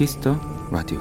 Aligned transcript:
Kiss 0.00 0.19
the 0.19 0.34
Radio 0.70 0.98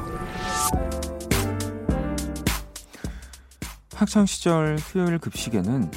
학창 3.95 4.25
시절 4.25 4.77
수요일 4.77 5.17
급식에는 5.19 5.89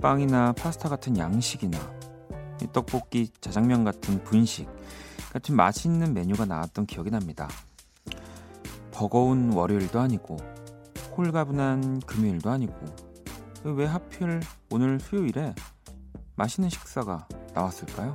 빵이나 0.00 0.54
파스타 0.54 0.88
같은 0.88 1.18
양식이나 1.18 1.78
떡볶이, 2.72 3.30
자장면 3.42 3.84
같은 3.84 4.24
분식 4.24 4.66
같은 5.30 5.56
맛있는 5.56 6.14
메뉴가 6.14 6.46
나왔던 6.46 6.86
기억이 6.86 7.10
납니다. 7.10 7.50
버거운 8.92 9.52
월요일도 9.52 10.00
아니고 10.00 10.38
홀가분한 11.18 12.00
금요일도 12.06 12.48
아니고 12.48 12.78
왜 13.64 13.84
하필 13.84 14.40
오늘 14.70 14.98
수요일에 15.00 15.54
맛있는 16.34 16.70
식사가 16.70 17.28
나왔을까요? 17.52 18.14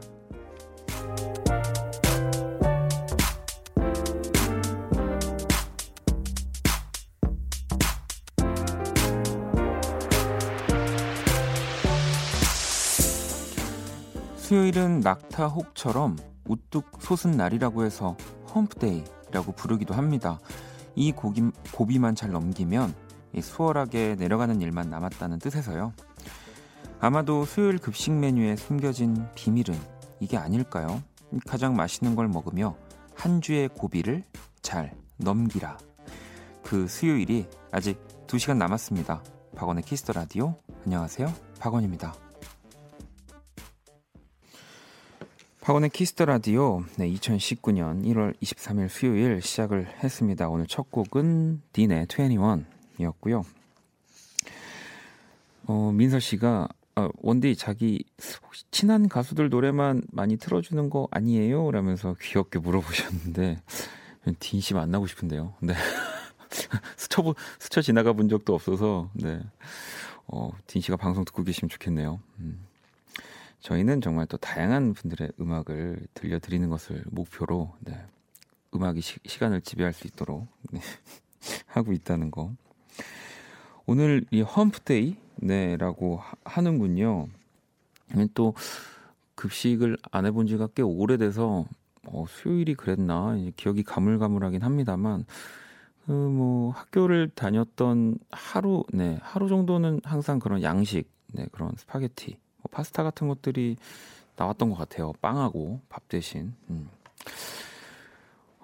수요일은 14.73 15.01
낙타 15.01 15.47
혹처럼 15.47 16.17
우뚝 16.45 16.99
솟은 16.99 17.37
날이라고 17.37 17.85
해서 17.85 18.17
hump 18.53 18.89
day라고 18.89 19.51
부르기도 19.51 19.93
합니다. 19.93 20.39
이 20.95 21.11
고기, 21.11 21.43
고비만 21.71 22.15
잘 22.15 22.31
넘기면 22.31 22.93
수월하게 23.39 24.15
내려가는 24.17 24.59
일만 24.61 24.89
남았다는 24.89 25.37
뜻에서요. 25.37 25.93
아마도 26.99 27.45
수요일 27.45 27.77
급식 27.77 28.13
메뉴에 28.13 28.55
숨겨진 28.55 29.27
비밀은 29.35 29.79
이게 30.19 30.37
아닐까요? 30.37 31.03
가장 31.47 31.75
맛있는 31.75 32.15
걸 32.15 32.27
먹으며 32.27 32.75
한 33.13 33.41
주의 33.41 33.67
고비를 33.67 34.23
잘 34.63 34.95
넘기라. 35.17 35.77
그 36.63 36.87
수요일이 36.87 37.47
아직 37.71 37.99
2시간 38.25 38.57
남았습니다. 38.57 39.23
박원의 39.55 39.83
Kiss 39.83 40.00
the 40.00 40.13
Radio. 40.13 40.55
안녕하세요. 40.85 41.31
박원입니다. 41.59 42.22
박원의 45.63 45.91
Kiss 45.91 46.11
the 46.11 46.25
Radio. 46.25 46.83
네, 46.97 47.09
2019년 47.09 48.03
1월 48.03 48.37
23일 48.41 48.89
수요일 48.89 49.41
시작을 49.41 49.87
했습니다. 50.03 50.49
오늘 50.49 50.67
첫 50.67 50.91
곡은 50.91 51.61
DEAN의 51.71 52.07
21이었고요. 52.07 53.45
어, 55.67 55.91
민서 55.93 56.19
씨가 56.19 56.67
어, 56.97 57.09
원디 57.21 57.55
자기 57.55 58.03
혹시 58.43 58.65
친한 58.71 59.07
가수들 59.07 59.47
노래만 59.47 60.01
많이 60.11 60.35
틀어주는 60.35 60.89
거 60.89 61.07
아니에요? 61.11 61.71
라면서 61.71 62.13
귀엽게 62.21 62.59
물어보셨는데 62.59 63.61
딘 64.39 64.59
씨 64.59 64.73
만나고 64.73 65.07
싶은데요. 65.07 65.53
네. 65.61 65.75
스쳐 66.97 67.33
스쳐 67.57 67.81
지나가 67.81 68.11
본 68.11 68.27
적도 68.27 68.53
없어서 68.53 69.09
네. 69.13 69.39
어, 70.27 70.51
딘 70.67 70.81
씨가 70.81 70.97
방송 70.97 71.23
듣고 71.23 71.45
계시면 71.45 71.69
좋겠네요. 71.69 72.19
음. 72.39 72.65
저희는 73.63 74.01
정말 74.01 74.25
또 74.27 74.35
다양한 74.35 74.93
분들의 74.93 75.31
음악을 75.39 76.05
들려드리는 76.13 76.67
것을 76.69 77.01
목표로 77.09 77.73
네, 77.79 78.05
음악이 78.75 78.99
시, 78.99 79.19
간을 79.39 79.61
지배할 79.61 79.93
수 79.93 80.05
있도록 80.05 80.47
네, 80.71 80.81
하고 81.67 81.93
있다는 81.93 82.29
거. 82.29 82.51
오늘 83.85 84.25
이 84.31 84.41
험프데이 84.41 85.15
네라고 85.37 86.19
하는군요. 86.43 87.27
또 88.33 88.53
급식을 89.35 89.97
안 90.11 90.25
해본 90.25 90.47
지가 90.47 90.67
꽤 90.75 90.81
오래돼서 90.83 91.65
어, 92.05 92.25
수요일이 92.27 92.75
그랬나 92.75 93.37
기억이 93.55 93.83
가물가물하긴 93.83 94.61
합니다만 94.61 95.25
그뭐 96.05 96.71
학교를 96.71 97.31
다녔던 97.33 98.19
하루 98.29 98.83
네 98.91 99.17
하루 99.21 99.47
정도는 99.47 100.01
항상 100.03 100.39
그런 100.39 100.61
양식 100.61 101.09
네 101.27 101.47
그런 101.53 101.71
스파게티 101.77 102.35
뭐 102.35 102.42
파스타 102.73 103.03
같은 103.03 103.27
것들이 103.27 103.77
나왔던 104.35 104.71
것 104.71 104.75
같아요. 104.75 105.13
빵하고 105.21 105.79
밥 105.89 106.09
대신. 106.09 106.53
음. 106.69 106.89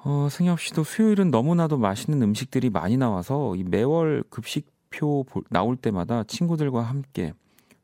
어, 0.03 0.27
승엽 0.29 0.59
씨도 0.59 0.83
수요일은 0.83 1.29
너무나도 1.29 1.77
맛있는 1.77 2.21
음식들이 2.21 2.69
많이 2.69 2.97
나와서 2.97 3.55
이 3.55 3.63
매월 3.63 4.23
급식표 4.29 5.25
나올 5.49 5.75
때마다 5.75 6.23
친구들과 6.23 6.81
함께 6.81 7.33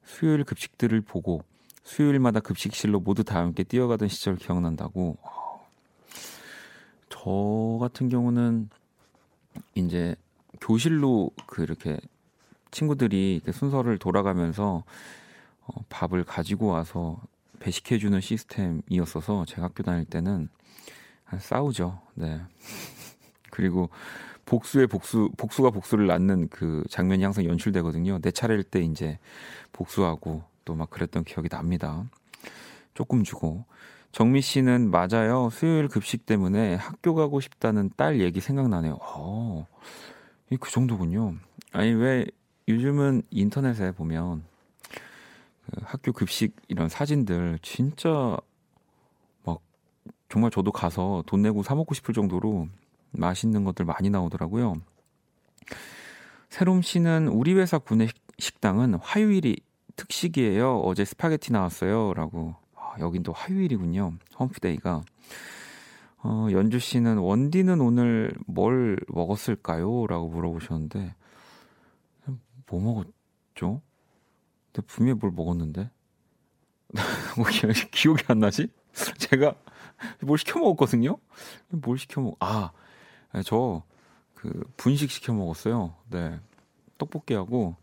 수요일 0.03 0.43
급식들을 0.43 1.01
보고 1.01 1.43
수요일마다 1.83 2.39
급식실로 2.39 2.99
모두 2.99 3.23
다 3.23 3.39
함께 3.39 3.63
뛰어가던 3.63 4.07
시절 4.07 4.35
기억난다고. 4.37 5.17
저 7.09 7.77
같은 7.79 8.09
경우는 8.09 8.69
이제 9.75 10.15
교실로 10.61 11.31
그 11.45 11.63
이렇게 11.63 11.97
친구들이 12.71 13.41
순서를 13.51 13.97
돌아가면서 13.99 14.83
어, 15.67 15.83
밥을 15.89 16.23
가지고 16.23 16.67
와서 16.67 17.21
배식해주는 17.59 18.19
시스템이었어서 18.21 19.45
제가 19.45 19.63
학교 19.63 19.83
다닐 19.83 20.05
때는 20.05 20.49
싸우죠. 21.39 21.99
네. 22.15 22.41
그리고 23.51 23.89
복수의 24.45 24.87
복수, 24.87 25.31
복수가 25.37 25.71
복수를 25.71 26.07
낳는 26.07 26.49
그 26.49 26.83
장면이 26.89 27.23
항상 27.23 27.45
연출되거든요. 27.45 28.19
내 28.21 28.31
차례일 28.31 28.63
때 28.63 28.81
이제 28.81 29.17
복수하고 29.71 30.43
또 30.65 30.75
막 30.75 30.89
그랬던 30.89 31.23
기억이 31.23 31.49
납니다. 31.49 32.05
조금 32.93 33.23
주고. 33.23 33.65
정미 34.11 34.41
씨는 34.41 34.91
맞아요. 34.91 35.49
수요일 35.51 35.89
급식 35.89 36.25
때문에 36.25 36.75
학교 36.75 37.13
가고 37.15 37.39
싶다는 37.41 37.91
딸 37.97 38.21
얘기 38.21 38.39
생각나네요. 38.39 38.97
어, 39.01 39.67
그 40.59 40.71
정도군요. 40.71 41.35
아니, 41.73 41.91
왜 41.91 42.25
요즘은 42.67 43.23
인터넷에 43.29 43.91
보면 43.91 44.43
그 44.43 44.54
학교 45.83 46.11
급식 46.11 46.55
이런 46.67 46.89
사진들 46.89 47.59
진짜 47.61 48.37
막 49.43 49.61
정말 50.29 50.51
저도 50.51 50.71
가서 50.71 51.23
돈 51.25 51.41
내고 51.41 51.63
사 51.63 51.75
먹고 51.75 51.93
싶을 51.93 52.13
정도로 52.13 52.67
맛있는 53.11 53.63
것들 53.63 53.85
많이 53.85 54.09
나오더라고요. 54.09 54.75
새롬 56.49 56.81
씨는 56.81 57.27
우리 57.27 57.53
회사 57.53 57.77
구내 57.77 58.07
식당은 58.37 58.95
화요일이 58.95 59.57
특식이에요. 59.95 60.79
어제 60.79 61.05
스파게티 61.05 61.51
나왔어요.라고. 61.51 62.55
아, 62.75 62.95
여긴 62.99 63.23
또 63.23 63.31
화요일이군요. 63.31 64.13
hump 64.39 64.65
day가. 64.65 65.03
어, 66.23 66.47
연주 66.51 66.79
씨는 66.79 67.17
원디는 67.17 67.81
오늘 67.81 68.33
뭘 68.47 68.99
먹었을까요? 69.07 70.07
라고 70.07 70.27
물어보셨는데, 70.29 71.13
뭐 72.67 72.81
먹었죠? 72.81 73.81
근데 74.75 74.87
분명히 74.87 75.17
뭘 75.17 75.31
먹었는데 75.31 75.89
뭐 77.37 77.45
기억이 77.91 78.23
안 78.27 78.39
나지? 78.39 78.67
제가 79.17 79.55
뭘 80.19 80.37
시켜 80.37 80.59
먹었거든요. 80.59 81.17
뭘 81.69 81.97
시켜 81.97 82.19
먹? 82.19 82.35
아, 82.41 82.71
네, 83.33 83.41
저그 83.41 84.73
분식 84.75 85.09
시켜 85.11 85.33
먹었어요. 85.33 85.95
네, 86.09 86.39
떡볶이하고 86.97 87.77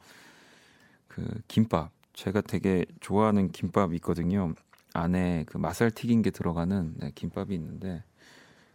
그 1.08 1.40
김밥. 1.48 1.90
제가 2.12 2.42
되게 2.42 2.84
좋아하는 3.00 3.50
김밥이 3.50 3.96
있거든요. 3.96 4.52
안에 4.92 5.44
그 5.46 5.56
맛살 5.56 5.90
튀긴 5.90 6.20
게 6.20 6.30
들어가는 6.30 6.94
네, 6.98 7.10
김밥이 7.14 7.54
있는데 7.54 8.04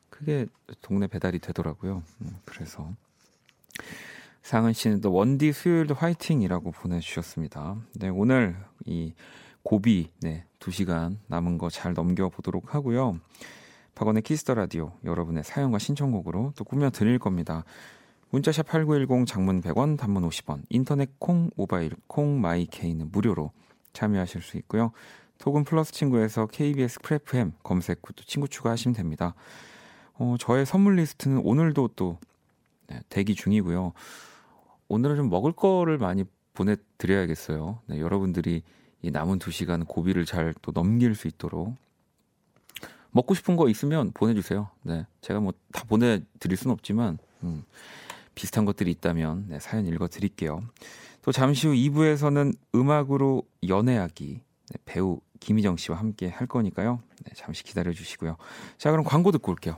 그게 0.09 0.47
동네 0.81 1.05
배달이 1.05 1.37
되더라고요. 1.37 2.01
음, 2.21 2.35
그래서 2.45 2.91
상은 4.47 4.71
씨는 4.71 5.01
또 5.01 5.11
원디 5.11 5.51
수요일도 5.51 5.93
화이팅이라고 5.93 6.71
보내주셨습니다. 6.71 7.75
네, 7.95 8.07
오늘 8.07 8.55
이 8.85 9.13
고비 9.61 10.09
네, 10.21 10.45
2시간 10.61 11.17
남은 11.27 11.57
거 11.57 11.69
잘 11.69 11.93
넘겨보도록 11.93 12.73
하고요. 12.73 13.19
박원의 13.93 14.21
Kiss 14.21 14.39
the 14.39 14.53
Radio 14.53 14.93
여러분의 15.03 15.43
사연과 15.43 15.79
신청곡으로 15.79 16.53
또 16.55 16.63
꾸며드릴 16.63 17.19
겁니다. 17.19 17.65
문자샵 18.29 18.67
8910 18.67 19.27
장문 19.27 19.61
100원 19.61 19.97
단문 19.97 20.23
50원 20.29 20.61
인터넷 20.69 21.19
콩 21.19 21.49
모바일 21.57 21.91
콩 22.07 22.39
my 22.39 22.67
K는 22.67 23.11
무료로 23.11 23.51
참여하실 23.91 24.41
수 24.43 24.55
있고요. 24.59 24.93
톡은 25.39 25.65
플러스 25.65 25.91
친구에서 25.91 26.45
KBS 26.47 26.99
Cool 27.01 27.34
FM 27.34 27.51
검색 27.63 27.99
후 28.01 28.13
또 28.13 28.23
친구 28.23 28.47
추가하시면 28.47 28.95
됩니다. 28.95 29.35
어, 30.13 30.37
저의 30.39 30.65
선물 30.65 30.95
리스트는 30.95 31.41
오늘도 31.43 31.89
또 31.97 32.17
네, 32.87 33.01
대기 33.09 33.35
중이고요. 33.35 33.91
오늘은 34.89 35.15
좀 35.17 35.29
먹을 35.29 35.51
거를 35.51 35.97
많이 35.97 36.23
보내드려야겠어요. 36.53 37.81
네, 37.87 37.99
여러분들이 37.99 38.63
이 39.01 39.11
남은 39.11 39.39
두 39.39 39.51
시간 39.51 39.85
고비를 39.85 40.25
잘 40.25 40.53
또 40.61 40.71
넘길 40.71 41.13
수 41.15 41.27
있도록 41.27 41.75
먹고 43.11 43.33
싶은 43.33 43.55
거 43.55 43.69
있으면 43.69 44.11
보내주세요. 44.13 44.69
네, 44.83 45.05
제가 45.21 45.39
뭐 45.39 45.53
다 45.71 45.83
보내드릴 45.85 46.57
수는 46.57 46.73
없지만 46.73 47.17
음, 47.43 47.63
비슷한 48.35 48.65
것들이 48.65 48.91
있다면 48.91 49.45
네, 49.49 49.59
사연 49.59 49.85
읽어드릴게요. 49.85 50.61
또 51.21 51.31
잠시 51.31 51.67
후 51.67 51.73
2부에서는 51.73 52.53
음악으로 52.75 53.43
연애하기 53.67 54.41
네, 54.69 54.77
배우 54.85 55.19
김희정 55.39 55.77
씨와 55.77 55.97
함께 55.99 56.29
할 56.29 56.47
거니까요. 56.47 57.01
네, 57.25 57.31
잠시 57.35 57.63
기다려 57.63 57.91
주시고요. 57.93 58.37
자, 58.77 58.91
그럼 58.91 59.03
광고 59.05 59.31
듣고 59.31 59.51
올게요. 59.51 59.77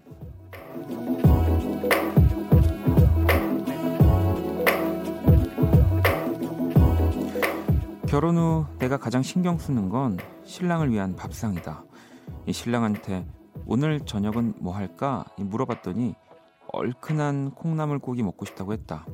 결혼 8.11 8.37
후 8.37 8.65
내가 8.77 8.97
가장 8.97 9.23
신경 9.23 9.57
쓰는 9.57 9.87
건 9.87 10.17
신랑을 10.43 10.91
위한 10.91 11.15
밥상이다. 11.15 11.85
이 12.45 12.51
신랑한테 12.51 13.25
오늘 13.65 14.01
저녁은 14.01 14.55
뭐 14.59 14.75
할까 14.75 15.23
물어봤더니 15.37 16.15
얼큰한 16.73 17.51
콩나물국이 17.51 18.21
먹고 18.21 18.43
싶다고 18.43 18.73
했다. 18.73 19.05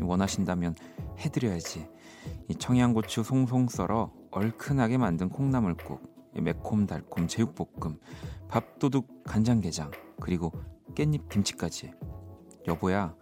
원하신다면 0.00 0.76
해드려야지. 1.18 1.88
이 2.46 2.54
청양고추 2.54 3.24
송송 3.24 3.66
썰어 3.66 4.12
얼큰하게 4.30 4.98
만든 4.98 5.30
콩나물국, 5.30 6.30
매콤달콤 6.40 7.26
제육볶음, 7.26 7.98
밥도둑 8.46 9.24
간장게장, 9.24 9.90
그리고 10.20 10.52
깻잎 10.94 11.28
김치까지. 11.28 11.92
여보야, 12.68 13.16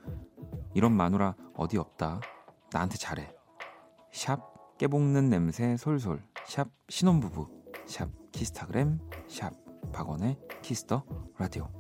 이런 0.74 0.92
마누라 0.92 1.36
어디 1.56 1.78
없다. 1.78 2.20
나한테 2.70 2.98
잘해. 2.98 3.32
샵 4.12 4.51
깨볶는 4.78 5.28
냄새 5.28 5.76
솔솔. 5.76 6.22
샵 6.46 6.68
신혼부부. 6.88 7.48
샵 7.86 8.08
키스타그램. 8.32 8.98
샵 9.28 9.52
박원의 9.92 10.36
Kiss 10.62 10.86
the 10.86 11.04
Radio. 11.38 11.70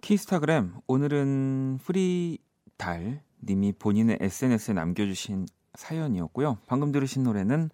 키스타그램. 0.00 0.74
오늘은 0.86 1.78
프리달 1.82 3.24
님이 3.42 3.72
본인의 3.72 4.18
SNS에 4.20 4.74
남겨주신 4.74 5.46
사연이었고요. 5.74 6.58
방금 6.66 6.92
들으신 6.92 7.22
노래는 7.24 7.70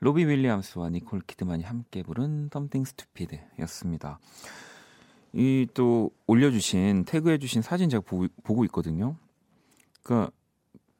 로비 0.00 0.24
윌리엄스와 0.26 0.90
니콜 0.90 1.22
키드만이 1.26 1.64
함께 1.64 2.02
부른 2.02 2.50
Something 2.52 2.88
Stupid였습니다. 2.88 4.18
이 5.32 5.66
또 5.74 6.10
올려주신 6.26 7.04
태그해주신 7.04 7.62
사진 7.62 7.88
제가 7.90 8.02
보고, 8.06 8.26
보고 8.44 8.64
있거든요. 8.66 9.16
그러니까 10.02 10.30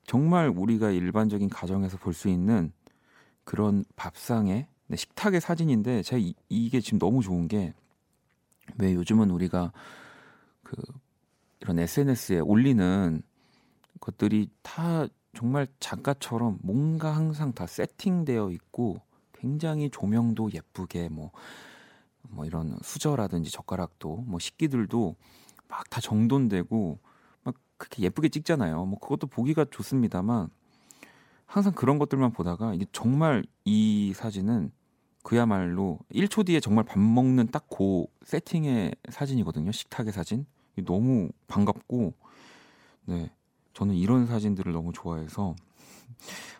정말 0.04 0.48
우리가 0.48 0.90
일반적인 0.90 1.48
가정에서 1.48 1.96
볼 1.98 2.12
수 2.14 2.28
있는 2.28 2.72
그런 3.44 3.84
밥상의 3.96 4.66
네, 4.88 4.96
식탁의 4.96 5.40
사진인데 5.40 6.02
제가 6.02 6.18
이, 6.20 6.34
이게 6.48 6.80
지금 6.80 6.98
너무 6.98 7.22
좋은 7.22 7.48
게 7.48 7.74
왜 8.76 8.94
요즘은 8.94 9.30
우리가 9.30 9.72
그 10.62 10.76
이런 11.60 11.78
SNS에 11.78 12.40
올리는 12.40 13.22
것들이 14.00 14.50
다 14.62 15.06
정말 15.36 15.66
작가처럼 15.80 16.58
뭔가 16.62 17.14
항상 17.14 17.52
다 17.52 17.66
세팅되어 17.66 18.50
있고 18.52 19.02
굉장히 19.34 19.90
조명도 19.90 20.52
예쁘게 20.52 21.08
뭐, 21.10 21.30
뭐 22.22 22.44
이런 22.46 22.78
수저라든지 22.82 23.50
젓가락도 23.50 24.25
뭐 24.26 24.38
식기들도 24.40 25.16
막 25.69 25.90
다 25.90 26.00
정돈되고 26.00 26.98
막 27.44 27.54
그렇게 27.76 28.02
예쁘게 28.02 28.28
찍잖아요. 28.30 28.84
뭐 28.86 28.98
그것도 28.98 29.26
보기가 29.28 29.66
좋습니다만 29.70 30.48
항상 31.46 31.72
그런 31.74 31.98
것들만 31.98 32.32
보다가 32.32 32.74
이게 32.74 32.86
정말 32.92 33.44
이 33.64 34.12
사진은 34.14 34.70
그야말로 35.22 35.98
1초 36.10 36.44
뒤에 36.46 36.60
정말 36.60 36.84
밥 36.84 36.98
먹는 36.98 37.48
딱 37.48 37.69
그 37.70 38.06
세팅의 38.24 38.94
사진이거든요. 39.10 39.72
식탁의 39.72 40.12
사진. 40.12 40.46
너무 40.84 41.31
반갑고 41.48 42.14
네. 43.06 43.31
저는 43.78 43.94
이런 43.94 44.26
사진들을 44.26 44.72
너무 44.72 44.92
좋아해서 44.92 45.54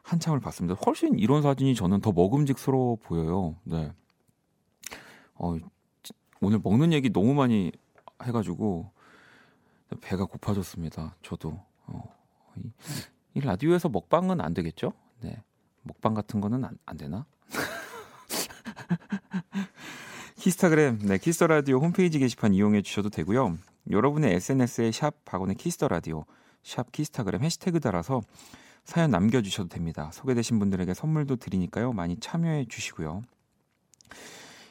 한참을 0.05 0.39
봤습니다. 0.39 0.81
훨씬 0.87 1.19
이런 1.19 1.43
사진이 1.43 1.75
저는 1.75 2.01
더 2.01 2.13
먹음직스러워 2.13 2.99
보여요. 3.03 3.57
네. 3.65 3.93
어, 5.35 5.57
오늘 6.41 6.61
먹는 6.63 6.93
얘기 6.93 7.13
너무 7.13 7.35
많이 7.35 7.73
해가지고 8.23 8.93
배가 10.01 10.27
고파졌습니다. 10.27 11.17
저도 11.21 11.61
어, 11.87 12.05
이, 12.57 12.71
이, 13.35 13.41
라디오에서 13.41 13.89
먹방은 13.89 14.41
안 14.41 14.55
되겠죠? 14.55 14.93
네, 15.21 15.43
먹방 15.83 16.15
같은 16.15 16.41
거는 16.41 16.65
안, 16.65 16.79
안 16.87 16.97
되나? 16.97 17.27
키스타그램, 20.37 21.01
네, 21.01 21.19
Kiss 21.19 21.36
the 21.36 21.49
Radio 21.49 21.81
홈페이지 21.81 22.21
게시판 22.21 22.55
이용해 22.55 22.83
주셔도 22.83 23.11
되고요. 23.11 23.59
여러분의 23.91 24.35
SNS에 24.35 24.93
샵 24.93 25.25
박원의 25.25 25.57
Kiss 25.57 25.75
the 25.75 25.89
Radio 25.89 26.25
샵 26.69 26.93
키스타그램 26.93 27.43
해시태그 27.43 27.81
달아서 27.81 28.23
사연 28.85 29.11
남겨주셔도 29.11 29.69
됩니다. 29.69 30.11
소개되신 30.13 30.59
분들에게 30.59 30.95
선물도 30.95 31.37
드리니까요. 31.37 31.93
많이 31.93 32.19
참여해 32.19 32.67
주시고요. 32.69 33.23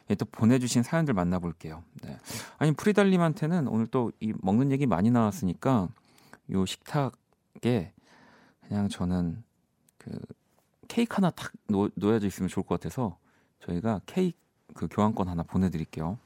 예, 0.10 0.16
또 0.16 0.26
보내주신 0.26 0.84
사연들 0.84 1.14
만나볼게요. 1.14 1.84
네. 2.04 2.18
아니 2.58 2.72
프리달님한테는 2.72 3.68
오늘 3.68 3.88
또 3.88 4.12
이 4.20 4.34
먹는 4.42 4.72
얘기 4.72 4.86
많이 4.86 5.12
나왔으니까 5.12 5.90
요 6.52 6.66
식탁에 6.66 7.94
그냥 8.68 8.90
저는 8.90 9.44
그 9.98 10.18
케이크 10.88 11.16
하나 11.16 11.30
탁 11.30 11.52
놓, 11.68 11.92
놓여져 11.96 12.28
있으면 12.28 12.48
좋을 12.48 12.66
것 12.66 12.80
같아서 12.80 13.18
저희가 13.66 14.02
케이크 14.06 14.38
그 14.74 14.88
교환권 14.90 15.28
하나 15.28 15.44
보내드릴게요. 15.44 16.18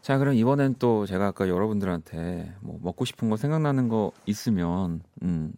자, 0.00 0.16
그럼 0.18 0.34
이번엔 0.34 0.76
또 0.78 1.06
제가 1.06 1.26
아까 1.26 1.48
여러분들한테 1.48 2.54
뭐 2.60 2.78
먹고 2.82 3.04
싶은 3.04 3.28
거 3.30 3.36
생각나는 3.36 3.88
거 3.88 4.12
있으면 4.26 5.02
음, 5.22 5.52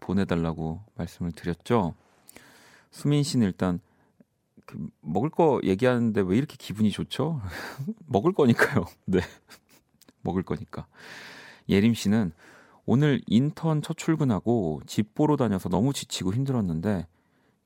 보내달라고 0.00 0.80
말씀을 0.96 1.32
드렸죠. 1.32 1.94
수민 2.90 3.22
씨는 3.22 3.46
일단 3.46 3.80
그 4.66 4.88
먹을 5.00 5.30
거 5.30 5.60
얘기하는데 5.64 6.20
왜 6.22 6.36
이렇게 6.36 6.56
기분이 6.58 6.90
좋죠? 6.90 7.40
먹을 8.06 8.32
거니까요. 8.32 8.86
네, 9.06 9.20
먹을 10.22 10.42
거니까. 10.42 10.86
예림 11.68 11.94
씨는 11.94 12.32
오늘 12.84 13.20
인턴 13.26 13.82
첫 13.82 13.96
출근하고 13.96 14.80
집 14.86 15.14
보러 15.14 15.36
다녀서 15.36 15.68
너무 15.68 15.92
지치고 15.92 16.32
힘들었는데 16.34 17.06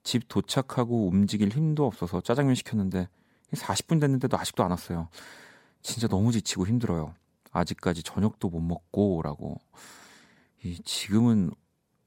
집 0.02 0.28
도착하고 0.28 1.08
움직일 1.08 1.48
힘도 1.48 1.86
없어서 1.86 2.20
짜장면 2.20 2.54
시켰는데 2.54 3.08
40분 3.52 4.00
됐는데도 4.00 4.36
아직도 4.36 4.62
안 4.62 4.70
왔어요. 4.70 5.08
진짜 5.82 6.08
너무 6.08 6.32
지치고 6.32 6.66
힘들어요. 6.66 7.14
아직까지 7.52 8.02
저녁도 8.02 8.48
못 8.50 8.60
먹고 8.60 9.22
라고. 9.22 9.60
이 10.62 10.78
지금은 10.84 11.50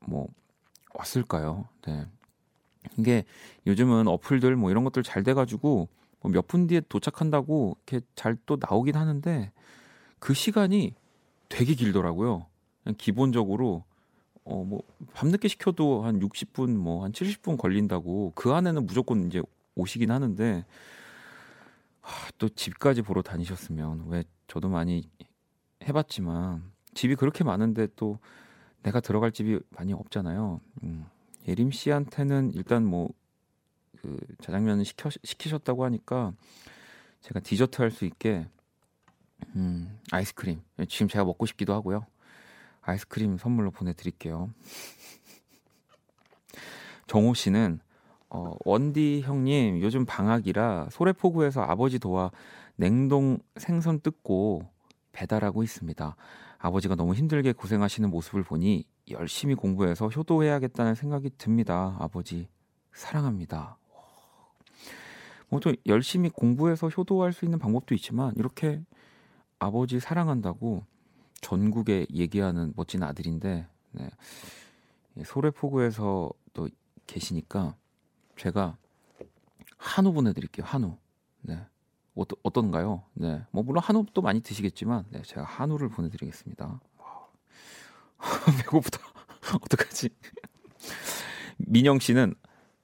뭐 0.01 0.27
왔을까요? 0.93 1.67
네. 1.85 2.05
이게 2.97 3.25
요즘은 3.67 4.07
어플들 4.07 4.55
뭐 4.55 4.71
이런 4.71 4.83
것들 4.83 5.03
잘 5.03 5.23
돼가지고 5.23 5.87
뭐 6.21 6.31
몇분 6.31 6.67
뒤에 6.67 6.81
도착한다고 6.89 7.77
이렇게 7.87 8.05
잘 8.15 8.37
또 8.45 8.57
나오긴 8.59 8.95
하는데 8.95 9.51
그 10.19 10.33
시간이 10.33 10.93
되게 11.49 11.73
길더라고요. 11.75 12.45
그냥 12.83 12.95
기본적으로 12.97 13.83
어 14.45 14.63
뭐 14.63 14.81
밤늦게 15.13 15.47
시켜도 15.47 16.03
한 16.03 16.19
60분 16.19 16.75
뭐 16.75 17.03
한 17.03 17.11
70분 17.11 17.57
걸린다고 17.57 18.33
그 18.35 18.51
안에는 18.51 18.85
무조건 18.85 19.27
이제 19.27 19.41
오시긴 19.75 20.11
하는데 20.11 20.65
또 22.37 22.49
집까지 22.49 23.01
보러 23.01 23.21
다니셨으면 23.21 24.05
왜 24.07 24.23
저도 24.47 24.69
많이 24.69 25.09
해봤지만 25.83 26.71
집이 26.93 27.15
그렇게 27.15 27.43
많은데 27.43 27.87
또 27.95 28.19
내가 28.83 28.99
들어갈 28.99 29.31
집이 29.31 29.59
많이 29.69 29.93
없잖아요. 29.93 30.61
음, 30.83 31.05
예림 31.47 31.71
씨한테는 31.71 32.53
일단 32.53 32.85
뭐 32.85 33.09
그 34.01 34.17
자장면을 34.41 34.85
시켜 34.85 35.09
시키셨다고 35.23 35.83
하니까 35.85 36.33
제가 37.21 37.39
디저트 37.41 37.81
할 37.81 37.91
수 37.91 38.05
있게 38.05 38.47
음, 39.55 39.99
아이스크림 40.11 40.61
지금 40.87 41.07
제가 41.07 41.25
먹고 41.25 41.45
싶기도 41.45 41.73
하고요. 41.73 42.05
아이스크림 42.81 43.37
선물로 43.37 43.71
보내드릴게요. 43.71 44.53
정호 47.07 47.33
씨는 47.33 47.79
어, 48.29 48.53
원디 48.63 49.21
형님 49.21 49.81
요즘 49.81 50.05
방학이라 50.05 50.89
소래포구에서 50.91 51.61
아버지 51.61 51.99
도와 51.99 52.31
냉동 52.75 53.39
생선 53.57 53.99
뜯고 54.01 54.67
배달하고 55.11 55.63
있습니다. 55.63 56.15
아버지가 56.59 56.95
너무 56.95 57.13
힘들게 57.13 57.53
고생하시는 57.53 58.09
모습을 58.09 58.43
보니 58.43 58.85
열심히 59.09 59.55
공부해서 59.55 60.07
효도해야겠다는 60.07 60.95
생각이 60.95 61.31
듭니다. 61.37 61.95
아버지 61.99 62.47
사랑합니다. 62.93 63.77
뭐또 65.49 65.73
열심히 65.87 66.29
공부해서 66.29 66.89
효도할 66.89 67.33
수 67.33 67.45
있는 67.45 67.57
방법도 67.57 67.95
있지만 67.95 68.33
이렇게 68.35 68.81
아버지 69.57 69.99
사랑한다고 69.99 70.83
전국에 71.41 72.05
얘기하는 72.13 72.73
멋진 72.75 73.01
아들인데 73.01 73.67
네. 73.91 74.09
소래포구에서 75.23 76.31
또 76.53 76.69
계시니까 77.07 77.75
제가 78.39 78.77
한우 79.77 80.13
보내드릴게요. 80.13 80.65
한우. 80.65 80.97
네. 81.41 81.59
어떠, 82.15 82.35
어떤가요? 82.41 83.03
네. 83.13 83.43
뭐 83.51 83.63
물론 83.63 83.83
한우도 83.83 84.21
많이 84.21 84.39
드시겠지만 84.41 85.05
네, 85.09 85.21
제가 85.23 85.43
한우를 85.43 85.89
보내드리겠습니다. 85.89 86.79
배고프다. 88.63 88.99
어떡하지? 89.61 90.09
민영 91.57 91.99
씨는 91.99 92.33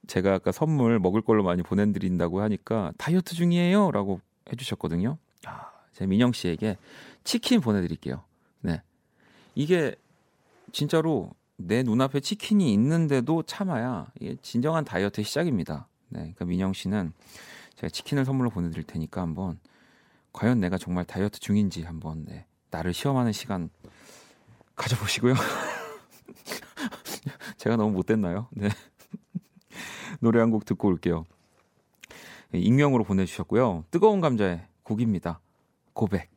제가 0.06 0.34
아까 0.34 0.52
선물 0.52 0.98
먹을 0.98 1.22
걸로 1.22 1.42
많이 1.42 1.62
보내드린다고 1.62 2.42
하니까 2.42 2.92
다이어트 2.98 3.34
중이에요 3.34 3.90
라고 3.90 4.20
해주셨거든요. 4.52 5.16
아, 5.46 5.70
제가 5.92 6.06
민영 6.06 6.32
씨에게 6.32 6.76
치킨 7.24 7.60
보내드릴게요. 7.60 8.22
네, 8.60 8.82
이게 9.54 9.96
진짜로 10.72 11.32
내 11.56 11.82
눈앞에 11.82 12.20
치킨이 12.20 12.72
있는데도 12.74 13.42
참아야 13.42 14.08
이게 14.20 14.36
진정한 14.42 14.84
다이어트의 14.84 15.24
시작입니다. 15.24 15.88
네, 16.08 16.20
그러니까 16.20 16.44
민영 16.44 16.72
씨는 16.72 17.12
제가 17.76 17.90
치킨을 17.90 18.24
선물로 18.24 18.50
보내드릴 18.50 18.84
테니까 18.84 19.20
한번 19.22 19.58
과연 20.32 20.60
내가 20.60 20.78
정말 20.78 21.04
다이어트 21.04 21.40
중인지 21.40 21.82
한번 21.82 22.24
네, 22.26 22.46
나를 22.70 22.92
시험하는 22.92 23.32
시간 23.32 23.70
가져보시고요. 24.76 25.34
제가 27.56 27.76
너무 27.76 27.92
못됐나요? 27.92 28.48
네. 28.52 28.68
노래 30.20 30.40
한 30.40 30.50
곡 30.50 30.64
듣고 30.64 30.88
올게요. 30.88 31.24
네, 32.50 32.58
익명으로 32.60 33.04
보내주셨고요. 33.04 33.84
뜨거운 33.90 34.20
감자의 34.20 34.66
곡입니다. 34.82 35.40
고백. 35.94 36.28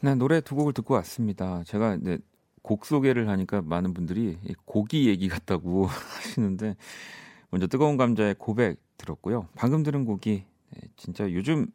네, 0.00 0.14
노래 0.16 0.40
두 0.40 0.56
곡을 0.56 0.72
듣고 0.72 0.94
왔습니다. 0.94 1.62
제가 1.64 1.96
네, 2.00 2.18
곡 2.62 2.86
소개를 2.86 3.28
하니까 3.28 3.62
많은 3.62 3.92
분들이 3.92 4.38
고기 4.64 5.08
얘기 5.08 5.28
같다고 5.28 5.86
하시는데 6.16 6.76
먼저 7.50 7.66
뜨거운 7.66 7.96
감자의 7.96 8.36
고백 8.38 8.78
들었고요. 8.96 9.48
방금 9.54 9.82
들은 9.82 10.04
곡이 10.04 10.44
네, 10.70 10.80
진짜 10.96 11.30
요즘 11.32 11.66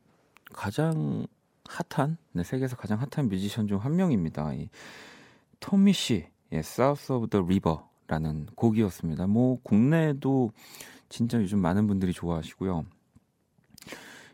가장 0.53 1.27
핫한 1.67 2.17
네, 2.31 2.43
세계에서 2.43 2.77
가장 2.77 2.99
핫한 2.99 3.29
뮤지션 3.29 3.67
중 3.67 3.77
한 3.79 3.95
명입니다. 3.95 4.53
이 4.53 4.69
토미 5.59 5.93
씨의 5.93 6.29
South 6.53 7.11
of 7.11 7.27
the 7.27 7.43
River라는 7.43 8.47
곡이었습니다. 8.55 9.27
뭐 9.27 9.59
국내에도 9.63 10.51
진짜 11.09 11.39
요즘 11.41 11.59
많은 11.59 11.87
분들이 11.87 12.13
좋아하시고요. 12.13 12.85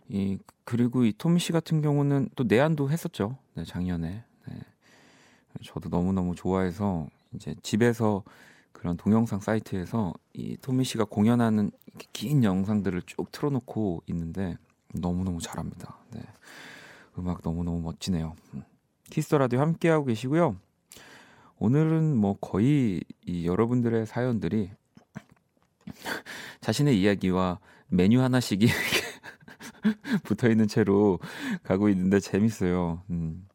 이 0.09 0.37
그리고 0.65 1.05
이 1.05 1.13
토미 1.17 1.39
씨 1.39 1.51
같은 1.51 1.81
경우는 1.81 2.29
또 2.35 2.43
내한도 2.43 2.89
했었죠. 2.89 3.37
네, 3.55 3.63
작년에. 3.65 4.23
네. 5.53 5.61
저도 5.63 5.89
너무 5.89 6.13
너무 6.13 6.35
좋아해서 6.35 7.07
이제 7.33 7.55
집에서 7.63 8.23
그런 8.71 8.97
동영상 8.97 9.39
사이트에서 9.39 10.13
이 10.33 10.57
토미 10.57 10.83
씨가 10.83 11.05
공연하는 11.05 11.71
긴 12.11 12.43
영상들을 12.43 13.03
쭉 13.03 13.31
틀어놓고 13.31 14.03
있는데 14.07 14.57
너무너무 14.93 15.39
잘합니다. 15.39 15.97
네. 16.11 16.21
음악 17.17 17.41
너무너무 17.43 17.79
멋지네요. 17.81 18.35
음. 18.55 18.63
Kiss 19.09 19.25
the 19.25 19.37
Radio 19.37 19.59
함께하고 19.59 20.05
계시고요. 20.05 20.55
오늘은 21.59 22.17
뭐 22.17 22.35
거의 22.39 23.01
이 23.25 23.45
여러분들의 23.45 24.05
사연들이 24.05 24.71
자신의 26.61 26.99
이야기와 26.99 27.59
메뉴 27.87 28.21
하나씩이 28.21 28.67
붙어 30.23 30.49
있는 30.49 30.67
채로 30.67 31.19
가고 31.63 31.89
있는데 31.89 32.19
재밌어요. 32.19 33.03
음. 33.11 33.47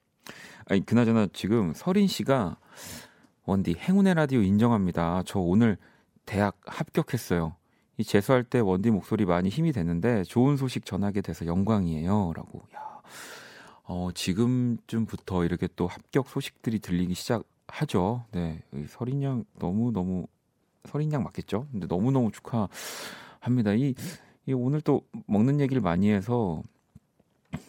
아니 0.70 0.84
그나저나 0.84 1.28
지금 1.32 1.72
서린 1.74 2.06
씨가 2.06 2.58
원디 3.46 3.74
행운의 3.74 4.14
라디오 4.14 4.42
인정합니다. 4.42 5.22
저 5.24 5.40
오늘 5.40 5.78
대학 6.26 6.60
합격했어요. 6.66 7.56
이 7.96 8.04
재수할 8.04 8.44
때 8.44 8.60
원디 8.60 8.90
목소리 8.90 9.24
많이 9.24 9.48
힘이 9.48 9.72
되는데 9.72 10.24
좋은 10.24 10.58
소식 10.58 10.84
전하게 10.84 11.22
돼서 11.22 11.46
영광이에요.라고. 11.46 12.62
야, 12.76 13.00
어, 13.84 14.10
지금쯤부터 14.14 15.44
이렇게 15.46 15.68
또 15.74 15.86
합격 15.86 16.28
소식들이 16.28 16.80
들리기 16.80 17.14
시작하죠. 17.14 18.26
네, 18.32 18.62
서린 18.88 19.22
양 19.22 19.44
너무 19.58 19.90
너무 19.90 20.26
서린 20.84 21.10
양 21.12 21.22
맞겠죠? 21.22 21.66
근데 21.72 21.86
너무 21.86 22.12
너무 22.12 22.30
축하합니다. 22.30 23.72
이, 23.72 23.94
이 24.46 24.52
오늘 24.52 24.82
또 24.82 25.00
먹는 25.26 25.60
얘기를 25.60 25.80
많이 25.80 26.10
해서 26.10 26.62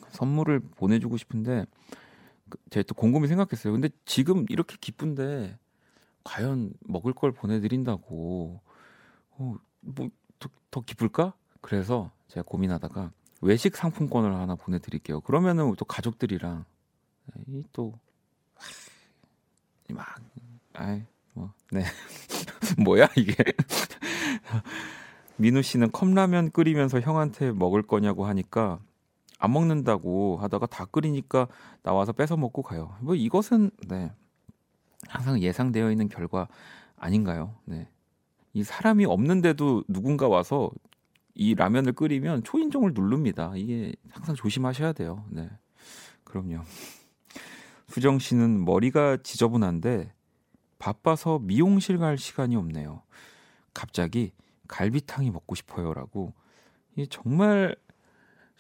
선물을 0.10 0.60
보내 0.75 1.00
주고 1.00 1.15
싶은데 1.15 1.63
그 1.63 1.78
제가 2.70 2.84
또 2.88 2.96
곰곰이 2.96 3.27
생각했어요. 3.27 3.74
근데 3.74 3.89
지금 4.06 4.46
이렇게 4.50 4.77
기쁜데 4.79 5.58
과연 6.24 6.74
먹을 6.82 7.13
걸 7.13 7.32
보내드린다고 7.32 8.62
어, 9.32 9.56
뭐더 9.82 10.50
더 10.72 10.82
기쁠까? 10.82 11.34
그래서 11.62 12.12
제가 12.27 12.44
고민하다가 12.44 13.12
외식 13.41 13.75
상품권을 13.75 14.34
하나 14.34 14.56
보내드릴게요. 14.56 15.22
그러면은 15.22 15.74
또 15.77 15.86
가족들이랑 15.86 16.65
이또 17.48 17.94
막, 19.89 20.06
아이 20.74 21.03
뭐, 21.34 21.51
네 21.72 21.84
뭐야 22.84 23.10
이게 23.15 23.34
민우 25.38 25.62
씨는 25.62 25.91
컵라면 25.91 26.51
끓이면서 26.51 27.00
형한테 27.00 27.51
먹을 27.51 27.82
거냐고 27.82 28.25
하니까 28.25 28.79
안 29.39 29.53
먹는다고 29.53 30.38
하다가 30.38 30.67
다 30.67 30.86
끓이니까 30.86 31.48
나와서 31.81 32.12
뺏어 32.12 32.38
먹고 32.38 32.62
가요. 32.62 32.96
뭐 33.00 33.15
이것은 33.15 33.72
네 33.88 34.12
항상 35.08 35.41
예상되어 35.41 35.89
있는 35.89 36.10
결과 36.10 36.48
아닌가요? 36.98 37.55
네. 37.63 37.88
이 38.53 38.63
사람이 38.63 39.05
없는데도 39.05 39.86
누군가 39.88 40.27
와서 40.27 40.69
이 41.34 41.55
라면을 41.55 41.93
끓이면 41.93 42.43
초인종을 42.43 42.93
누릅니다. 42.93 43.53
이게 43.55 43.93
항상 44.12 44.36
조심하셔야 44.36 44.91
돼요. 44.91 45.24
네. 45.29 45.50
그럼요. 46.25 46.62
수정 47.88 48.19
씨는 48.19 48.65
머리가 48.65 49.17
지저분한데 49.24 50.12
바빠서 50.79 51.39
미용실 51.39 51.98
갈 51.98 52.17
시간이 52.17 52.58
없네요. 52.58 53.03
갑자기 53.74 54.34
갈비탕이 54.67 55.31
먹고 55.31 55.55
싶어요라고. 55.55 56.34
이 56.98 57.08
정말 57.08 57.77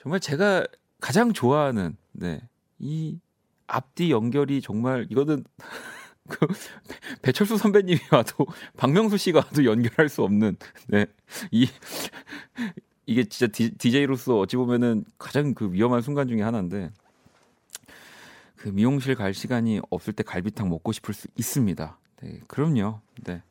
정말 0.01 0.19
제가 0.19 0.65
가장 0.99 1.33
좋아하는 1.33 1.95
네. 2.13 2.41
이 2.79 3.19
앞뒤 3.67 4.11
연결이 4.11 4.61
정말 4.61 5.07
이거는 5.09 5.43
그 6.29 6.47
배철수 7.21 7.57
선배님이 7.57 7.99
와도 8.11 8.45
박명수 8.77 9.17
씨가 9.17 9.39
와도 9.39 9.65
연결할 9.65 10.09
수 10.09 10.23
없는 10.23 10.57
네. 10.87 11.05
이 11.51 11.67
이게 13.05 13.23
진짜 13.23 13.51
디, 13.51 13.71
DJ로서 13.71 14.37
어찌 14.37 14.55
보면은 14.55 15.03
가장 15.17 15.53
그 15.55 15.73
위험한 15.73 16.01
순간 16.01 16.27
중에 16.27 16.43
하나인데 16.43 16.91
그 18.55 18.69
미용실 18.69 19.15
갈 19.15 19.33
시간이 19.33 19.81
없을 19.89 20.13
때 20.13 20.21
갈비탕 20.21 20.69
먹고 20.69 20.91
싶을 20.91 21.13
수 21.13 21.27
있습니다. 21.35 21.97
네, 22.21 22.39
그럼요. 22.47 23.01
네. 23.23 23.41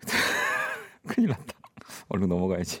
큰일 1.06 1.28
났다. 1.28 1.54
얼른 2.08 2.28
넘어가야지. 2.28 2.80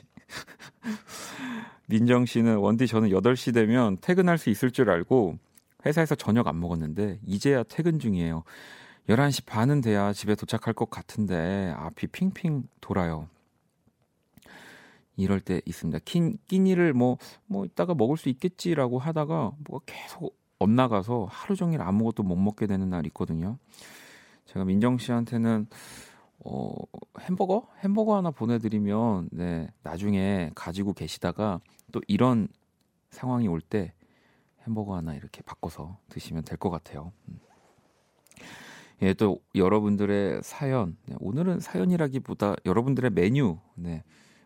민정 1.86 2.26
씨는 2.26 2.56
원디 2.56 2.86
저는 2.86 3.10
8시 3.10 3.54
되면 3.54 3.96
퇴근할 4.00 4.38
수 4.38 4.50
있을 4.50 4.70
줄 4.70 4.90
알고 4.90 5.38
회사에서 5.84 6.14
저녁 6.14 6.48
안 6.48 6.58
먹었는데 6.60 7.20
이제야 7.24 7.62
퇴근 7.62 7.98
중이에요. 7.98 8.42
11시 9.08 9.46
반은 9.46 9.80
돼야 9.80 10.12
집에 10.12 10.34
도착할 10.34 10.74
것 10.74 10.90
같은데 10.90 11.72
앞이 11.76 12.08
핑핑 12.08 12.64
돌아요. 12.80 13.28
이럴 15.16 15.40
때 15.40 15.62
있습니다. 15.64 16.00
낀, 16.04 16.36
끼니를 16.46 16.92
뭐, 16.92 17.16
뭐, 17.46 17.64
이따가 17.64 17.94
먹을 17.94 18.16
수 18.18 18.28
있겠지라고 18.28 18.98
하다가 18.98 19.52
뭐가 19.66 19.84
계속 19.86 20.36
엇나가서 20.58 21.26
하루 21.30 21.56
종일 21.56 21.80
아무것도 21.80 22.22
못 22.22 22.36
먹게 22.36 22.66
되는 22.66 22.90
날 22.90 23.06
있거든요. 23.06 23.56
제가 24.46 24.64
민정 24.66 24.98
씨한테는 24.98 25.68
어, 26.44 26.70
햄버거? 27.20 27.66
햄버거 27.82 28.16
하나 28.16 28.30
보내드리면, 28.30 29.30
네, 29.32 29.68
나중에 29.82 30.50
가지고 30.54 30.92
계시다가 30.92 31.60
또 31.92 32.00
이런 32.08 32.48
상황이 33.10 33.48
올 33.48 33.60
때 33.60 33.92
햄버거 34.66 34.96
하나 34.96 35.14
이렇게 35.14 35.42
바꿔서 35.42 35.98
드시면 36.08 36.44
될 36.44 36.58
것 36.58 36.70
같아요. 36.70 37.12
음. 37.28 37.38
예, 39.02 39.12
또 39.14 39.40
여러분들의 39.54 40.40
사연, 40.42 40.96
네, 41.06 41.16
오늘은 41.20 41.60
사연이라기보다 41.60 42.56
여러분들의 42.64 43.10
메뉴, 43.10 43.58
네, 43.74 44.02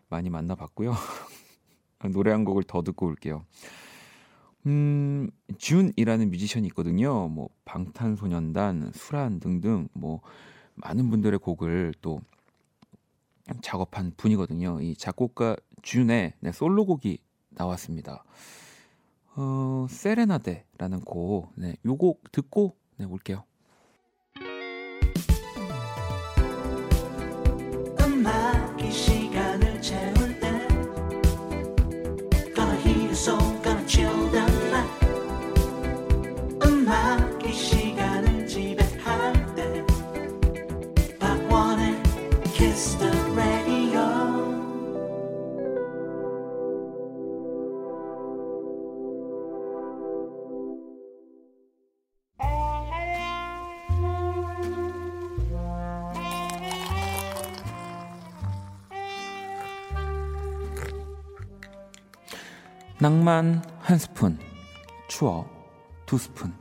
많이 0.09 0.29
만나봤고요. 0.29 0.93
노래 2.13 2.31
한 2.31 2.43
곡을 2.43 2.63
더 2.63 2.81
듣고 2.83 3.05
올게요. 3.07 3.45
음, 4.67 5.29
준이라는 5.57 6.29
뮤지션이 6.29 6.67
있거든요. 6.67 7.27
뭐 7.29 7.49
방탄소년단, 7.65 8.91
수란 8.93 9.39
등등 9.39 9.87
뭐 9.93 10.21
많은 10.75 11.09
분들의 11.09 11.39
곡을 11.39 11.93
또 12.01 12.21
작업한 13.61 14.11
분이거든요. 14.17 14.81
이 14.81 14.95
작곡가 14.95 15.55
준의 15.81 16.33
네, 16.41 16.51
솔로곡이 16.51 17.19
나왔습니다. 17.51 18.23
어, 19.35 19.87
세레나데라는 19.89 21.01
곡, 21.01 21.51
네, 21.55 21.75
요곡 21.85 22.31
듣고 22.31 22.75
네, 22.97 23.05
올게요. 23.05 23.43
낭만 63.01 63.63
한 63.79 63.97
스푼, 63.97 64.37
추억 65.07 65.49
두 66.05 66.19
스푼, 66.19 66.53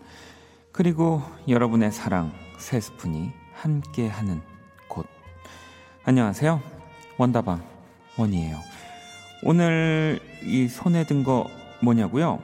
그리고 0.72 1.22
여러분의 1.46 1.92
사랑 1.92 2.32
세 2.56 2.80
스푼이 2.80 3.30
함께하는 3.52 4.40
곳. 4.88 5.04
안녕하세요. 6.04 6.62
원다방 7.18 7.62
원이에요. 8.16 8.58
오늘 9.42 10.18
이 10.42 10.66
손에 10.66 11.04
든 11.04 11.24
거 11.24 11.46
뭐냐고요? 11.82 12.38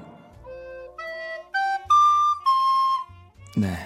네, 3.56 3.78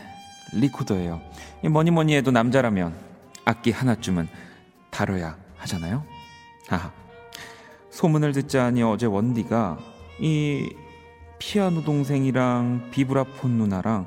리코더예요. 0.54 1.20
이 1.62 1.68
뭐니 1.68 1.92
뭐니 1.92 2.16
해도 2.16 2.32
남자라면 2.32 2.96
악기 3.44 3.70
하나쯤은 3.70 4.28
다뤄야 4.90 5.36
하잖아요. 5.58 6.04
하하. 6.66 6.90
소문을 7.90 8.32
듣자니 8.32 8.82
어제 8.82 9.06
원디가 9.06 9.78
이 10.20 10.76
피아노 11.38 11.82
동생이랑 11.82 12.90
비브라폰 12.90 13.52
누나랑 13.52 14.06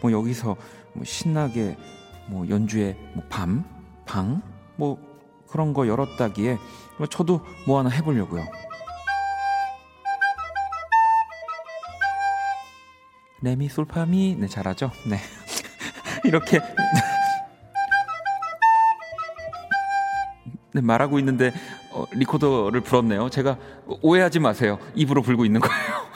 뭐 0.00 0.10
여기서 0.10 0.56
뭐 0.94 1.04
신나게 1.04 1.76
뭐 2.28 2.48
연주회 2.48 2.96
뭐 3.14 3.22
밤, 3.28 3.64
방, 4.06 4.42
뭐 4.76 4.98
그런 5.48 5.74
거 5.74 5.86
열었다기에 5.86 6.56
뭐 6.96 7.06
저도 7.06 7.44
뭐 7.66 7.78
하나 7.78 7.90
해보려고요. 7.90 8.44
레미 13.42 13.68
솔파미 13.68 14.36
네 14.38 14.48
잘하죠? 14.48 14.90
네 15.08 15.18
이렇게 16.24 16.60
네, 20.72 20.80
말하고 20.80 21.18
있는데 21.18 21.52
어, 21.92 22.04
리코더를 22.12 22.80
불었네요. 22.82 23.30
제가 23.30 23.58
오해하지 24.02 24.38
마세요. 24.40 24.78
입으로 24.94 25.22
불고 25.22 25.44
있는 25.44 25.60
거예요. 25.60 26.10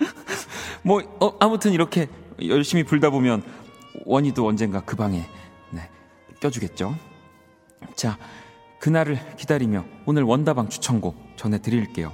뭐 0.82 1.02
어, 1.20 1.36
아무튼 1.38 1.72
이렇게 1.72 2.08
열심히 2.46 2.84
불다 2.84 3.10
보면 3.10 3.42
원디도 4.04 4.46
언젠가 4.46 4.80
그 4.80 4.96
방에 4.96 5.24
네, 5.70 5.88
껴주겠죠. 6.40 6.94
자, 7.94 8.18
그날을 8.78 9.18
기다리며 9.36 9.84
오늘 10.06 10.22
원다방 10.22 10.68
추천곡 10.68 11.36
전해드릴게요. 11.36 12.12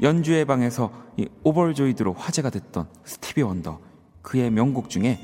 연주회 0.00 0.44
방에서 0.44 0.92
이 1.16 1.28
Overjoyed로 1.42 2.14
화제가 2.14 2.50
됐던 2.50 2.88
스티비 3.04 3.42
원더 3.42 3.80
그의 4.22 4.50
명곡 4.50 4.88
중에 4.88 5.18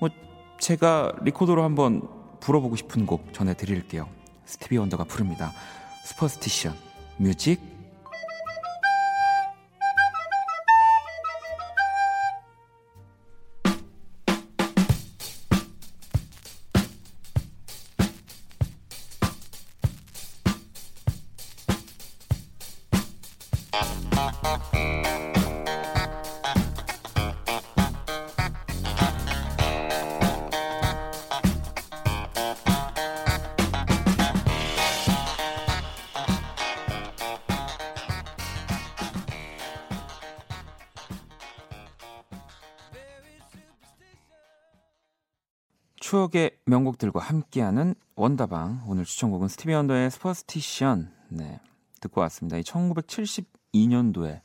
뭐 0.00 0.10
제가 0.58 1.12
리코더로 1.22 1.62
한번 1.62 2.08
불어보고 2.40 2.76
싶은 2.76 3.06
곡 3.06 3.32
전해드릴게요. 3.32 4.08
스티비 4.44 4.76
원더가 4.78 5.04
부릅니다. 5.04 5.52
스퍼스티션 6.04 6.74
뮤직 7.18 7.71
명곡들과 46.72 47.20
함께하는 47.20 47.94
원다방 48.14 48.84
오늘 48.86 49.04
추천곡은 49.04 49.48
스티비 49.48 49.74
원더의 49.74 50.10
Superstition 50.10 51.12
네 51.28 51.60
듣고 52.00 52.22
왔습니다. 52.22 52.56
이 52.56 52.62
1972년도에 52.62 54.40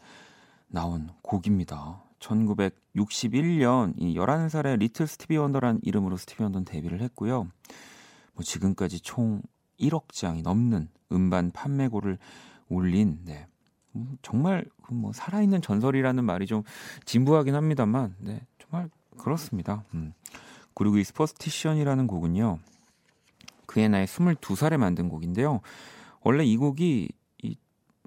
나온 0.67 1.09
곡입니다. 1.21 2.03
1961년 2.19 3.93
이 3.97 4.13
11살의 4.15 4.77
리틀 4.79 5.07
스티비 5.07 5.37
원더란 5.37 5.79
이름으로 5.83 6.17
스티비 6.17 6.43
원더는 6.43 6.65
데뷔를 6.65 7.01
했고요. 7.01 7.47
뭐 8.33 8.43
지금까지 8.43 8.99
총 8.99 9.41
1억 9.79 10.11
장이 10.11 10.41
넘는 10.41 10.89
음반 11.13 11.51
판매고를 11.51 12.17
올린 12.67 13.19
네. 13.23 13.47
음, 13.95 14.17
정말 14.21 14.65
그뭐 14.83 15.13
살아있는 15.13 15.61
전설이라는 15.61 16.25
말이 16.25 16.45
좀 16.45 16.63
진부하긴 17.05 17.55
합니다만 17.55 18.15
네. 18.19 18.41
정말 18.59 18.89
그렇습니다. 19.17 19.85
음. 19.93 20.13
그리고 20.77 20.99
이 20.99 21.03
Superstition이라는 21.03 22.05
곡은요. 22.05 22.59
그의 23.65 23.89
나이 23.89 24.05
22살에 24.05 24.77
만든 24.77 25.09
곡인데요. 25.09 25.61
원래 26.21 26.45
이 26.45 26.55
곡이 26.55 27.09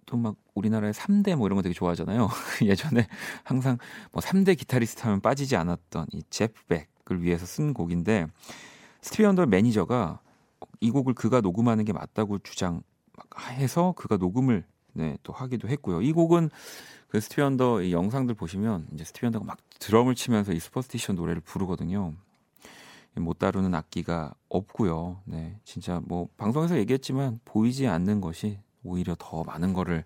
또 0.06 0.21
막 0.21 0.36
우리나라의 0.54 0.92
3대 0.92 1.34
뭐 1.34 1.46
이런 1.46 1.56
거 1.56 1.62
되게 1.62 1.72
좋아하잖아요. 1.72 2.28
예전에 2.62 3.08
항상 3.42 3.76
뭐 4.12 4.22
3대 4.22 4.56
기타리스트 4.56 5.02
하면 5.02 5.20
빠지지 5.20 5.56
않았던 5.56 6.06
이 6.12 6.22
제프 6.30 6.66
벡을 6.66 7.22
위해서 7.22 7.44
쓴 7.44 7.74
곡인데 7.74 8.28
스티비 9.02 9.24
원더 9.24 9.46
매니저가 9.46 10.20
이 10.78 10.90
곡을 10.92 11.14
그가 11.14 11.40
녹음하는 11.40 11.84
게 11.84 11.92
맞다고 11.92 12.38
주장 12.38 12.82
해서 13.50 13.94
그가 13.96 14.16
녹음을 14.16 14.64
네, 14.92 15.18
또 15.24 15.32
하기도 15.32 15.68
했고요. 15.68 16.02
이 16.02 16.12
곡은 16.12 16.50
그 17.08 17.20
스티비 17.20 17.42
원더 17.42 17.82
이 17.82 17.92
영상들 17.92 18.36
보시면 18.36 18.86
이제 18.94 19.02
스티비 19.02 19.26
원더가 19.26 19.44
막 19.44 19.58
드럼을 19.80 20.14
치면서 20.14 20.52
이 20.52 20.60
Superstition 20.60 21.16
노래를 21.16 21.40
부르거든요. 21.40 22.14
못 23.16 23.38
다루는 23.38 23.74
악기가 23.74 24.34
없고요. 24.48 25.20
네, 25.24 25.58
진짜 25.64 26.00
뭐 26.04 26.28
방송에서 26.36 26.76
얘기했지만 26.78 27.40
보이지 27.44 27.86
않는 27.86 28.20
것이 28.20 28.58
오히려 28.84 29.16
더 29.18 29.42
많은 29.44 29.72
거를 29.72 30.04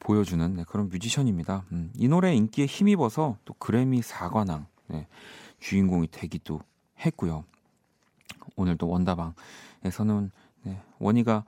보여주는 0.00 0.54
네, 0.54 0.64
그런 0.68 0.88
뮤지션입니다. 0.88 1.64
음, 1.72 1.92
이 1.96 2.08
노래 2.08 2.34
인기에 2.34 2.66
힘입어서 2.66 3.38
또 3.44 3.54
그래미 3.54 4.02
사관왕 4.02 4.66
네, 4.88 5.06
주인공이 5.60 6.08
되기도 6.10 6.60
했고요. 7.00 7.44
오늘도 8.56 8.88
원다방에서는 8.88 10.30
네, 10.62 10.80
원희가 10.98 11.44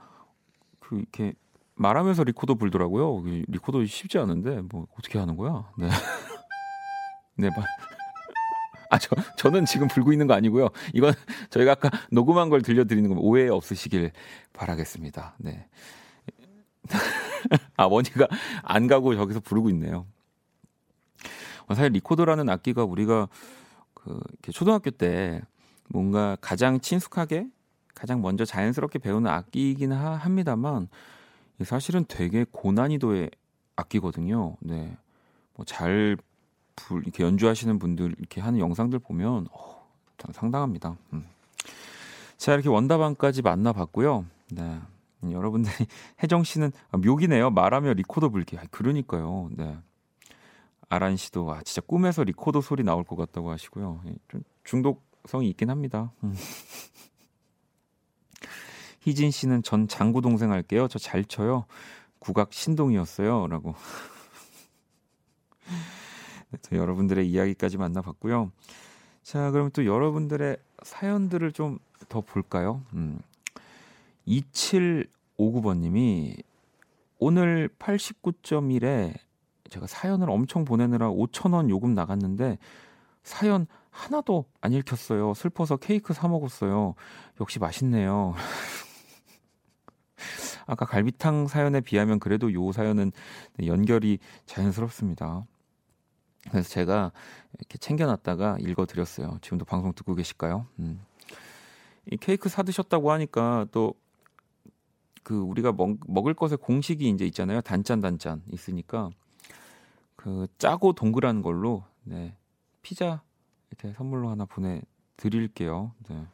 그 0.81 0.99
이렇게 0.99 1.35
말하면서 1.75 2.25
리코더 2.25 2.55
불더라고요. 2.55 3.23
이 3.29 3.45
리코더 3.49 3.85
쉽지 3.85 4.19
않은데 4.19 4.63
뭐 4.63 4.87
어떻게 4.99 5.19
하는 5.19 5.37
거야? 5.37 5.71
네. 5.77 5.89
네, 7.37 7.51
말. 7.51 7.65
아, 8.91 8.99
저, 8.99 9.11
저는 9.37 9.65
지금 9.65 9.89
불고 9.89 10.13
있는 10.13 10.27
거 10.27 10.35
아니고요. 10.35 10.69
이건 10.95 11.15
저희가 11.51 11.73
아까 11.73 11.91
녹음한 12.11 12.49
걸 12.51 12.63
들려드리는 12.63 13.13
거 13.15 13.21
오해 13.21 13.49
없으시길 13.49 14.13
바라겠습니다. 14.53 15.35
네. 15.39 15.67
아, 17.77 17.85
원희가 17.85 18.29
안 18.63 18.87
가고 18.87 19.15
저기서 19.15 19.41
부르고 19.41 19.71
있네요. 19.71 20.07
어, 21.67 21.75
사실 21.75 21.93
리코더라는 21.93 22.49
악기가 22.49 22.85
우리가 22.85 23.29
그 23.95 24.21
초등학교 24.53 24.91
때 24.91 25.41
뭔가 25.89 26.37
가장 26.41 26.81
친숙하게 26.81 27.49
가장 27.95 28.21
먼저 28.23 28.45
자연스럽게 28.45 28.99
배우는 29.01 29.31
악기이긴 29.31 29.93
하- 29.93 30.15
합니다만 30.17 30.89
사실은 31.65 32.05
되게 32.07 32.45
고난이도의 32.51 33.31
악기거든요. 33.77 34.57
네. 34.61 34.97
뭐 35.55 35.65
잘 35.65 36.17
이렇게 37.03 37.25
연주하시는 37.25 37.79
분들 37.79 38.15
이렇게 38.19 38.41
하는 38.41 38.59
영상들 38.59 38.99
보면 38.99 39.49
어, 39.51 39.87
참 40.19 40.33
상당합니다. 40.33 40.97
음. 41.13 41.27
자 42.37 42.53
이렇게 42.55 42.69
원다방까지 42.69 43.43
만나봤고요. 43.43 44.27
네. 44.53 44.81
음, 45.25 45.33
여러분들이 45.33 45.75
혜정 46.23 46.45
씨는 46.45 46.71
아, 46.91 46.99
묘기네요. 46.99 47.51
말하며 47.51 47.95
리코더 47.95 48.29
불기. 48.29 48.59
아, 48.59 48.63
그러니까요. 48.71 49.49
네. 49.53 49.79
아란 50.89 51.17
씨도 51.17 51.53
아 51.53 51.63
진짜 51.63 51.81
꿈에서 51.81 52.23
리코더 52.23 52.61
소리 52.61 52.85
나올 52.85 53.03
것 53.05 53.17
같다고 53.17 53.51
하시고요. 53.51 54.03
예, 54.07 54.15
좀 54.29 54.43
중독성이 54.65 55.49
있긴 55.51 55.71
합니다. 55.71 56.13
음. 56.23 56.35
희진 59.01 59.31
씨는 59.31 59.63
전 59.63 59.89
장구 59.89 60.21
동생 60.21 60.51
할게요. 60.53 60.89
저 60.89 60.99
잘 60.99 61.25
쳐요. 61.25 61.65
국악 62.19 62.53
신동이었어요.라고. 62.53 63.75
네, 66.71 66.79
여러분들의 66.79 67.29
이야기까지 67.29 67.79
만나봤고요. 67.79 68.53
자, 69.23 69.51
그럼 69.51 69.71
또 69.73 69.87
여러분들의 69.87 70.57
사연들을 70.83 71.53
좀 71.53 71.79
더 72.09 72.21
볼까요? 72.21 72.83
음. 72.95 73.19
2759번님이 74.27 76.43
오늘 77.19 77.69
89.1에 77.79 79.15
제가 79.71 79.87
사연을 79.87 80.29
엄청 80.31 80.65
보내느라 80.65 81.11
5천원 81.11 81.71
요금 81.71 81.95
나갔는데 81.95 82.59
사연 83.23 83.67
하나도 83.91 84.47
안 84.61 84.73
읽혔어요. 84.73 85.35
슬퍼서 85.35 85.77
케이크 85.79 86.13
사 86.13 86.29
먹었어요. 86.29 86.95
역시 87.41 87.59
맛있네요. 87.59 88.35
아까 90.67 90.85
갈비탕 90.85 91.47
사연에 91.47 91.81
비하면 91.81 92.19
그래도 92.19 92.53
요 92.53 92.73
사연은 92.73 93.13
연결이 93.65 94.19
자연스럽습니다. 94.47 95.47
그래서 96.51 96.69
제가 96.69 97.13
이렇게 97.59 97.79
챙겨놨다가 97.79 98.59
읽어드렸어요. 98.61 99.39
지금도 99.43 99.65
방송 99.65 99.93
듣고 99.93 100.15
계실까요? 100.15 100.67
음. 100.79 101.01
이 102.11 102.17
케이크 102.17 102.49
사드셨다고 102.49 103.11
하니까 103.13 103.67
또 103.73 103.95
그 105.27 105.37
우리가 105.41 105.73
먹, 105.73 105.99
먹을 106.07 106.35
것의 106.35 106.57
공식이 106.59 107.09
이제 107.09 107.27
있잖아요. 107.27 107.61
단짠 107.61 108.01
단짠 108.01 108.45
있으니까 108.53 109.11
그 110.15 110.47
짜고 110.57 110.93
동그란 110.93 111.43
걸로 111.43 111.83
네 112.05 112.37
피자 112.81 113.23
이렇게 113.69 113.93
선물로 113.97 114.29
하나 114.29 114.45
보내 114.45 114.81
드릴게요. 115.17 115.95
네. 116.09 116.25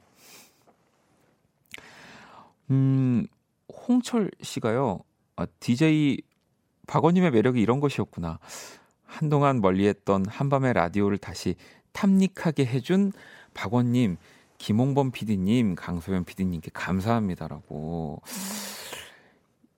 음 2.71 3.27
홍철 3.89 4.31
씨가요. 4.43 5.01
아, 5.37 5.47
DJ 5.59 6.21
박원님의 6.87 7.31
매력이 7.31 7.63
이런 7.63 7.81
것이었구나. 7.81 8.41
한동안 9.13 9.61
멀리했던 9.61 10.25
한밤의 10.27 10.73
라디오를 10.73 11.19
다시 11.19 11.55
탐닉하게 11.93 12.65
해준 12.65 13.13
박원님, 13.53 14.17
김홍범 14.57 15.11
PD님, 15.11 15.75
강소연 15.75 16.25
PD님께 16.25 16.71
감사합니다라고. 16.73 18.23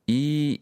이 0.06 0.60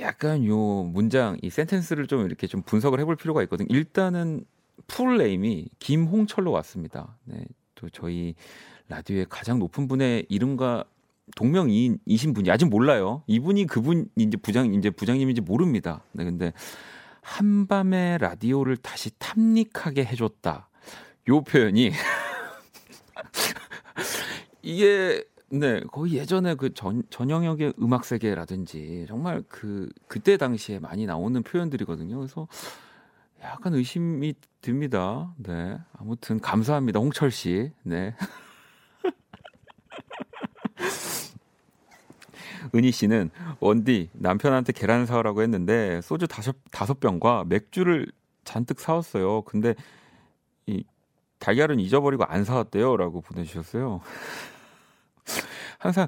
약간 0.00 0.44
요 0.44 0.56
문장, 0.58 1.36
이 1.40 1.50
센텐스를 1.50 2.08
좀 2.08 2.26
이렇게 2.26 2.48
좀 2.48 2.62
분석을 2.62 2.98
해볼 3.00 3.14
필요가 3.14 3.42
있거든요. 3.44 3.68
일단은 3.70 4.44
full 4.88 5.18
name이 5.18 5.68
김홍철로 5.78 6.50
왔습니다. 6.50 7.16
네, 7.24 7.44
또 7.76 7.88
저희 7.90 8.34
라디오의 8.88 9.26
가장 9.28 9.60
높은 9.60 9.86
분의 9.86 10.26
이름과 10.28 10.84
동명이인이신 11.36 12.32
분이 12.34 12.50
아직 12.50 12.66
몰라요. 12.66 13.22
이분이 13.28 13.66
그분 13.66 14.08
이제 14.16 14.36
부장 14.36 14.74
이제 14.74 14.90
부장님인지 14.90 15.42
모릅니다. 15.42 16.02
네, 16.12 16.24
근데 16.24 16.52
한밤의 17.24 18.18
라디오를 18.18 18.76
다시 18.76 19.10
탐닉하게 19.18 20.04
해줬다. 20.04 20.68
요 21.28 21.40
표현이 21.40 21.90
이게 24.62 25.24
네 25.48 25.80
거의 25.90 26.14
예전에 26.14 26.54
그 26.54 26.74
전, 26.74 27.02
전영혁의 27.08 27.74
음악 27.80 28.04
세계라든지 28.04 29.06
정말 29.08 29.42
그 29.48 29.88
그때 30.06 30.36
당시에 30.36 30.78
많이 30.78 31.06
나오는 31.06 31.42
표현들이거든요. 31.42 32.18
그래서 32.18 32.46
약간 33.42 33.74
의심이 33.74 34.34
듭니다. 34.60 35.34
네 35.38 35.78
아무튼 35.94 36.40
감사합니다, 36.40 37.00
홍철 37.00 37.30
씨. 37.30 37.72
네. 37.82 38.14
은희 42.74 42.92
씨는 42.92 43.30
원디 43.60 44.10
남편한테 44.12 44.72
계란 44.72 45.06
사오라고 45.06 45.42
했는데 45.42 46.00
소주 46.02 46.26
다섯 46.26 46.56
다섯 46.70 47.00
병과 47.00 47.44
맥주를 47.48 48.06
잔뜩 48.44 48.80
사왔어요. 48.80 49.42
근데 49.42 49.74
이 50.66 50.84
달걀은 51.38 51.80
잊어버리고 51.80 52.24
안 52.24 52.44
사왔대요라고 52.44 53.20
보내주셨어요. 53.20 54.00
항상 55.78 56.06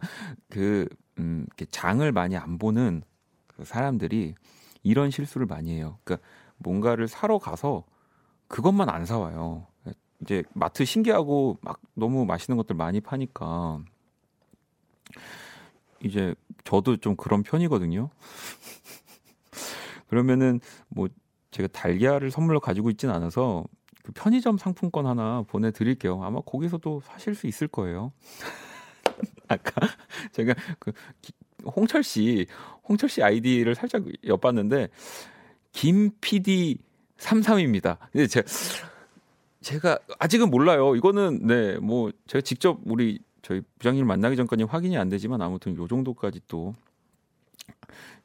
그 0.49 0.89
음, 1.19 1.47
장을 1.71 2.11
많이 2.13 2.37
안 2.37 2.59
보는 2.59 3.03
그 3.47 3.65
사람들이 3.65 4.35
이런 4.83 5.11
실수를 5.11 5.47
많이 5.47 5.73
해요. 5.73 5.99
그러니까 6.05 6.27
뭔가를 6.59 7.09
사러 7.09 7.39
가서 7.39 7.85
그것만 8.49 8.89
안 8.89 9.05
사와요. 9.05 9.67
이제 10.23 10.43
마트 10.55 10.85
신기하고 10.85 11.59
막 11.61 11.81
너무 11.95 12.25
맛있는 12.25 12.57
것들 12.57 12.75
많이 12.75 13.01
파니까 13.01 13.81
이제 16.07 16.35
저도 16.65 16.97
좀 16.97 17.17
그런 17.17 17.43
편이거든요. 17.43 18.11
그러면은 20.09 20.61
뭐 20.89 21.09
제가 21.51 21.69
달걀을 21.69 22.31
선물로 22.31 22.61
가지고 22.61 22.91
있진 22.91 23.11
않아서 23.11 23.65
그 24.03 24.13
편의점 24.13 24.59
상품권 24.59 25.07
하나 25.07 25.43
보내드릴게요. 25.49 26.23
아마 26.23 26.41
거기서도 26.41 27.01
사실 27.05 27.35
수 27.35 27.47
있을 27.47 27.67
거예요. 27.67 28.13
아까 29.49 29.87
제가 30.33 30.55
그 30.79 30.93
홍철 31.65 32.03
씨, 32.03 32.47
홍철 32.89 33.09
씨 33.09 33.23
아이디를 33.23 33.75
살짝 33.75 34.05
엿봤는데 34.25 34.89
김 35.73 36.11
PD 36.21 36.79
33입니다. 37.19 37.99
근데 38.13 38.27
제가 38.27 38.47
제가 39.63 39.99
아직은 40.21 40.51
몰라요. 40.51 40.95
이거는 40.95 41.47
네, 41.47 41.77
뭐 41.79 42.13
제가 42.29 42.41
직접 42.43 42.79
우리 42.85 43.19
저희 43.47 43.63
부장님 43.79 44.05
만나기 44.09 44.35
전까지 44.35 44.65
확인이 44.65 44.99
안 44.99 45.09
되지만 45.09 45.41
아무튼 45.41 45.77
요 45.77 45.87
정도까지 45.87 46.41
또 46.49 46.75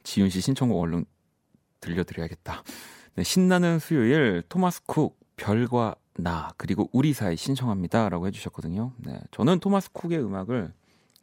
지윤 0.01 0.31
씨 0.31 0.41
신청곡 0.41 0.81
얼른 0.81 1.05
들려드려야겠다. 1.79 2.63
네, 3.13 3.23
신나는 3.23 3.77
수요일 3.77 4.41
토마스 4.49 4.81
쿡 4.87 5.19
별과 5.35 5.93
나 6.15 6.49
그리고 6.57 6.89
우리 6.91 7.13
사이 7.13 7.37
신청합니다라고 7.37 8.25
해주셨거든요. 8.25 8.93
네, 8.97 9.21
저는 9.29 9.59
토마스 9.59 9.91
쿡의 9.91 10.23
음악을 10.23 10.73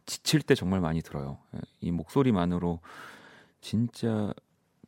지칠 0.07 0.43
때 0.43 0.55
정말 0.55 0.81
많이 0.81 1.03
들어요. 1.03 1.39
네, 1.51 1.59
이 1.81 1.91
목소리만으로 1.91 2.79
진짜 3.61 4.33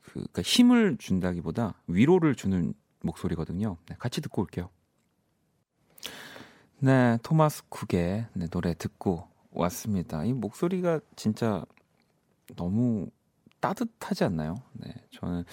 그 0.03 0.13
그러니까 0.13 0.43
힘을 0.43 0.99
준다기보다 0.99 1.83
위로를 1.89 2.37
주는 2.37 2.75
목소리거든요. 3.01 3.77
네, 3.89 3.97
같이 3.99 4.21
듣고 4.21 4.43
올게요. 4.43 4.71
네, 6.83 7.19
토마스 7.23 7.65
쿡의 7.69 8.27
네, 8.33 8.47
노래 8.49 8.75
듣고 8.75 9.29
왔습니다. 9.53 10.25
이 10.25 10.33
목소리가 10.33 11.01
진짜 11.15 11.65
너무 12.57 13.09
따뜻하지 13.61 14.25
않나요? 14.25 14.57
네, 14.73 14.95
저는 15.13 15.45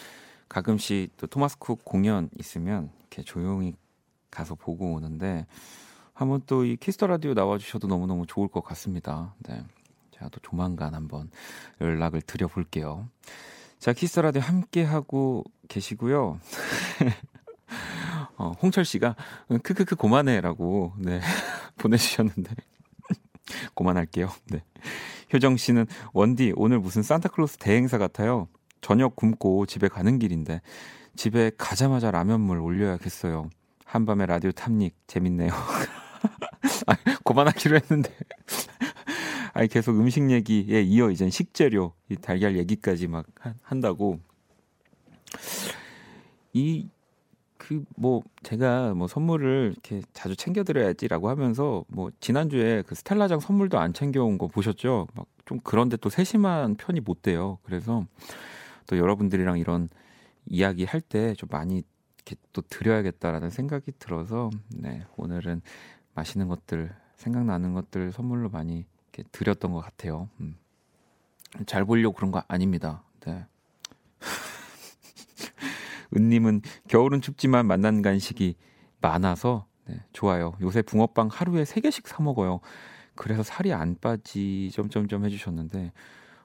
가끔씩 0.48 1.18
또 1.18 1.28
토마스 1.28 1.58
쿡 1.60 1.84
공연 1.84 2.30
있으면 2.40 2.92
이렇게 3.02 3.24
조용히 3.24 3.74
가서 4.32 4.56
보고 4.56 4.94
오는데 4.94 5.46
한번 6.14 6.42
또 6.46 6.64
이 6.64 6.78
Kiss 6.78 6.95
the 6.95 7.08
Radio 7.08 7.34
나와주셔도 7.34 7.88
너무너무 7.88 8.26
좋을 8.26 8.48
것 8.48 8.64
같습니다. 8.64 9.36
네. 9.40 9.64
제가 10.12 10.30
또 10.30 10.40
조만간 10.40 10.96
한번 10.96 11.30
연락을 11.82 12.22
드려볼게요. 12.22 13.08
자, 13.80 13.94
Kiss 13.94 14.10
the 14.10 14.22
Radio 14.22 14.42
함께 14.42 14.84
하고 14.84 15.44
계시고요. 15.68 16.40
어, 18.38 18.52
홍철 18.62 18.86
씨가 18.86 19.16
크크크 19.64 19.96
고만해라고 19.96 20.94
네 21.00 21.20
보내주셨는데 21.78 22.56
고만할게요. 23.74 24.32
네. 24.50 24.64
효정 25.34 25.58
씨는 25.58 25.88
원디 26.14 26.54
오늘 26.56 26.80
무슨 26.80 27.02
산타클로스 27.04 27.58
대행사 27.58 27.98
같아요. 27.98 28.48
저녁 28.82 29.16
굶고 29.16 29.66
집에 29.66 29.88
가는 29.88 30.20
길인데 30.20 30.62
집에 31.16 31.52
가자마자 31.58 32.12
라면물 32.12 32.60
올려야겠어요. 32.60 33.50
한밤에 33.86 34.26
라디오 34.26 34.52
탐닉 34.52 34.96
재밌네요. 35.08 35.52
아, 36.88 36.96
고만하기로 37.24 37.76
했는데. 37.78 38.14
아니 39.54 39.68
계속 39.68 40.00
음식 40.00 40.30
얘기에 40.30 40.82
이어 40.84 41.10
이제 41.10 41.30
식재료, 41.30 41.94
이 42.10 42.16
달걀 42.16 42.58
얘기까지 42.58 43.08
막 43.08 43.26
한다고. 43.64 44.20
이 46.54 46.90
그 47.58 47.84
뭐 47.98 48.24
제가 48.44 48.94
뭐 48.94 49.08
선물을 49.08 49.72
이렇게 49.74 50.02
자주 50.14 50.36
챙겨 50.36 50.64
드려야지라고 50.64 51.30
하면서 51.30 51.84
뭐 51.88 52.12
지난주에 52.20 52.84
그 52.84 52.96
스텔라장 52.96 53.40
선물도 53.40 53.78
안 53.80 53.94
챙겨 53.94 54.24
온 54.24 54.38
거 54.38 54.48
보셨죠? 54.48 55.08
막 55.16 55.26
좀 55.48 55.60
그런데 55.64 55.96
또 55.96 56.10
세심한 56.10 56.76
편이 56.76 57.00
못 57.00 57.22
돼요. 57.22 57.58
그래서 57.64 58.06
또 58.86 58.98
여러분들이랑 58.98 59.60
이런 59.60 59.88
이야기 60.46 60.84
할 60.84 61.00
때 61.02 61.34
좀 61.36 61.48
많이 61.52 61.84
이렇게 62.18 62.36
또 62.52 62.62
드려야겠다라는 62.64 63.50
생각이 63.50 63.94
들어서 63.98 64.50
네, 64.76 65.06
오늘은 65.16 65.62
맛있는 66.16 66.50
것들 66.50 66.94
생각나는 67.16 67.74
것들 67.74 68.12
선물로 68.12 68.50
많이 68.50 68.86
이렇게 69.14 69.24
드렸던 69.32 69.72
것 69.72 69.80
같아요. 69.80 70.28
음. 70.42 70.58
잘 71.66 71.86
보려고 71.86 72.14
그런 72.14 72.32
거 72.32 72.44
아닙니다. 72.50 73.04
네. 73.22 73.46
은님은 76.16 76.62
겨울은 76.88 77.22
춥지만 77.22 77.66
만난 77.66 78.02
간식이 78.02 78.56
많아서 79.02 79.66
네, 79.88 80.00
좋아요. 80.14 80.54
요새 80.62 80.82
붕어빵 80.82 81.30
하루에 81.32 81.64
3개씩 81.64 82.08
사 82.08 82.22
먹어요. 82.22 82.60
그래서 83.16 83.44
살이 83.44 83.74
안 83.74 83.96
빠지 84.00 84.70
점점점 84.74 85.26
해주셨는데 85.26 85.92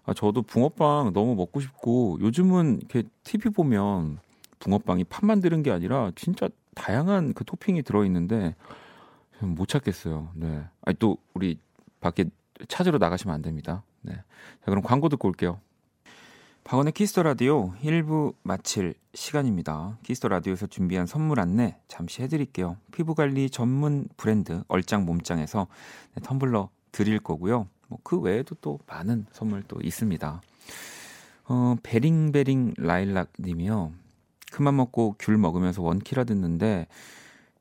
아, 0.05 0.15
저도 0.15 0.43
붕어빵 0.43 1.13
너무 1.13 1.35
먹고 1.35 1.61
싶고 1.61 2.19
요즘은 2.21 2.79
이렇게 2.79 3.05
TV 3.25 3.51
보면 3.51 4.19
붕어빵이 4.59 5.05
팥만 5.05 5.41
들은 5.41 5.63
게 5.63 5.71
아니라 5.71 6.11
진짜 6.15 6.49
다양한 6.75 7.35
그 7.35 7.45
토핑이 7.45 7.83
들어 7.83 8.05
있는데 8.05 8.55
못 9.41 9.69
찾겠어요. 9.69 10.31
네. 10.35 10.65
아니 10.83 10.97
또 10.99 11.19
우리 11.35 11.59
밖에 12.01 12.25
찾으러 12.69 12.99
나가시면 12.99 13.35
안 13.35 13.43
됩니다. 13.43 13.83
네. 14.03 14.15
자, 14.15 14.67
그럼 14.67 14.83
광고 14.83 15.09
듣고 15.09 15.29
올게요. 15.29 15.61
박원의 16.65 16.93
Kiss 16.93 17.11
the 17.11 17.25
Radio 17.25 17.73
1부 17.83 18.35
마칠 18.43 18.95
시간입니다. 19.15 19.99
Kiss 20.05 20.18
the 20.18 20.29
Radio에서 20.29 20.67
준비한 20.69 21.07
선물 21.07 21.41
안내 21.41 21.77
잠시 21.89 22.23
해드릴게요. 22.23 22.77
피부 22.93 23.15
관리 23.15 23.51
전문 23.51 24.09
브랜드 24.17 24.63
얼짱 24.69 25.05
몸짱에서 25.05 25.67
네, 26.15 26.23
텀블러 26.23 26.69
드릴 26.93 27.19
거고요. 27.19 27.69
뭐 27.89 27.99
그 28.05 28.19
외에도 28.19 28.55
또 28.61 28.79
많은 28.87 29.27
선물 29.33 29.63
또 29.65 29.81
있습니다. 29.83 30.41
어, 31.49 31.77
베링베링 31.83 32.75
라일락 32.79 33.33
님이요. 33.39 33.93
큰맘 34.53 34.77
먹고 34.77 35.17
귤 35.19 35.37
먹으면서 35.37 35.83
원키라 35.83 36.25
듣는데 36.25 36.87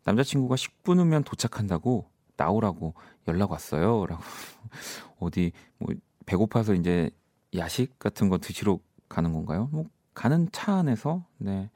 남자친구가 0.03 0.55
10분 0.55 0.99
후면 0.99 1.23
도착한다고 1.23 2.05
나오라고 2.37 2.93
연락 3.27 3.51
왔어요. 3.51 4.05
라고 4.05 4.21
어디 5.19 5.51
뭐 5.79 5.93
배고파서 6.25 6.75
이제 6.75 7.09
야식 7.55 7.99
같은 7.99 8.29
거 8.29 8.37
드시러 8.37 8.79
가는 9.11 9.33
건가요? 9.33 9.69
뭐 9.71 9.85
가는 10.13 10.47
차 10.51 10.75
안에서 10.75 11.25
네 11.37 11.69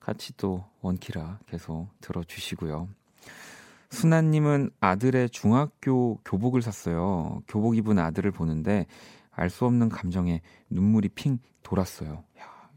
같이 0.00 0.36
또 0.36 0.64
원키라 0.80 1.40
계속 1.46 1.88
들어주시고요. 2.00 2.88
순아님은 3.90 4.70
아들의 4.80 5.30
중학교 5.30 6.16
교복을 6.24 6.62
샀어요. 6.62 7.42
교복 7.46 7.76
입은 7.76 7.98
아들을 7.98 8.30
보는데 8.30 8.86
알 9.30 9.48
수 9.50 9.64
없는 9.64 9.88
감정에 9.88 10.40
눈물이 10.70 11.10
핑 11.10 11.38
돌았어요. 11.62 12.24
야, 12.38 12.70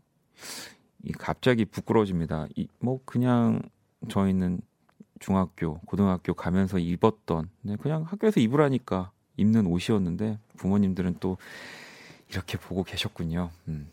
이 1.04 1.12
갑자기 1.12 1.66
부끄러워집니다. 1.66 2.48
이, 2.56 2.68
뭐 2.80 3.00
그냥 3.06 3.62
저희는 4.10 4.62
중학교, 5.20 5.80
고등학교 5.80 6.34
가면서 6.34 6.80
입었던 6.80 7.50
네, 7.62 7.76
그냥 7.78 8.04
학교에서 8.04 8.40
입으라니까 8.40 9.12
입는 9.38 9.68
옷이었는데 9.68 10.40
부모님들은 10.58 11.18
또 11.20 11.38
이렇게 12.30 12.58
보고 12.58 12.84
계셨군요. 12.84 13.52
음. 13.68 13.90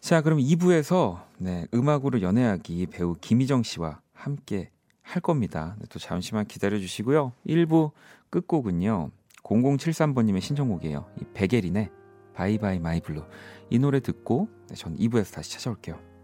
자, 0.00 0.20
그럼 0.22 0.38
2부에서 0.38 1.24
네, 1.38 1.66
음악으로 1.74 2.22
연애하기 2.22 2.86
배우 2.86 3.16
김희정 3.20 3.62
씨와 3.62 4.00
함께 4.12 4.70
할 5.02 5.20
겁니다. 5.20 5.76
네, 5.78 5.86
또 5.90 5.98
잠시만 5.98 6.46
기다려 6.46 6.78
주시고요. 6.78 7.32
1부 7.46 7.92
끝곡은요. 8.30 9.10
0073번님의 9.42 10.40
신청곡이에요. 10.40 11.06
이 11.20 11.24
백예린의 11.34 11.90
Bye 12.34 12.56
bye 12.56 12.78
my 12.78 13.00
blue. 13.00 13.24
이 13.70 13.78
노래 13.78 14.00
듣고 14.00 14.48
네, 14.68 14.74
전 14.74 14.96
2부에서 14.96 15.32
다시 15.32 15.52
찾아올게요. 15.52 16.15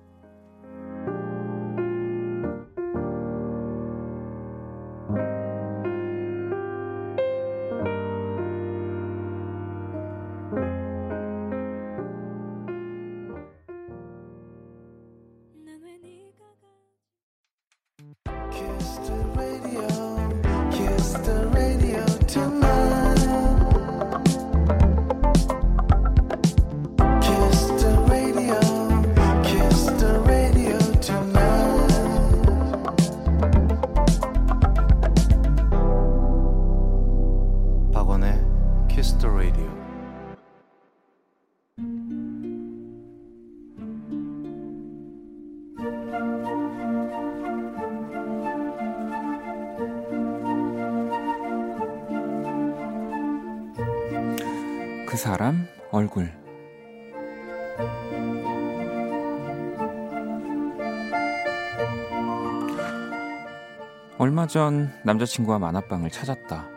키스 38.94 39.16
더 39.16 39.26
라디오. 39.28 39.64
그 55.06 55.16
사람 55.16 55.66
얼굴 55.90 56.30
얼마 64.18 64.46
전 64.46 64.92
남자친구와 65.02 65.58
만화방을 65.58 66.10
찾았다. 66.10 66.68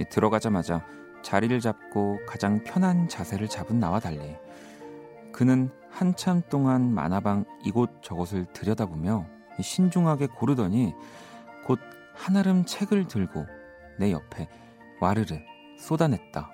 이 0.00 0.04
들어가자마자 0.10 0.86
자리를 1.22 1.58
잡고 1.60 2.20
가장 2.26 2.62
편한 2.64 3.08
자세를 3.08 3.48
잡은 3.48 3.78
나와 3.78 4.00
달리 4.00 4.36
그는 5.32 5.70
한참 5.90 6.42
동안 6.48 6.92
만화방 6.94 7.44
이곳저곳을 7.64 8.46
들여다보며 8.52 9.26
이 9.58 9.62
신중하게 9.62 10.28
고르더니 10.28 10.94
곧 11.66 11.78
한아름 12.14 12.64
책을 12.64 13.06
들고 13.08 13.46
내 13.98 14.12
옆에 14.12 14.48
와르르 15.00 15.38
쏟아냈다. 15.78 16.50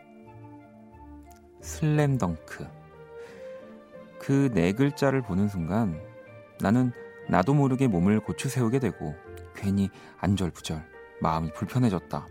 슬램덩크. 1.61 2.66
그 4.18 4.50
네 4.55 4.72
글자를 4.72 5.22
보는 5.22 5.48
순간 5.48 6.00
나는 6.61 6.92
나도 7.29 7.55
모르게 7.55 7.88
몸을 7.88 8.20
고추 8.20 8.48
세우게 8.48 8.79
되고 8.79 9.14
괜히 9.55 9.90
안절부절 10.18 10.83
마음이 11.20 11.53
불편해졌다. 11.53 12.27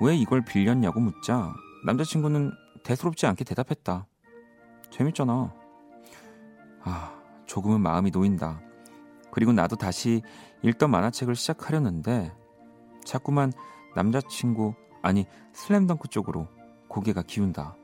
왜 0.00 0.16
이걸 0.16 0.44
빌렸냐고 0.44 1.00
묻자 1.00 1.52
남자친구는 1.84 2.52
대수롭지 2.84 3.26
않게 3.26 3.44
대답했다. 3.44 4.06
재밌잖아. 4.90 5.52
아, 6.82 7.22
조금은 7.46 7.80
마음이 7.80 8.10
놓인다. 8.10 8.60
그리고 9.30 9.52
나도 9.52 9.76
다시 9.76 10.22
읽던 10.62 10.90
만화책을 10.90 11.34
시작하려는데 11.34 12.32
자꾸만 13.04 13.52
남자친구 13.94 14.74
아니 15.02 15.26
슬램덩크 15.52 16.08
쪽으로 16.08 16.48
고개가 16.88 17.22
기운다. 17.22 17.76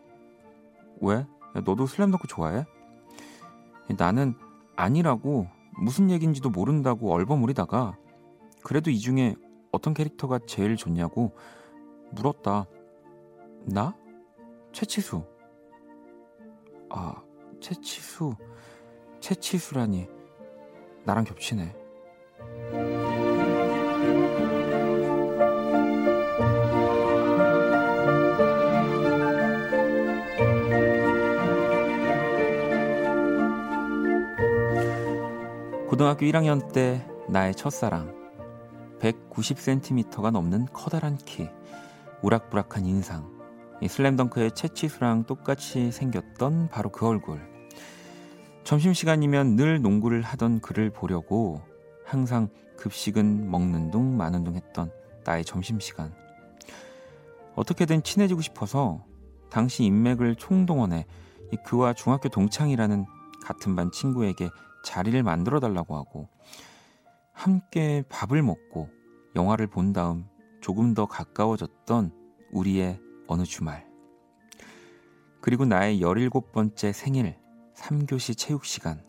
왜? 1.01 1.17
야, 1.17 1.27
너도 1.65 1.87
슬램덩크 1.87 2.29
좋아해? 2.29 2.65
나는 3.99 4.35
아니라고 4.77 5.49
무슨 5.79 6.11
얘긴지도 6.11 6.51
모른다고 6.51 7.13
얼버무리다가 7.13 7.97
그래도 8.63 8.91
이 8.91 8.99
중에 8.99 9.35
어떤 9.73 9.93
캐릭터가 9.93 10.41
제일 10.47 10.77
좋냐고 10.77 11.37
물었다. 12.15 12.67
나? 13.65 13.97
최치수. 14.73 15.25
아, 16.91 17.23
최치수. 17.61 18.35
최치수라니. 19.21 20.09
나랑 21.05 21.25
겹치네. 21.25 21.75
고등학교 35.89 36.27
1학년 36.27 36.73
때 36.73 37.07
나의 37.29 37.55
첫사랑 37.55 38.13
190cm가 38.99 40.33
넘는 40.33 40.67
커다란 40.73 41.17
키 41.19 41.49
우락부락한 42.25 42.87
인상. 42.87 43.31
이 43.83 43.89
슬램덩크의 43.89 44.53
채치수랑 44.53 45.25
똑같이 45.25 45.93
생겼던 45.93 46.71
바로 46.71 46.91
그 46.91 47.07
얼굴. 47.07 47.39
점심시간이면 48.65 49.57
늘 49.57 49.83
농구를 49.83 50.23
하던 50.23 50.61
그를 50.61 50.89
보려고 50.91 51.61
항상 52.03 52.49
급식은 52.79 53.51
먹는 53.51 53.91
둥 53.91 54.17
마는 54.17 54.43
둥 54.43 54.55
했던 54.55 54.91
나의 55.27 55.45
점심시간. 55.45 56.15
어떻게든 57.57 58.03
친해지고 58.03 58.41
싶어서 58.41 59.05
당시 59.51 59.85
인맥을 59.85 60.37
총동원해 60.37 61.05
이 61.53 61.57
그와 61.63 61.93
중학교 61.93 62.31
동창이라는 62.31 63.05
같은 63.45 63.77
반 63.77 63.93
친구에게 63.93 64.49
자리를 64.83 65.23
만들어 65.23 65.61
달라고 65.61 65.95
하고 65.95 66.29
함께 67.33 68.03
밥을 68.09 68.43
먹고 68.43 68.89
영화를 69.37 69.67
본 69.67 69.93
다음 69.93 70.25
조금 70.65 70.95
더 70.95 71.05
가까워졌던 71.05 72.11
우리의 72.51 72.99
어느 73.27 73.43
주말. 73.43 73.87
그리고 75.43 75.67
나의 75.67 76.01
17번째 76.01 76.91
생일 76.91 77.37
3교시 77.75 78.35
체육 78.39 78.65
시간. 78.65 79.07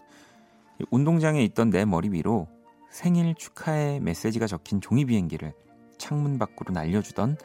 운동장에 0.91 1.41
있던 1.45 1.69
내 1.69 1.85
머리 1.85 2.09
위로 2.09 2.49
생일 2.91 3.33
축하의 3.35 4.01
메시지가 4.01 4.47
적힌 4.47 4.81
종이 4.81 5.05
비행기를 5.05 5.53
창문 5.97 6.37
밖으로 6.39 6.73
날려주던 6.73 7.37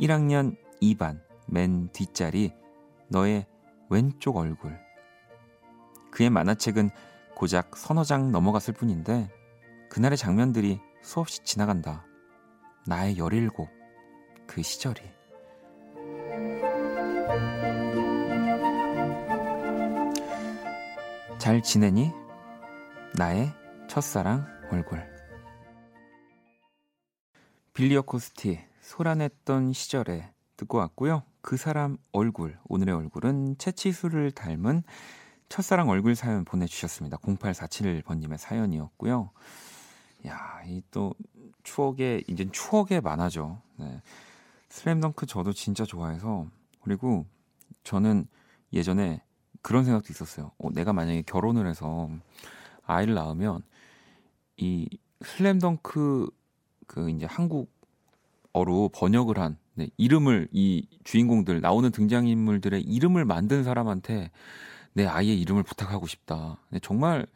1학년 0.00 0.56
2반 0.80 1.20
맨 1.46 1.90
뒷자리 1.92 2.54
너의 3.08 3.44
왼쪽 3.90 4.38
얼굴. 4.38 4.80
그의 6.10 6.30
만화책은 6.30 6.88
고작 7.36 7.76
서너 7.76 8.02
장 8.02 8.32
넘어갔을 8.32 8.72
뿐인데 8.72 9.30
그날의 9.90 10.16
장면들이 10.16 10.80
수없이 11.02 11.44
지나간다. 11.44 12.06
나의 12.84 13.16
17, 13.16 13.50
그 14.46 14.60
시절이. 14.60 15.00
잘 21.38 21.62
지내니? 21.62 22.10
나의 23.16 23.52
첫사랑 23.88 24.46
얼굴. 24.70 25.00
빌리어 27.72 28.02
코스티, 28.02 28.60
소란했던 28.80 29.72
시절에 29.72 30.32
듣고 30.56 30.78
왔고요. 30.78 31.22
그 31.40 31.56
사람 31.56 31.98
얼굴, 32.10 32.58
오늘의 32.64 32.94
얼굴은 32.96 33.58
채치수를 33.58 34.32
닮은 34.32 34.82
첫사랑 35.48 35.88
얼굴 35.88 36.16
사연 36.16 36.44
보내주셨습니다. 36.44 37.18
0847번님의 37.18 38.38
사연이었고요. 38.38 39.30
야, 40.26 40.62
이 40.66 40.82
또 40.90 41.14
추억에, 41.62 42.22
이제 42.26 42.48
추억에 42.50 43.00
많아져. 43.00 43.60
네. 43.76 44.00
슬램덩크 44.68 45.26
저도 45.26 45.52
진짜 45.52 45.84
좋아해서, 45.84 46.46
그리고 46.80 47.26
저는 47.84 48.26
예전에 48.72 49.22
그런 49.60 49.84
생각도 49.84 50.08
있었어요. 50.12 50.50
어, 50.58 50.70
내가 50.72 50.92
만약에 50.92 51.22
결혼을 51.22 51.66
해서 51.66 52.10
아이를 52.84 53.14
낳으면 53.14 53.62
이 54.56 54.88
슬램덩크 55.24 56.30
그 56.86 57.10
이제 57.10 57.26
한국어로 57.26 58.90
번역을 58.92 59.38
한 59.38 59.56
네, 59.74 59.88
이름을 59.96 60.48
이 60.52 60.86
주인공들 61.04 61.60
나오는 61.60 61.90
등장인물들의 61.90 62.82
이름을 62.82 63.24
만든 63.24 63.64
사람한테 63.64 64.30
내 64.92 65.06
아이의 65.06 65.40
이름을 65.40 65.62
부탁하고 65.62 66.06
싶다. 66.06 66.58
네, 66.68 66.78
정말 66.80 67.26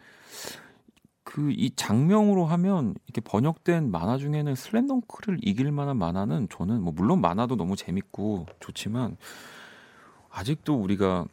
그 1.36 1.50
이 1.50 1.70
장명으로 1.76 2.46
하면 2.46 2.94
이렇게 3.04 3.20
번역된 3.20 3.90
만화 3.90 4.16
중에는 4.16 4.54
슬램덩크를 4.54 5.38
이길 5.42 5.70
만한 5.70 5.98
만화는 5.98 6.48
저는 6.48 6.80
뭐 6.80 6.94
물론 6.96 7.20
만화도 7.20 7.56
너무 7.56 7.76
재밌고 7.76 8.46
좋지만 8.58 9.18
아직도 10.30 10.76
우리가 10.76 11.26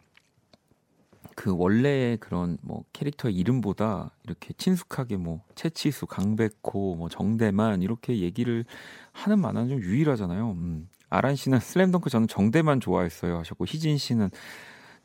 그 1.38 1.56
원래의 1.56 2.18
그런 2.18 2.58
뭐 2.64 2.84
캐릭터의 2.92 3.34
이름보다 3.34 4.12
이렇게 4.26 4.54
친숙하게 4.58 5.16
뭐 5.16 5.40
채치수, 5.56 6.08
강백호, 6.08 6.96
뭐 6.98 7.08
정대만 7.08 7.82
이렇게 7.82 8.20
얘기를 8.20 8.66
하는 9.14 9.40
만화는 9.40 9.70
좀 9.70 9.82
유일하잖아요. 9.82 10.52
음. 10.52 10.90
아란 11.10 11.38
씨는 11.38 11.62
슬램덩크 11.62 12.10
저는 12.10 12.28
정대만 12.28 12.82
좋아했어요 12.82 13.38
하셨고 13.38 13.66
희진 13.66 13.98
씨는 13.98 14.32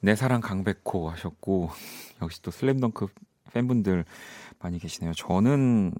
내 0.00 0.16
사랑 0.16 0.40
강백호 0.40 1.08
하셨고 1.08 1.70
역시 2.20 2.42
또 2.42 2.50
슬램덩크 2.50 3.06
팬분들 3.52 4.04
많이 4.60 4.78
계시네요. 4.78 5.12
저는 5.14 5.92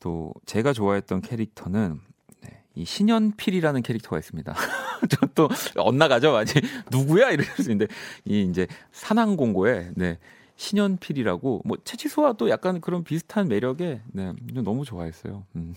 또 0.00 0.32
제가 0.46 0.72
좋아했던 0.72 1.20
캐릭터는 1.20 2.00
네, 2.42 2.62
이 2.74 2.84
신현필이라는 2.84 3.82
캐릭터가 3.82 4.18
있습니다. 4.18 4.54
저 5.10 5.26
또 5.34 5.48
엇나가죠, 5.76 6.32
많이 6.32 6.50
누구야 6.90 7.30
이럴 7.30 7.44
수 7.46 7.70
있는데 7.70 7.86
이 8.24 8.42
이제 8.42 8.66
산항공고에 8.92 9.92
네. 9.96 10.18
신현필이라고 10.56 11.62
뭐 11.64 11.78
채치수와 11.84 12.34
또 12.34 12.50
약간 12.50 12.82
그런 12.82 13.02
비슷한 13.02 13.48
매력에 13.48 14.02
네, 14.12 14.34
너무 14.52 14.84
좋아했어요. 14.84 15.44
음. 15.56 15.74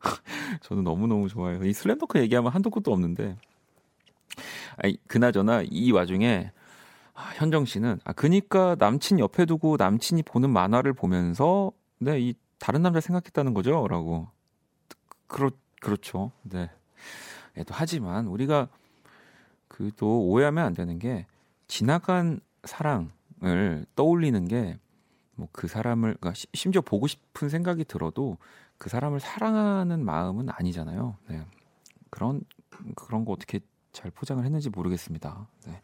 저는 0.60 0.84
너무 0.84 1.06
너무 1.06 1.28
좋아해요. 1.28 1.64
이 1.64 1.72
슬램덩크 1.72 2.18
얘기하면 2.18 2.52
한도 2.52 2.68
끝도 2.68 2.92
없는데 2.92 3.36
아니, 4.76 4.96
그나저나 5.06 5.62
이 5.70 5.92
와중에 5.92 6.50
아, 7.22 7.32
현정 7.34 7.64
씨는 7.64 8.00
아 8.04 8.12
그니까 8.12 8.76
남친 8.78 9.18
옆에 9.18 9.44
두고 9.46 9.76
남친이 9.78 10.22
보는 10.24 10.50
만화를 10.50 10.92
보면서 10.92 11.72
네, 11.98 12.20
이 12.20 12.34
다른 12.58 12.82
남자 12.82 13.00
생각했다는 13.00 13.54
거죠라고. 13.54 14.28
그렇 15.26 15.50
그렇죠. 15.80 16.32
네. 16.42 16.70
예, 17.56 17.64
또 17.64 17.74
하지만 17.74 18.26
우리가 18.26 18.68
그 19.68 19.90
또 19.96 20.26
오해하면 20.26 20.64
안 20.64 20.74
되는 20.74 20.98
게 20.98 21.26
지나간 21.66 22.40
사랑을 22.64 23.86
떠올리는 23.96 24.46
게 24.48 24.78
뭐 25.36 25.48
그 25.52 25.68
사람을 25.68 26.16
그러니까 26.20 26.34
시, 26.34 26.46
심지어 26.54 26.82
보고 26.82 27.06
싶은 27.06 27.48
생각이 27.48 27.84
들어도 27.84 28.38
그 28.78 28.88
사람을 28.90 29.20
사랑하는 29.20 30.04
마음은 30.04 30.48
아니잖아요. 30.50 31.16
네. 31.28 31.44
그런 32.10 32.42
그런 32.94 33.24
거 33.24 33.32
어떻게 33.32 33.60
잘 33.92 34.10
포장을 34.10 34.44
했는지 34.44 34.70
모르겠습니다. 34.70 35.46
네. 35.66 35.80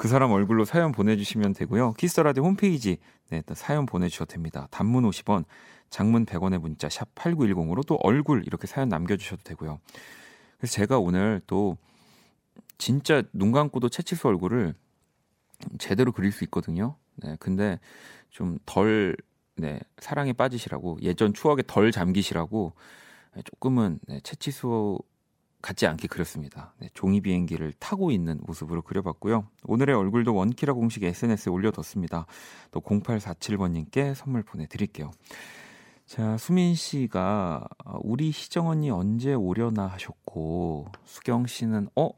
그 0.00 0.08
사람 0.08 0.32
얼굴로 0.32 0.64
사연 0.64 0.92
보내주시면 0.92 1.52
되고요. 1.52 1.92
키스터라디 1.92 2.40
홈페이지 2.40 2.96
네, 3.28 3.42
사연 3.52 3.84
보내주셔도 3.84 4.32
됩니다. 4.32 4.66
단문 4.70 5.04
50원, 5.04 5.44
장문 5.90 6.24
100원의 6.24 6.56
문자 6.58 6.88
샵 6.88 7.14
8910으로 7.14 7.86
또 7.86 7.98
얼굴 8.02 8.42
이렇게 8.46 8.66
사연 8.66 8.88
남겨주셔도 8.88 9.42
되고요. 9.44 9.78
그래서 10.56 10.72
제가 10.72 10.98
오늘 10.98 11.42
또 11.46 11.76
진짜 12.78 13.22
눈 13.34 13.52
감고도 13.52 13.90
채치수 13.90 14.26
얼굴을 14.26 14.72
제대로 15.76 16.12
그릴 16.12 16.32
수 16.32 16.44
있거든요. 16.44 16.96
네, 17.16 17.36
근데 17.38 17.78
좀덜 18.30 19.18
네, 19.56 19.80
사랑에 19.98 20.32
빠지시라고 20.32 20.96
예전 21.02 21.34
추억에 21.34 21.62
덜 21.66 21.92
잠기시라고 21.92 22.72
네, 23.34 23.42
조금은 23.42 24.00
네, 24.08 24.20
채치수 24.20 24.98
같지 25.62 25.86
않게 25.86 26.08
그렸습니다. 26.08 26.74
네, 26.78 26.88
종이 26.94 27.20
비행기를 27.20 27.72
타고 27.78 28.10
있는 28.10 28.40
모습으로 28.42 28.82
그려봤고요. 28.82 29.46
오늘의 29.64 29.94
얼굴도 29.94 30.34
원키라 30.34 30.72
공식 30.72 31.04
SNS에 31.04 31.52
올려뒀습니다. 31.52 32.26
또 32.70 32.80
0847번님께 32.80 34.14
선물 34.14 34.42
보내드릴게요. 34.42 35.10
자, 36.06 36.36
수민 36.38 36.74
씨가 36.74 37.68
우리 38.02 38.30
희정 38.30 38.68
언니 38.68 38.90
언제 38.90 39.34
오려나 39.34 39.86
하셨고, 39.86 40.88
수경 41.04 41.46
씨는, 41.46 41.88
어? 41.94 42.10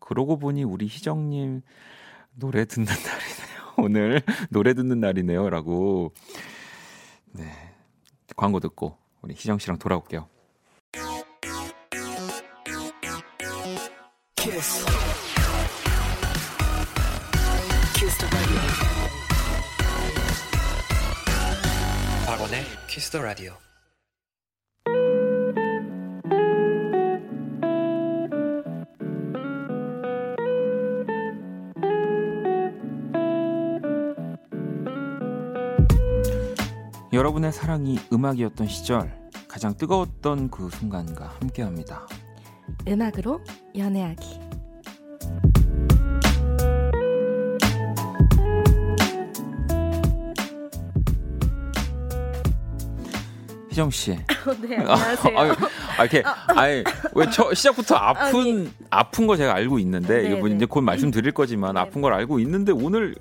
그러고 0.00 0.38
보니 0.38 0.64
우리 0.64 0.86
희정님 0.86 1.62
노래 2.34 2.64
듣는 2.64 2.86
날이네요. 2.86 3.74
오늘 3.78 4.22
노래 4.50 4.74
듣는 4.74 5.00
날이네요. 5.00 5.50
라고. 5.50 6.12
네. 7.32 7.52
광고 8.36 8.60
듣고 8.60 8.96
우리 9.22 9.34
희정 9.34 9.58
씨랑 9.58 9.78
돌아올게요. 9.78 10.28
Kiss. 14.50 14.86
Kiss 17.94 18.16
the 18.16 18.28
radio. 18.34 18.60
박원의 22.24 22.64
Kiss 22.86 23.10
the 23.10 23.22
radio. 23.22 23.54
여러분의 37.12 37.52
사랑이 37.52 37.98
음악이었던 38.10 38.66
시절, 38.68 39.12
가장 39.46 39.76
뜨거웠던 39.76 40.50
그 40.50 40.70
순간과 40.70 41.36
함께 41.38 41.60
합니다. 41.60 42.06
음악으로 42.88 43.40
연애하기. 43.76 44.40
희정 53.68 53.90
씨. 53.90 54.12
네, 54.66 54.76
안녕하세요. 54.78 55.36
아유, 55.38 55.52
아, 55.98 56.04
이렇게, 56.04 56.22
아니, 56.24 56.82
왜 57.14 57.30
저, 57.30 57.52
시작부터 57.52 57.94
아픈, 57.94 58.72
아픈 58.90 59.26
거 59.26 59.36
제가 59.36 59.54
알고 59.54 59.78
있는데, 59.80 60.22
네, 60.22 60.28
이거 60.28 60.38
뭐 60.38 60.48
네. 60.48 60.56
이제 60.56 60.64
곧 60.64 60.80
말씀드릴 60.80 61.32
거지만, 61.32 61.74
네. 61.74 61.80
아픈 61.80 62.00
걸 62.00 62.14
알고 62.14 62.40
있는데, 62.40 62.72
오늘 62.72 63.14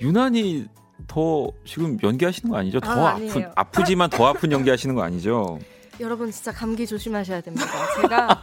유난히 0.00 0.66
더 1.06 1.50
지금 1.64 1.98
연기하시는 2.02 2.50
거 2.50 2.56
아니죠? 2.56 2.80
더 2.80 3.06
아, 3.06 3.10
아픈. 3.10 3.50
아프지만 3.54 4.08
더 4.10 4.26
아픈 4.26 4.50
연기하시는 4.50 4.94
거 4.94 5.02
아니죠? 5.02 5.58
여러분 6.00 6.30
진짜 6.30 6.50
감기 6.52 6.86
조심하셔야 6.86 7.40
됩니다. 7.42 7.66
제가 8.00 8.40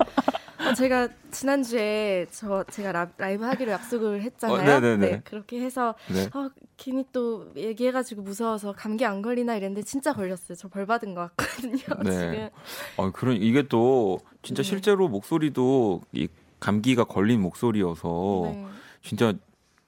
어, 0.60 0.74
제가 0.74 1.08
지난주에 1.32 2.28
저 2.32 2.64
제가 2.66 2.92
라, 2.92 3.08
라이브 3.18 3.44
하기로 3.46 3.72
약속을 3.72 4.22
했잖아요. 4.24 4.78
어. 4.78 4.98
네, 4.98 5.22
그렇게 5.24 5.62
해서 5.62 5.96
네. 6.08 6.28
어, 6.34 6.50
괜히 6.78 7.06
또 7.14 7.48
얘기해가지고 7.56 8.22
무서워서 8.24 8.74
감기 8.74 9.06
안 9.06 9.22
걸리나 9.22 9.56
이랬는데 9.56 9.84
진짜 9.84 10.14
걸렸어요. 10.14 10.56
저 10.56 10.68
벌 10.70 10.86
받은 10.86 11.16
것 11.16 11.36
같거든요. 11.36 11.78
네. 12.04 12.12
지금. 12.12 12.50
어, 12.98 13.12
그런 13.12 13.38
이게 13.42 13.64
또 13.64 14.20
진짜 14.44 14.62
네. 14.62 14.70
실제로 14.70 15.08
목소리도 15.08 16.02
이 16.14 16.28
감기가 16.60 17.06
걸린 17.06 17.42
목소리여서 17.42 18.42
네. 18.46 18.66
진짜 19.02 19.34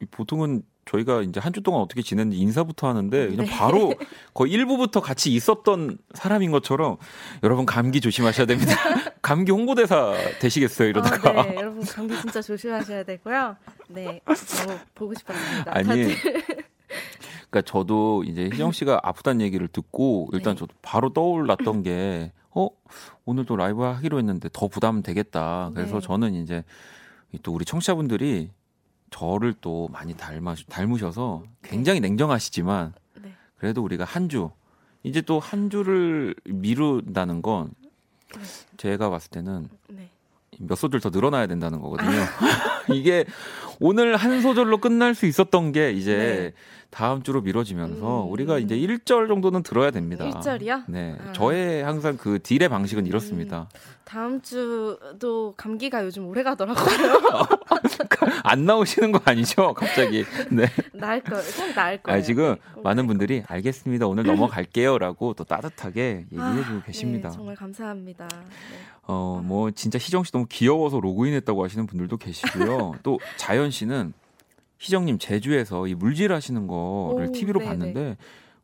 이 0.02 0.06
보통은 0.10 0.64
저희가 0.86 1.22
이제 1.22 1.40
한 1.40 1.54
주 1.54 1.62
동안 1.62 1.82
어떻게 1.82 2.02
지냈는지 2.02 2.38
인사부터 2.42 2.88
하는데 2.88 3.28
그냥 3.28 3.46
네. 3.46 3.52
바로 3.52 3.94
거의 4.34 4.52
1부부터 4.54 5.00
같이 5.02 5.32
있었던 5.34 5.98
사람인 6.14 6.52
것처럼 6.52 6.98
여러분 7.44 7.66
감기 7.66 8.02
조심하셔야 8.02 8.46
됩니다. 8.48 8.74
감기 9.22 9.52
홍보대사 9.52 10.14
되시겠어요 10.40 10.90
이러다가. 10.90 11.42
아, 11.42 11.44
네, 11.44 11.56
여러분 11.56 11.84
감기 11.86 12.20
진짜 12.20 12.42
조심하셔야 12.42 13.04
되고요. 13.04 13.56
네, 13.90 14.20
너무 14.26 14.80
보고 14.96 15.14
싶었습니다. 15.14 15.72
아니. 15.76 16.16
그러니까 17.50 17.62
저도 17.70 18.24
이제 18.24 18.46
희정 18.46 18.72
씨가 18.72 19.02
아프다는 19.04 19.42
얘기를 19.42 19.68
듣고 19.68 20.30
일단 20.34 20.56
네. 20.56 20.60
저도 20.60 20.74
바로 20.82 21.12
떠올랐던 21.12 21.84
게 21.84 22.32
어, 22.52 22.68
오늘도 23.26 23.56
라이브 23.58 23.84
하기로 23.84 24.18
했는데 24.18 24.50
더 24.54 24.68
부담 24.68 25.04
되겠다. 25.04 25.72
그래서 25.76 26.00
네. 26.00 26.08
저는 26.08 26.34
이제 26.34 26.64
또 27.44 27.54
우리 27.54 27.66
청취자분들이 27.66 28.52
저를 29.10 29.54
또 29.60 29.90
많이 29.92 30.16
닮아 30.16 30.56
닮으셔서 30.70 31.44
굉장히 31.62 32.00
냉정하시지만 32.00 32.94
네. 33.22 33.34
그래도 33.58 33.84
우리가 33.84 34.06
한 34.06 34.30
주 34.30 34.50
이제 35.04 35.20
또 35.22 35.40
한 35.40 35.70
주를 35.70 36.36
미룬다는 36.46 37.42
건 37.42 37.72
제가 38.78 39.10
봤을 39.10 39.30
때는 39.30 39.70
네. 39.90 40.10
몇 40.60 40.76
소절 40.76 41.00
더 41.00 41.10
늘어나야 41.10 41.48
된다는 41.48 41.80
거거든요. 41.82 42.10
이게 42.94 43.26
오늘 43.84 44.16
한 44.16 44.42
소절로 44.42 44.78
끝날 44.78 45.16
수 45.16 45.26
있었던 45.26 45.72
게 45.72 45.92
이제 45.92 46.16
네. 46.16 46.54
다음 46.92 47.24
주로 47.24 47.42
미뤄지면서 47.42 48.26
음. 48.26 48.32
우리가 48.32 48.60
이제 48.60 48.76
1절 48.76 49.28
정도는 49.28 49.64
들어야 49.64 49.90
됩니다. 49.90 50.30
1절이요? 50.30 50.84
네. 50.88 51.18
아. 51.20 51.32
저의 51.32 51.84
항상 51.84 52.16
그 52.16 52.38
딜의 52.44 52.70
방식은 52.70 53.08
이렇습니다. 53.08 53.70
다음 54.04 54.40
주도 54.42 55.56
감기가 55.58 56.06
요즘 56.06 56.28
오래 56.28 56.44
가더라고요. 56.44 56.86
안 58.44 58.66
나오시는 58.66 59.14
거 59.14 59.22
아니죠? 59.24 59.74
갑자기. 59.74 60.26
네. 60.52 60.66
나을 60.94 61.22
거, 61.22 61.38
꼭 61.38 61.74
나을 61.74 61.98
거예요. 62.04 62.20
아, 62.20 62.22
지금 62.22 62.56
네, 62.56 62.62
꼭 62.76 62.84
많은 62.84 63.08
분들이 63.08 63.44
알겠습니다. 63.48 64.06
오늘 64.06 64.26
넘어갈게요 64.26 65.00
라고 65.00 65.34
또 65.34 65.44
따뜻하게 65.44 66.26
아, 66.38 66.50
얘기해 66.50 66.66
주고 66.68 66.82
계십니다. 66.84 67.30
네, 67.30 67.36
정말 67.36 67.56
감사합니다. 67.56 68.28
네. 68.28 68.78
어, 69.08 69.42
뭐 69.44 69.72
진짜 69.72 69.98
희정 69.98 70.24
씨 70.24 70.32
너무 70.32 70.46
귀여워서 70.50 71.00
로그인했다고 71.00 71.64
하시는 71.64 71.86
분들도 71.88 72.18
계시고요. 72.18 72.94
또 73.04 73.20
자연 73.38 73.72
씨는 73.72 74.14
희정님 74.80 75.18
제주에서 75.20 75.88
이 75.88 75.96
물질 75.96 76.34
하시는 76.34 76.68
거를 76.68 77.28
오, 77.28 77.32
TV로 77.32 77.60
네네. 77.60 77.70
봤는데 77.70 78.18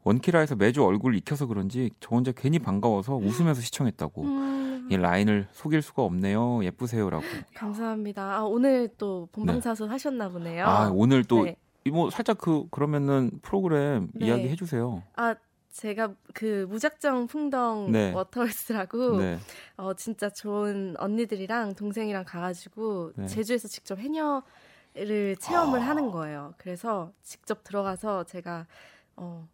원키라에서 0.04 0.56
매주 0.56 0.84
얼굴 0.84 1.16
익혀서 1.16 1.48
그런지 1.48 1.92
저 2.00 2.16
혼자 2.16 2.32
괜히 2.32 2.60
반가워서 2.60 3.16
웃으면서 3.16 3.62
시청했다고. 3.62 4.24
음, 4.24 4.88
이 4.90 4.96
라인을 4.96 5.48
속일 5.52 5.82
수가 5.82 6.04
없네요. 6.04 6.64
예쁘세요라고. 6.64 7.24
감사합니다. 7.54 8.38
아, 8.38 8.44
오늘 8.44 8.90
또 8.98 9.28
본방사수 9.34 9.86
하셨나 9.86 10.30
보네요. 10.30 10.66
아 10.66 10.90
오늘 10.94 11.26
또 11.26 11.44
네. 11.44 11.58
이뭐 11.84 12.10
살짝 12.10 12.38
그 12.38 12.68
그러면은 12.72 13.32
프로그램 13.42 14.08
네. 14.14 14.28
이야기 14.28 14.48
해주세요. 14.48 15.04
아, 15.18 15.36
제가 15.78 16.16
그 16.34 16.66
무작정 16.70 17.28
풍덩 17.28 17.92
네. 17.92 18.12
Water 18.12 18.50
Girls라고 18.50 19.18
네. 19.18 19.38
어 19.76 19.94
진짜 19.94 20.28
좋은 20.28 20.96
언니들이랑 20.98 21.76
동생이랑 21.76 22.26
가가지고 22.26 23.14
네. 23.16 23.28
제주에서 23.28 23.68
직접 23.68 24.00
해녀를 24.00 25.36
체험을 25.40 25.82
하는 25.82 26.10
거예요. 26.10 26.56
그래서 26.58 27.12
직접 27.22 27.64
들어가서 27.64 28.24
제가 28.24 28.66
어 29.18 29.48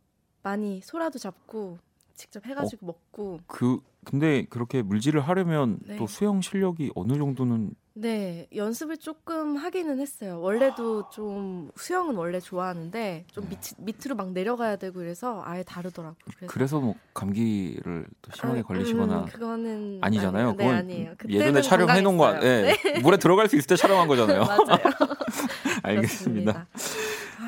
많이 0.44 0.80
소라도 0.82 1.20
잡고 1.20 1.78
직접 2.14 2.46
해가지고 2.46 2.86
먹고 2.86 3.42
그 3.46 3.82
근데 4.06 4.46
그렇게 4.46 4.82
물질을 4.82 5.20
하려면 5.20 5.80
네. 5.82 5.98
또 5.98 6.08
수영 6.08 6.40
실력이 6.40 6.92
어느 6.96 7.18
정도는 7.18 7.76
네 7.96 8.48
연습을 8.56 8.98
조금 8.98 9.56
하기는 9.56 10.00
했어요. 10.00 10.39
원래도 10.41 11.10
좀 11.12 11.70
수영은 11.76 12.16
원래 12.16 12.39
좋아하는데 12.39 13.26
좀 13.32 13.48
밑, 13.48 13.60
밑으로 13.78 14.16
막 14.16 14.32
내려가야 14.32 14.78
되고 14.78 14.96
그래서 14.96 15.44
아예 15.46 15.62
다르더라고요. 15.62 16.16
그래서 16.26 16.54
그래서 16.54 16.80
뭐 16.80 16.96
감기를 17.14 18.08
또 18.24 18.32
심하게 18.34 18.62
아, 18.62 18.64
걸리시거나 18.64 19.20
음, 19.20 19.26
그거는 19.26 20.00
아니잖아요. 20.02 20.50
아니에요. 20.50 20.58
네, 20.58 20.64
그건 20.64 20.76
아니에요. 20.76 21.14
예전에 21.30 21.62
촬영해 21.62 22.02
놓은 22.02 22.18
거, 22.18 22.32
건강했어요. 22.32 22.76
예. 22.96 23.00
물에 23.02 23.18
들어갈 23.18 23.48
수 23.48 23.58
있을 23.58 23.68
때 23.68 23.76
촬영한 23.76 24.08
거잖아요. 24.08 24.41
알겠습니다. 25.84 26.68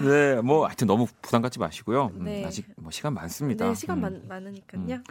네, 0.03 0.41
뭐 0.41 0.67
하여튼 0.67 0.85
너무 0.85 1.07
부담 1.23 1.41
갖지 1.41 1.57
마시고요. 1.57 2.11
음, 2.13 2.25
네. 2.25 2.45
아직 2.45 2.67
뭐 2.75 2.91
시간 2.91 3.15
많습니다. 3.15 3.67
네, 3.67 3.73
시간 3.73 3.97
음. 3.97 4.01
많, 4.01 4.21
많으니까요. 4.27 4.81
음. 4.83 5.03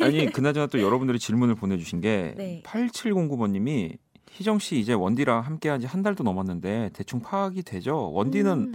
아니 0.00 0.30
그나저나 0.30 0.68
또 0.68 0.80
여러분들이 0.80 1.18
질문을 1.18 1.56
보내주신 1.56 2.00
게 2.00 2.34
네. 2.36 2.62
8709번님이 2.64 3.98
희정 4.32 4.58
씨 4.58 4.78
이제 4.78 4.92
원디랑 4.92 5.40
함께한 5.40 5.80
지 5.80 5.86
한 5.86 6.02
달도 6.02 6.24
넘었는데 6.24 6.90
대충 6.94 7.20
파악이 7.20 7.62
되죠. 7.62 8.10
원디는 8.12 8.52
음. 8.52 8.74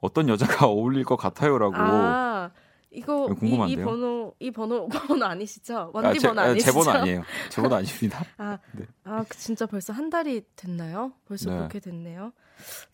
어떤 0.00 0.28
여자가 0.28 0.66
어울릴 0.68 1.04
것 1.04 1.16
같아요라고. 1.16 1.74
아, 1.76 2.50
이거 2.90 3.26
이거 3.26 3.28
이, 3.28 3.32
이 3.32 3.34
궁금한데요? 3.38 3.84
번호 3.86 4.34
이 4.38 4.50
번호 4.50 4.88
번호 4.88 5.24
아니시죠? 5.26 5.90
원디 5.94 6.18
제, 6.18 6.28
번호 6.28 6.40
아, 6.40 6.44
아니시죠? 6.44 6.72
제 6.72 6.78
번호 6.78 6.90
아니에요. 6.98 7.22
제 7.50 7.62
번호 7.62 7.76
아닙니다. 7.76 8.24
아, 8.38 8.58
네. 8.72 8.84
아, 9.04 9.24
그 9.28 9.36
진짜 9.38 9.66
벌써 9.66 9.92
한 9.92 10.10
달이 10.10 10.42
됐나요? 10.56 11.12
벌써 11.26 11.50
네. 11.50 11.56
그렇게 11.56 11.80
됐네요. 11.80 12.32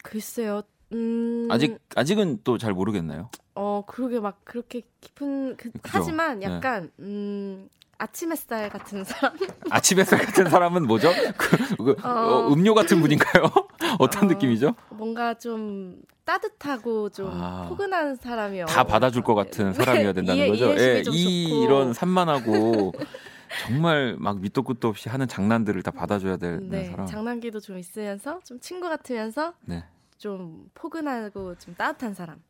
글쎄요. 0.03 0.63
음, 0.93 1.49
아직 1.51 1.79
아직은 1.97 2.43
또 2.45 2.59
잘 2.59 2.73
모르겠나요? 2.73 3.31
어 3.57 3.83
그러게 3.87 4.21
막 4.21 4.41
그렇게 4.45 4.83
깊은 5.01 5.57
그, 5.57 5.71
그죠? 5.73 5.81
하지만 5.83 6.39
네. 6.39 6.47
약간 6.47 6.93
음 7.01 7.69
아침 7.99 8.31
햇살 8.33 8.69
같은 8.69 9.05
사람 9.05 9.37
아침 9.71 9.99
햇살 9.99 10.19
같은 10.19 10.49
사람은 10.51 10.87
뭐죠? 10.87 11.11
그, 11.37 11.77
그, 11.77 11.97
어. 12.07 12.09
어, 12.47 12.53
음료 12.53 12.75
같은 12.75 13.01
분인가요? 13.01 13.45
어떤 13.99 14.25
어, 14.25 14.27
느낌이죠? 14.27 14.75
뭔가 14.91 15.35
좀 15.35 16.01
따뜻하고 16.25 17.09
좀 17.11 17.31
아. 17.33 17.67
포근한 17.69 18.17
사람이요. 18.17 18.67
다 18.67 18.85
받아줄 18.85 19.23
것 19.23 19.35
같은 19.35 19.73
사람이어야 19.73 20.13
된다는 20.13 20.37
이해- 20.39 20.49
거죠. 20.51 20.75
예, 20.77 21.03
좀이 21.03 21.49
좋고. 21.49 21.63
이런 21.65 21.93
산만하고 21.95 22.93
정말 23.67 24.17
막 24.19 24.41
밑도 24.41 24.63
끝도 24.65 24.89
없이 24.89 25.09
하는 25.09 25.29
장난들을 25.29 25.83
다 25.83 25.91
받아줘야 25.93 26.37
되는 26.37 26.69
네, 26.69 26.85
사람. 26.91 27.07
장난기도 27.07 27.61
좀 27.61 27.79
있으면서 27.79 28.41
좀 28.45 28.59
친구 28.61 28.89
같으면서 28.89 29.55
네. 29.65 29.85
좀 30.19 30.69
포근하고 30.75 31.55
좀 31.59 31.75
따뜻한 31.77 32.13
사람 32.15 32.43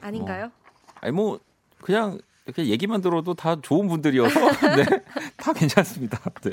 아닌가요? 0.00 0.50
아니 1.00 1.12
뭐 1.12 1.40
그냥 1.82 2.18
이렇게 2.46 2.66
얘기만 2.66 3.00
들어도 3.00 3.34
다 3.34 3.60
좋은 3.60 3.88
분들이어서 3.88 4.40
네, 4.76 4.84
다 5.36 5.52
괜찮습니다. 5.52 6.18
네. 6.42 6.52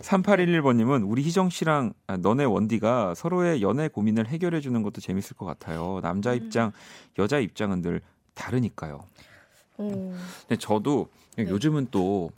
3811번님은 0.00 1.08
우리 1.08 1.22
희정 1.22 1.50
씨랑 1.50 1.92
아, 2.06 2.16
너네 2.16 2.44
원디가 2.44 3.14
서로의 3.14 3.62
연애 3.62 3.88
고민을 3.88 4.28
해결해 4.28 4.60
주는 4.60 4.82
것도 4.82 5.00
재밌을 5.00 5.36
것 5.36 5.44
같아요. 5.44 6.00
남자 6.02 6.32
입장, 6.34 6.72
여자 7.18 7.38
입장은 7.38 7.82
늘 7.82 8.00
다르니까요. 8.34 9.04
오, 9.76 10.14
근데 10.46 10.56
저도 10.58 11.08
네. 11.36 11.44
요즘은 11.44 11.88
또 11.90 12.30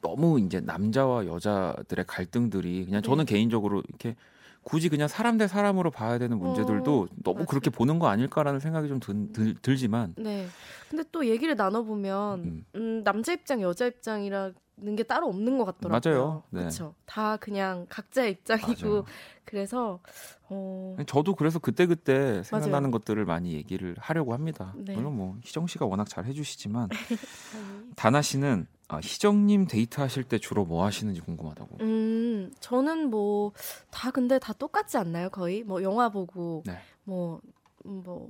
너무 0.00 0.40
이제 0.40 0.60
남자와 0.60 1.26
여자들의 1.26 2.06
갈등들이 2.06 2.86
그냥 2.86 3.02
저는 3.02 3.26
네. 3.26 3.34
개인적으로 3.34 3.82
이렇게 3.88 4.16
굳이 4.62 4.88
그냥 4.88 5.08
사람 5.08 5.38
대 5.38 5.46
사람으로 5.46 5.90
봐야 5.90 6.18
되는 6.18 6.38
문제들도 6.38 7.02
어, 7.02 7.06
너무 7.22 7.34
맞아요. 7.36 7.46
그렇게 7.46 7.70
보는 7.70 7.98
거 7.98 8.08
아닐까라는 8.08 8.60
생각이 8.60 8.88
좀 8.88 9.00
들, 9.00 9.32
들, 9.32 9.54
들 9.54 9.76
지만 9.76 10.14
네. 10.16 10.46
근데 10.88 11.04
또 11.12 11.26
얘기를 11.26 11.56
나눠보면 11.56 12.40
음. 12.44 12.64
음, 12.74 13.04
남자 13.04 13.32
입장, 13.32 13.62
여자 13.62 13.86
입장이라 13.86 14.52
는 14.82 14.96
게 14.96 15.02
따로 15.02 15.28
없는 15.28 15.58
것 15.58 15.66
같더라고요. 15.66 16.14
맞아요. 16.16 16.42
네. 16.48 16.60
그렇죠. 16.60 16.94
다 17.04 17.36
그냥 17.36 17.84
각자의 17.90 18.30
입장이고 18.30 18.88
맞아요. 18.88 19.04
그래서 19.44 20.00
어, 20.48 20.96
저도 21.06 21.34
그래서 21.34 21.58
그때 21.58 21.84
그때 21.84 22.42
생각나는 22.44 22.88
맞아요. 22.88 22.92
것들을 22.92 23.22
많이 23.26 23.52
얘기를 23.52 23.94
하려고 23.98 24.32
합니다. 24.32 24.72
네. 24.78 24.94
물론 24.94 25.16
뭐 25.18 25.36
희정 25.42 25.66
씨가 25.66 25.84
워낙 25.84 26.08
잘 26.08 26.24
해주시지만 26.24 26.88
다나 27.94 28.22
씨는 28.22 28.66
아, 28.90 28.96
희정님 28.98 29.66
데이트 29.66 30.00
하실 30.00 30.24
때 30.24 30.38
주로 30.38 30.64
뭐 30.64 30.84
하시는지 30.84 31.20
궁금하다고. 31.20 31.78
음, 31.80 32.52
저는 32.60 33.10
뭐 33.10 33.52
다 33.90 34.10
근데 34.10 34.38
다 34.38 34.52
똑같지 34.52 34.96
않나요? 34.96 35.30
거의 35.30 35.62
뭐 35.62 35.82
영화 35.82 36.08
보고 36.08 36.62
네. 36.66 36.78
뭐 37.04 37.40
뭐, 37.84 38.28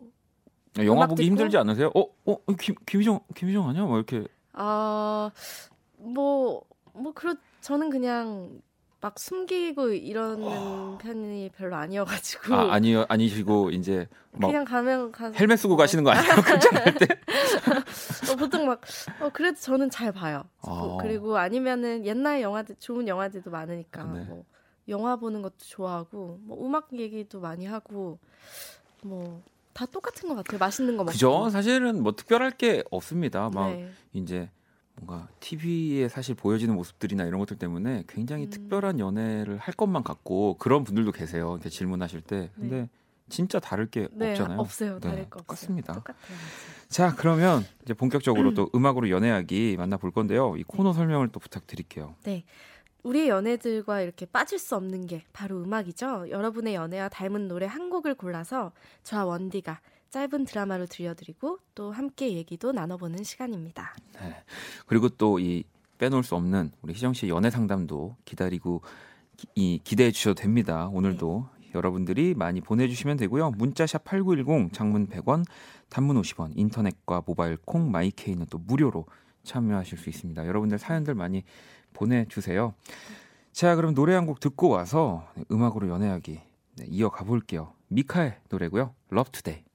영화 0.79 0.93
음악 1.01 1.09
보기 1.09 1.23
듣고? 1.23 1.27
힘들지 1.27 1.57
않으세요? 1.57 1.91
어, 1.95 2.05
어, 2.27 2.37
김 2.61 2.75
김희정 2.87 3.21
김희정 3.35 3.69
아니야? 3.69 3.85
뭐 3.85 3.97
이렇게 3.97 4.27
아, 4.53 5.31
뭐, 5.97 6.63
뭐, 6.93 7.13
그렇, 7.13 7.35
저는 7.61 7.89
그냥 7.91 8.61
막 9.01 9.19
숨기고 9.19 9.93
이러는 9.93 10.99
편이 10.99 11.51
별로 11.57 11.77
아니어가지고. 11.77 12.55
아 12.55 12.73
아니요 12.75 13.07
아니시고 13.09 13.71
이제 13.71 14.07
막 14.33 14.49
그냥 14.49 14.65
가면 14.65 15.11
가서. 15.13 15.35
헬멧 15.39 15.59
쓰고 15.59 15.77
가시는 15.77 16.05
거 16.05 16.11
아니에요? 16.11 16.35
극장할 16.45 16.95
때? 16.97 17.07
어, 18.31 18.37
보통 18.37 18.67
막, 18.67 18.81
어, 19.21 19.31
그래도 19.33 19.59
저는 19.59 19.91
잘 19.91 20.13
봐요. 20.13 20.45
아. 20.63 20.99
그리고 21.01 21.37
아니면은 21.39 22.05
옛날 22.05 22.43
영화들, 22.43 22.77
좋은 22.79 23.09
영화들도 23.09 23.51
많으니까. 23.51 24.05
네. 24.05 24.25
뭐, 24.25 24.45
영화 24.89 25.17
보는 25.17 25.43
것도 25.43 25.57
좋아하고, 25.59 26.39
뭐, 26.43 26.65
음악 26.65 26.89
얘기도 26.93 27.41
많이 27.41 27.67
하고, 27.67 28.19
뭐, 29.03 29.43
다 29.73 29.87
똑같은 29.87 30.29
것 30.29 30.35
같아요. 30.37 30.59
맛있는 30.59 30.97
거 30.97 31.05
먹고. 31.05 31.13
그죠? 31.13 31.49
사실은 31.51 32.03
뭐 32.03 32.13
특별할 32.13 32.51
게 32.51 32.85
없습니다. 32.91 33.49
막 33.51 33.71
네. 33.71 33.91
이제 34.13 34.51
뭔가 35.01 35.29
TV에 35.41 36.09
사실 36.09 36.35
보여지는 36.35 36.75
모습들이나 36.75 37.25
이런 37.25 37.41
것들 37.41 37.59
때문에 37.59 38.05
굉장히 38.07 38.45
음. 38.45 38.51
특별한 38.51 38.99
연애를 38.99 39.57
할 39.59 39.75
것만 39.75 40.05
같고 40.05 40.57
그런 40.59 40.85
분들도 40.85 41.13
계세요. 41.13 41.55
이렇게 41.55 41.71
질문하실 41.71 42.21
때. 42.21 42.51
근데 42.55 42.83
네. 42.83 42.89
진짜 43.29 43.59
다를 43.61 43.87
게 43.87 44.09
네, 44.13 44.31
없잖아요. 44.31 44.59
없어요. 44.59 44.95
네, 44.95 45.01
다를 45.01 45.31
거. 45.31 45.39
똑같습니다. 45.41 45.95
똑같아요. 45.95 46.37
자, 46.89 47.15
그러면 47.17 47.65
이제 47.83 47.95
본격적으로 47.95 48.55
또 48.55 48.69
음악으로 48.75 49.09
연애하기 49.09 49.77
만나볼 49.79 50.11
건데요. 50.11 50.57
이 50.57 50.65
코너 50.65 50.93
설명을 50.93 51.29
또 51.29 51.41
부탁드릴게요. 51.41 52.17
우리 53.03 53.29
연애들과 53.29 54.03
이렇게 54.03 54.27
빠질 54.27 54.59
수 54.59 54.77
없는 54.77 55.07
게 55.07 55.25
바로 55.33 55.63
음악이죠. 55.63 56.29
여러분의 56.29 56.75
연애와 56.75 57.09
닮은 57.09 57.49
노래 57.49 57.65
한 57.67 57.89
곡을 57.89 58.15
골라서 58.15 58.73
저와 59.05 59.25
원디가 59.25 59.81
짧은 60.11 60.45
드라마로 60.45 60.87
들려드리고 60.87 61.59
또 61.75 61.93
함께 61.93 62.33
얘기도 62.33 62.73
나눠보는 62.73 63.23
시간입니다. 63.23 63.95
그리고 64.87 65.09
또 65.09 65.39
이 65.39 65.65
빼놓을 65.99 66.23
수 66.25 66.35
없는 66.35 66.73
우리 66.83 66.95
희정 66.95 67.13
씨의 67.13 67.31
연애 67.31 67.51
상담도 67.51 68.17
기다리고 68.25 68.81
기, 69.37 69.47
이 69.55 69.81
기대해 69.85 70.11
주셔도 70.11 70.35
됩니다. 70.41 70.89
오늘도 70.89 71.47
여러분들이 71.75 72.35
많이 72.35 72.61
보내주시면 72.61 73.19
되고요. 73.19 73.51
문자샵 73.53 74.05
8910 74.05 74.73
장문 74.73 75.09
100원, 75.09 75.45
단문 75.91 76.21
50원, 76.21 76.53
인터넷과 76.57 77.23
모바일 77.27 77.59
콩 77.59 77.91
마이케이는 77.91 78.47
또 78.51 78.59
무료로 78.59 79.05
참여하실 79.45 79.99
수 79.99 80.09
있습니다. 80.09 80.47
여러분들 80.47 80.79
사연들 80.79 81.15
많이 81.15 81.45
보내주세요. 81.93 82.75
자, 83.53 83.77
그럼 83.77 83.95
노래 83.95 84.15
한 84.15 84.27
곡 84.27 84.41
듣고 84.41 84.69
와서 84.71 85.29
음악으로 85.53 85.89
연애하기 85.89 86.41
네, 86.77 86.87
이어가 86.89 87.25
볼게요. 87.25 87.75
미카의 87.89 88.39
노래고요. 88.49 88.95
Love 89.13 89.33
Today. 89.33 89.70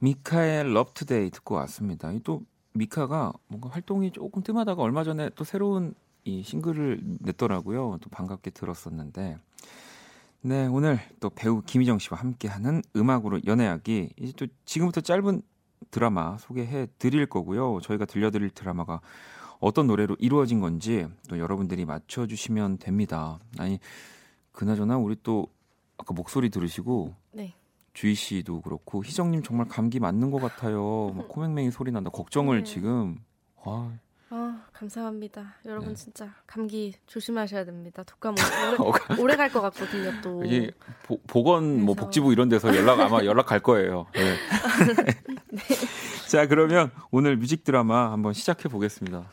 미카의 0.00 0.64
Today 0.94 1.30
듣고 1.30 1.54
왔습니다. 1.56 2.10
이또 2.12 2.42
미카가 2.72 3.32
뭔가 3.48 3.68
활동이 3.68 4.10
조금 4.10 4.42
뜸하다가 4.42 4.82
얼마 4.82 5.04
전에 5.04 5.30
또 5.34 5.44
새로운 5.44 5.94
이 6.24 6.42
싱글을 6.42 7.00
냈더라고요. 7.20 7.98
또 8.00 8.10
반갑게 8.10 8.50
들었었는데. 8.50 9.38
네, 10.42 10.66
오늘 10.66 10.98
또 11.20 11.28
배우 11.28 11.60
김희정 11.60 11.98
씨와 11.98 12.18
함께하는 12.18 12.82
음악으로 12.96 13.40
연애하기. 13.44 14.14
이제 14.18 14.32
또 14.36 14.46
지금부터 14.64 15.02
짧은 15.02 15.42
드라마 15.90 16.38
소개해 16.38 16.88
드릴 16.98 17.26
거고요. 17.26 17.80
저희가 17.82 18.06
들려드릴 18.06 18.50
드라마가 18.50 19.00
어떤 19.58 19.86
노래로 19.86 20.16
이루어진 20.18 20.60
건지 20.60 21.06
또 21.28 21.38
여러분들이 21.38 21.84
맞춰주시면 21.84 22.78
됩니다. 22.78 23.38
아니, 23.58 23.78
그나저나 24.52 24.96
우리 24.96 25.16
또 25.22 25.48
아까 25.98 26.14
목소리 26.14 26.48
들으시고 26.48 27.14
네. 27.32 27.54
주희 27.92 28.14
씨도 28.14 28.60
그렇고 28.62 29.04
희정님 29.04 29.42
정말 29.42 29.68
감기 29.68 29.98
맞는 30.00 30.30
것 30.30 30.40
같아요. 30.40 31.12
막 31.16 31.26
코맹맹이 31.28 31.70
소리 31.70 31.90
난다. 31.92 32.10
걱정을 32.10 32.58
네. 32.58 32.64
지금 32.64 33.18
아, 33.64 33.92
아, 34.30 34.62
감사합니다. 34.72 35.56
여러분 35.66 35.88
네. 35.90 35.94
진짜 35.94 36.32
감기 36.46 36.94
조심하셔야 37.06 37.64
됩니다. 37.64 38.02
독감 38.04 38.34
어, 38.78 38.84
오래, 38.84 39.20
오래 39.20 39.36
갈 39.36 39.50
것 39.50 39.60
같거든요. 39.60 40.12
또. 40.22 40.44
이게 40.44 40.70
보, 41.02 41.20
보건 41.26 41.82
뭐 41.82 41.94
그래서. 41.94 42.06
복지부 42.06 42.32
이런 42.32 42.48
데서 42.48 42.74
연락 42.76 43.00
아마 43.00 43.24
연락 43.24 43.46
갈 43.46 43.58
거예요. 43.60 44.06
네. 44.14 44.36
자 46.28 46.46
그러면 46.46 46.92
오늘 47.10 47.36
뮤직 47.36 47.64
드라마 47.64 48.12
한번 48.12 48.32
시작해 48.32 48.68
보겠습니다. 48.68 49.28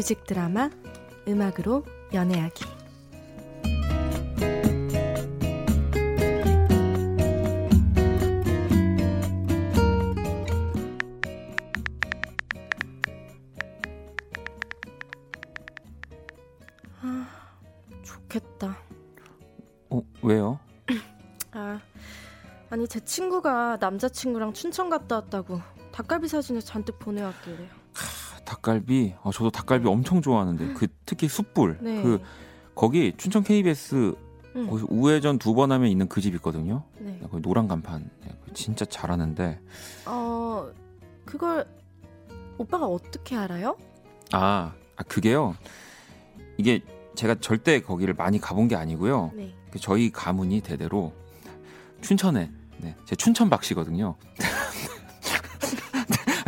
뮤직 0.00 0.24
드라마 0.24 0.70
음악으로 1.28 1.84
연애하기. 2.14 2.64
아, 17.02 17.28
좋겠다. 18.02 18.78
어 19.90 20.02
왜요? 20.22 20.58
아, 21.52 21.78
아니 22.70 22.88
제 22.88 23.00
친구가 23.00 23.76
남자친구랑 23.78 24.54
춘천 24.54 24.88
갔다 24.88 25.16
왔다고 25.16 25.60
닭갈비 25.92 26.26
사진을 26.26 26.62
잔뜩 26.62 26.98
보내왔길래. 26.98 27.79
닭갈비. 28.60 29.14
아, 29.22 29.30
저도 29.32 29.50
닭갈비 29.50 29.88
엄청 29.88 30.22
좋아하는데 30.22 30.74
그 30.74 30.86
특히 31.06 31.28
숯불. 31.28 31.78
네. 31.80 32.02
그 32.02 32.20
거기 32.74 33.12
춘천 33.16 33.42
KBS 33.42 34.14
응. 34.56 34.66
거기서 34.66 34.86
우회전 34.90 35.38
두 35.38 35.54
번 35.54 35.72
하면 35.72 35.88
있는 35.88 36.08
그 36.08 36.20
집 36.20 36.34
있거든요. 36.36 36.84
네. 36.98 37.18
거기 37.30 37.42
노란 37.42 37.68
간판. 37.68 38.08
네, 38.24 38.36
진짜 38.54 38.84
잘하는데. 38.84 39.60
어, 40.06 40.70
그걸 41.24 41.66
오빠가 42.58 42.86
어떻게 42.86 43.36
알아요? 43.36 43.76
아, 44.32 44.72
아 44.96 45.02
그게요. 45.04 45.56
이게 46.56 46.80
제가 47.14 47.36
절대 47.36 47.80
거기를 47.80 48.14
많이 48.14 48.38
가본 48.38 48.68
게 48.68 48.76
아니고요. 48.76 49.32
네. 49.34 49.54
그 49.70 49.78
저희 49.78 50.10
가문이 50.10 50.60
대대로 50.60 51.12
춘천에 52.02 52.50
네, 52.78 52.96
제 53.04 53.14
춘천 53.14 53.48
박씨거든요. 53.50 54.16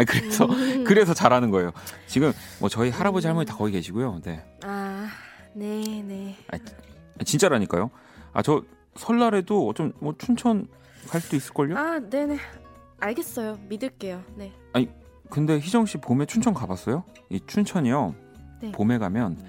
아, 0.03 0.05
그래서 0.07 0.44
음. 0.46 0.84
그래서 0.84 1.14
잘하는 1.14 1.50
거예요. 1.50 1.72
지금 2.07 2.32
뭐 2.61 2.68
저희 2.68 2.90
할아버지 2.90 3.26
할머니 3.26 3.46
다 3.46 3.57
거기 3.57 3.72
계시고요. 3.72 4.20
네, 4.24 4.44
아, 4.62 5.09
네, 5.55 6.03
네. 6.07 6.36
진짜라니까요. 7.24 7.90
아 8.32 8.42
저 8.42 8.62
설날에도 8.96 9.72
좀 9.74 9.92
뭐 10.00 10.14
춘천 10.18 10.66
갈 11.09 11.20
수도 11.20 11.36
있을 11.36 11.53
걸요? 11.55 11.76
아, 11.76 11.98
네, 11.98 12.26
네. 12.26 12.38
알겠어요. 13.00 13.59
믿을게요. 13.68 14.22
네. 14.36 14.53
근데 15.30 15.59
희정 15.59 15.86
씨 15.86 15.96
봄에 15.96 16.26
춘천 16.26 16.53
가 16.53 16.66
봤어요? 16.66 17.05
이 17.30 17.40
춘천이요. 17.46 18.14
네. 18.61 18.72
봄에 18.72 18.98
가면 18.98 19.42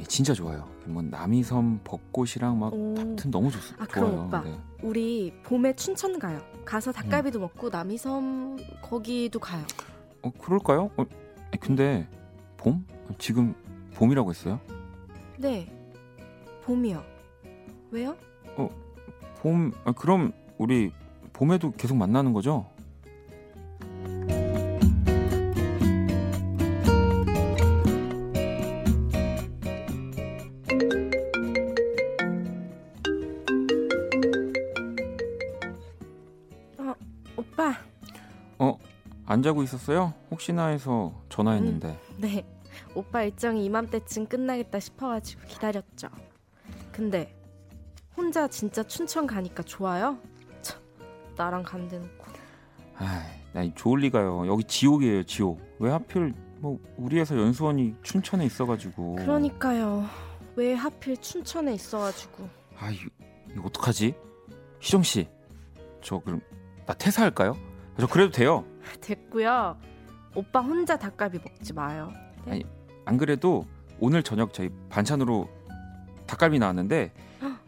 이 0.00 0.04
진짜 0.04 0.34
좋아요. 0.34 0.68
뭐 0.84 1.00
남이섬 1.02 1.80
벚꽃이랑 1.84 2.58
막 2.58 2.72
오. 2.74 2.94
하여튼 2.96 3.30
너무 3.30 3.48
좋, 3.50 3.58
아, 3.78 3.86
그럼 3.86 4.10
좋아요. 4.10 4.26
오빠. 4.26 4.40
네. 4.42 4.58
우리 4.82 5.32
봄에 5.44 5.74
춘천 5.76 6.18
가요. 6.18 6.40
가서 6.64 6.90
닭갈비도 6.92 7.38
먹고 7.38 7.68
남이섬 7.70 8.58
거기도 8.82 9.38
가요. 9.38 9.64
어 10.22 10.30
그럴까요? 10.30 10.90
어, 10.96 11.04
근데 11.60 12.06
봄? 12.56 12.84
지금 13.18 13.54
봄이라고 13.94 14.30
했어요? 14.30 14.60
네. 15.38 15.66
봄이요. 16.64 17.02
왜요? 17.90 18.16
봄 19.40 19.72
아, 19.84 19.92
그럼 19.92 20.32
우리 20.58 20.92
봄에도 21.32 21.70
계속 21.72 21.96
만나는 21.96 22.32
거죠? 22.32 22.66
안 39.38 39.42
자고 39.42 39.62
있었어요? 39.62 40.14
혹시나 40.32 40.66
해서 40.66 41.12
전화했는데 41.28 41.96
네. 42.16 42.44
오빠 42.92 43.22
일정이 43.22 43.64
이맘때쯤 43.66 44.26
끝나겠다 44.26 44.80
싶어가지고 44.80 45.42
기다렸죠. 45.46 46.08
근데 46.90 47.32
혼자 48.16 48.48
진짜 48.48 48.82
춘천 48.82 49.28
가니까 49.28 49.62
좋아요? 49.62 50.18
참, 50.60 50.80
나랑 51.36 51.62
간 51.62 51.86
대놓고. 51.88 52.24
아이 52.96 53.22
나 53.52 53.74
좋을 53.76 54.00
리가요 54.00 54.48
여기 54.48 54.64
지옥이에요 54.64 55.22
지옥 55.22 55.60
왜 55.78 55.92
하필 55.92 56.34
뭐 56.58 56.80
우리 56.96 57.20
회사 57.20 57.36
연수원이 57.36 57.94
춘천에 58.02 58.44
있어가지고 58.44 59.14
그러니까요. 59.14 60.04
왜 60.56 60.74
하필 60.74 61.16
춘천에 61.16 61.74
있어가지고. 61.74 62.48
아 62.76 62.90
이거, 62.90 63.08
이거 63.52 63.62
어떡하지? 63.66 64.16
희정 64.80 65.04
씨 65.04 65.28
저 66.02 66.18
그럼 66.18 66.40
나 66.86 66.94
퇴사할까요? 66.94 67.56
저 68.00 68.06
그래도 68.08 68.32
돼요 68.32 68.64
됐고요. 69.00 69.76
오빠 70.34 70.60
혼자 70.60 70.96
닭갈비 70.98 71.38
먹지 71.38 71.72
마요. 71.72 72.12
아니, 72.46 72.64
안 73.04 73.16
그래도 73.16 73.66
오늘 74.00 74.22
저녁 74.22 74.52
저희 74.52 74.70
반찬으로 74.88 75.48
닭갈비 76.26 76.58
나왔는데 76.58 77.12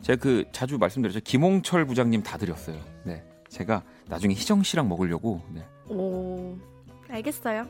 제가 0.03 0.21
그 0.21 0.45
자주 0.53 0.79
말씀드렸죠 0.79 1.21
김홍철 1.21 1.87
부장님 1.87 2.23
다 2.23 2.39
드렸어요. 2.39 2.79
네, 3.05 3.25
제가 3.49 3.83
나중에 4.07 4.35
희정 4.35 4.63
씨랑 4.63 4.89
먹으려고. 4.89 5.43
네. 5.53 5.67
오, 5.89 6.57
알겠어요. 7.09 7.65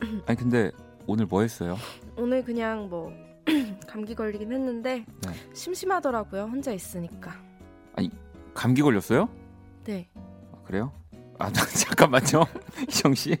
아니 0.26 0.38
근데 0.38 0.70
오늘 1.06 1.26
뭐 1.26 1.42
했어요? 1.42 1.76
오늘 2.16 2.44
그냥 2.44 2.88
뭐 2.88 3.12
감기 3.88 4.14
걸리긴 4.14 4.52
했는데 4.52 5.04
네. 5.26 5.32
심심하더라고요. 5.54 6.42
혼자 6.44 6.72
있으니까. 6.72 7.32
감기 8.54 8.82
걸렸어요? 8.82 9.28
네. 9.84 10.08
아, 10.14 10.58
그래요? 10.64 10.92
아 11.38 11.50
잠깐만요, 11.52 12.44
희정 12.88 13.14
씨. 13.14 13.36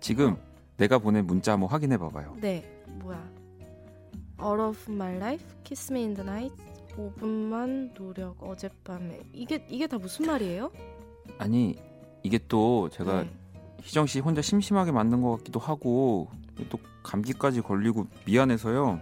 지금 0.00 0.36
내가 0.76 0.98
보낸 0.98 1.26
문자 1.26 1.52
한번 1.52 1.68
확인해 1.68 1.98
봐봐요. 1.98 2.36
네, 2.40 2.82
뭐야? 3.00 3.22
All 4.42 4.60
of 4.60 4.90
my 4.90 5.16
life, 5.16 5.44
kiss 5.64 5.92
me 5.92 6.02
in 6.04 6.14
the 6.14 6.26
night, 6.28 6.56
5분만 6.96 7.94
노력 7.94 8.42
어젯밤에 8.42 9.20
이게 9.32 9.64
이게 9.68 9.86
다 9.86 9.98
무슨 9.98 10.26
말이에요? 10.26 10.70
아니 11.38 11.76
이게 12.22 12.38
또 12.48 12.88
제가 12.90 13.24
네. 13.24 13.30
희정 13.82 14.06
씨 14.06 14.20
혼자 14.20 14.40
심심하게 14.42 14.92
만든 14.92 15.22
것 15.22 15.36
같기도 15.38 15.60
하고 15.60 16.28
또 16.70 16.78
감기까지 17.02 17.60
걸리고 17.60 18.06
미안해서요. 18.26 19.00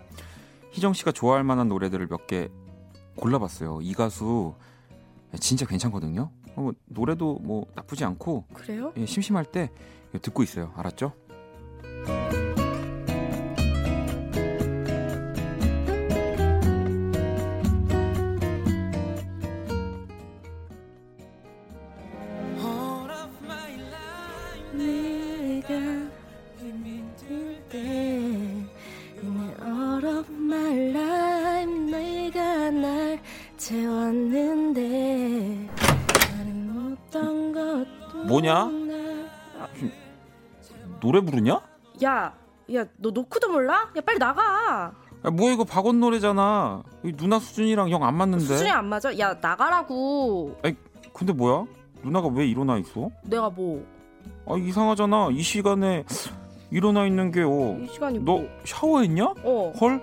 희정 0.72 0.92
씨가 0.92 1.12
좋아할 1.12 1.44
만한 1.44 1.68
노래들을 1.68 2.06
몇 2.08 2.26
개 2.26 2.48
골라봤어요. 3.16 3.80
이 3.82 3.94
가수 3.94 4.54
진짜 5.40 5.66
괜찮거든요. 5.66 6.30
어, 6.56 6.60
뭐 6.60 6.72
노래도 6.86 7.38
뭐 7.42 7.66
나쁘지 7.74 8.04
않고 8.04 8.44
그래요? 8.54 8.92
예, 8.96 9.06
심심할 9.06 9.44
때 9.44 9.70
듣고 10.22 10.42
있어요. 10.42 10.72
알았죠? 10.76 11.12
뭐냐? 38.39 38.64
나- 38.64 39.68
노래 41.01 41.20
부르냐? 41.20 41.61
야, 42.05 42.32
야, 42.74 42.84
너 42.97 43.11
노크도 43.11 43.49
몰라? 43.49 43.89
야, 43.97 44.01
빨리 44.05 44.18
나가. 44.18 44.93
야, 45.24 45.30
뭐 45.32 45.51
이거 45.51 45.64
박원 45.64 45.99
노래잖아. 46.01 46.82
이 47.05 47.12
누나 47.16 47.39
수준이랑 47.39 47.91
영 47.91 48.03
안 48.05 48.14
맞는데. 48.16 48.45
수준이 48.45 48.70
안 48.70 48.86
맞아? 48.86 49.16
야, 49.18 49.34
나가라고. 49.41 50.57
근데 51.12 51.32
뭐야? 51.32 51.64
누나가 52.03 52.28
왜 52.28 52.47
일어나 52.47 52.78
있어? 52.78 53.11
내가 53.24 53.51
뭐? 53.51 53.84
아 54.47 54.57
이상하잖아. 54.57 55.28
이 55.32 55.43
시간에 55.43 56.05
일어나 56.70 57.07
있는 57.07 57.32
게 57.32 57.43
어. 57.43 57.76
이 57.80 57.89
시간이 57.93 58.18
너 58.20 58.39
뭐? 58.39 58.49
샤워했냐? 58.64 59.24
어. 59.43 59.72
헐? 59.80 60.01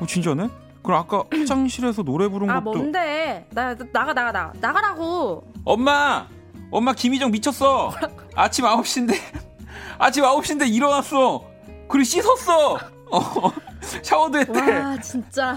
어 0.00 0.06
진짜네? 0.06 0.48
그럼 0.82 0.98
아까 0.98 1.22
화장실에서 1.30 2.02
노래 2.02 2.26
부른 2.28 2.50
아, 2.50 2.60
것도 2.60 2.78
뭔데? 2.78 3.46
나, 3.52 3.74
나 3.74 3.84
나가 3.92 4.12
나가 4.12 4.32
나. 4.32 4.52
나가라고. 4.60 5.44
엄마! 5.64 6.26
엄마 6.70 6.92
김희정 6.92 7.30
미쳤어. 7.30 7.92
아침 8.34 8.64
9시인데 8.64 9.14
아침 9.98 10.24
9시인데 10.24 10.68
일어났어. 10.72 11.44
그리고 11.88 12.04
씻었어. 12.04 12.74
어. 13.10 13.52
샤워도 14.02 14.38
했대. 14.38 14.60
와, 14.78 14.98
진짜. 15.00 15.56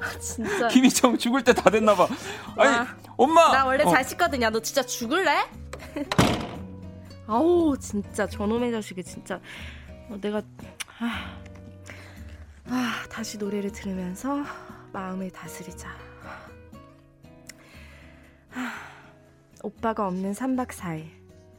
아, 0.00 0.18
진짜. 0.18 0.66
김희정 0.68 1.16
죽을 1.18 1.44
때 1.44 1.52
다 1.52 1.70
됐나 1.70 1.94
봐. 1.94 2.08
아니, 2.56 2.70
와. 2.76 2.86
엄마. 3.16 3.52
나 3.52 3.64
원래 3.64 3.84
어. 3.84 3.90
잘 3.90 4.04
씻거든. 4.04 4.42
야, 4.42 4.50
너 4.50 4.58
진짜 4.60 4.82
죽을래? 4.82 5.44
아우, 7.28 7.76
진짜 7.78 8.26
저놈의 8.26 8.72
자식이 8.72 9.04
진짜. 9.04 9.40
어, 10.10 10.16
내가 10.20 10.42
아, 10.98 11.36
아, 12.68 13.04
다시 13.08 13.38
노래를 13.38 13.70
들으면서 13.70 14.42
마음을 14.92 15.30
다스리자. 15.30 15.88
아, 18.54 18.72
오빠가 19.62 20.06
없는 20.06 20.32
3박 20.32 20.68
4일. 20.68 21.06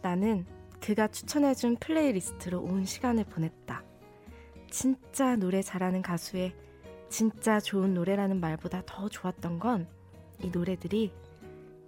나는 0.01 0.45
그가 0.82 1.08
추천해준 1.08 1.78
플레이리스트로 1.78 2.60
온 2.62 2.86
시간을 2.86 3.26
보냈다. 3.26 3.84
진짜 4.70 5.36
노래 5.36 5.62
잘하는 5.62 6.01
가수의 6.01 6.56
진짜 7.10 7.60
좋은 7.60 7.93
노래라는 7.93 8.39
말보다 8.39 8.84
더 8.86 9.08
좋았던 9.08 9.60
건 9.60 10.04
이 10.43 10.49
노래들이 10.49 11.14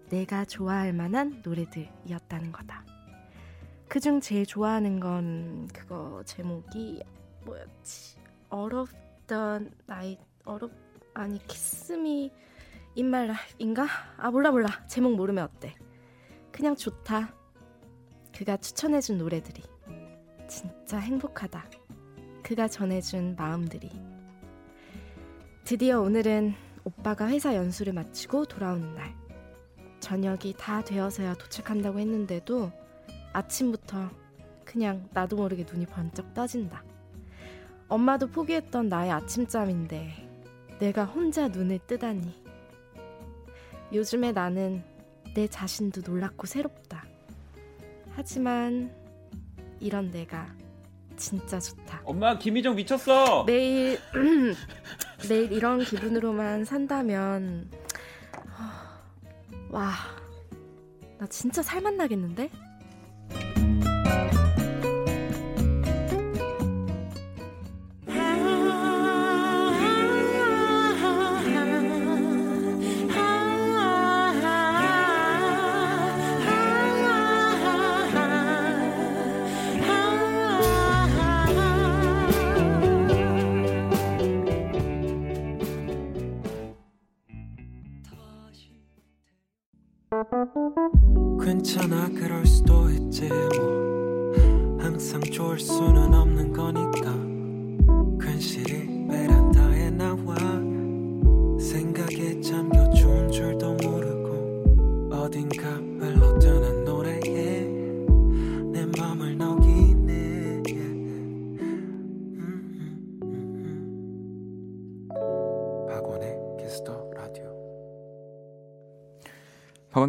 내가 0.10 0.46
좋아할 0.46 0.94
만한 0.94 1.42
노래들이었다는 1.44 2.52
거다. 2.52 2.86
그중 3.88 4.22
제일 4.22 4.46
좋아하는 4.46 5.00
건 5.00 5.68
그거 5.74 6.24
제목이 6.26 7.04
뭐였지? 7.44 8.18
Night, 9.90 10.24
All 10.48 10.64
of 10.64 10.76
아니 11.14 11.40
My 12.98 13.26
Life인가? 13.26 13.88
아 14.18 14.32
몰라 14.32 14.52
몰라 14.52 14.68
제목 14.88 15.16
모르면 15.16 15.44
어때? 15.44 15.76
그냥 16.56 16.74
좋다. 16.74 17.34
그가 18.34 18.56
추천해준 18.56 19.18
노래들이 19.18 19.62
진짜 20.48 21.00
행복하다. 21.00 21.66
그가 22.44 22.70
전해준 22.70 23.36
마음들이 23.36 23.92
드디어 25.66 26.00
오늘은 26.00 26.54
오빠가 26.86 27.28
회사 27.28 27.54
연수를 27.56 27.92
마치고 27.92 28.46
돌아오는 28.46 28.96
날. 28.96 29.14
저녁이 30.00 30.56
다 30.58 30.82
되어서야 30.82 31.34
도착한다고 31.34 32.00
했는데도 32.00 32.72
아침부터 33.34 34.10
그냥 34.64 35.10
나도 35.12 35.36
모르게 35.36 35.66
눈이 35.70 35.88
번쩍 35.88 36.34
떠진다. 36.34 36.86
엄마도 37.90 38.28
포기했던 38.28 38.88
나의 38.88 39.12
아침잠인데 39.12 40.78
내가 40.80 41.04
혼자 41.04 41.50
눈을 41.50 41.80
뜨다니. 41.80 42.34
요즘에 43.92 44.32
나는 44.32 44.95
내 45.36 45.48
자신도 45.48 46.02
놀랍고 46.10 46.48
새롭다. 46.48 47.06
하지만 48.16 48.92
이런 49.80 50.10
내가 50.10 50.48
진짜 51.18 51.60
좋다. 51.60 52.02
엄마 52.06 52.38
김희정 52.40 52.76
미쳤어. 52.76 53.44
매일 53.44 54.00
매일 55.30 55.52
이런 55.52 55.84
기분으로만 55.84 56.66
산다면 56.66 57.70
와 59.70 59.92
나 61.18 61.26
진짜 61.28 61.62
살맛 61.62 61.94
나겠는데? 61.94 62.50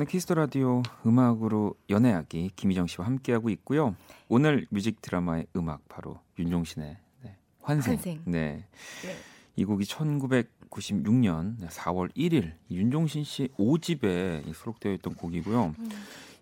박원의 0.06 0.10
Kiss 0.10 0.24
the 0.24 0.34
Radio 0.34 0.82
음악으로 1.04 1.74
연애하기 1.90 2.52
김희정 2.56 2.86
씨와 2.86 3.06
함께하고 3.06 3.50
있고요. 3.50 3.94
오늘 4.28 4.66
뮤직 4.70 5.02
드라마의 5.02 5.46
음악 5.56 5.86
바로 5.88 6.20
윤종신의 6.38 6.96
네, 7.22 7.36
환생. 7.60 7.94
환생. 7.94 8.22
네. 8.24 8.64
네. 9.02 9.16
이 9.56 9.64
곡이 9.64 9.84
1996년 9.84 11.58
4월 11.68 12.14
1일 12.16 12.54
윤종신 12.70 13.24
씨 13.24 13.48
5집에 13.58 14.52
수록되어 14.54 14.92
있던 14.94 15.14
곡이고요. 15.14 15.74
음. 15.78 15.90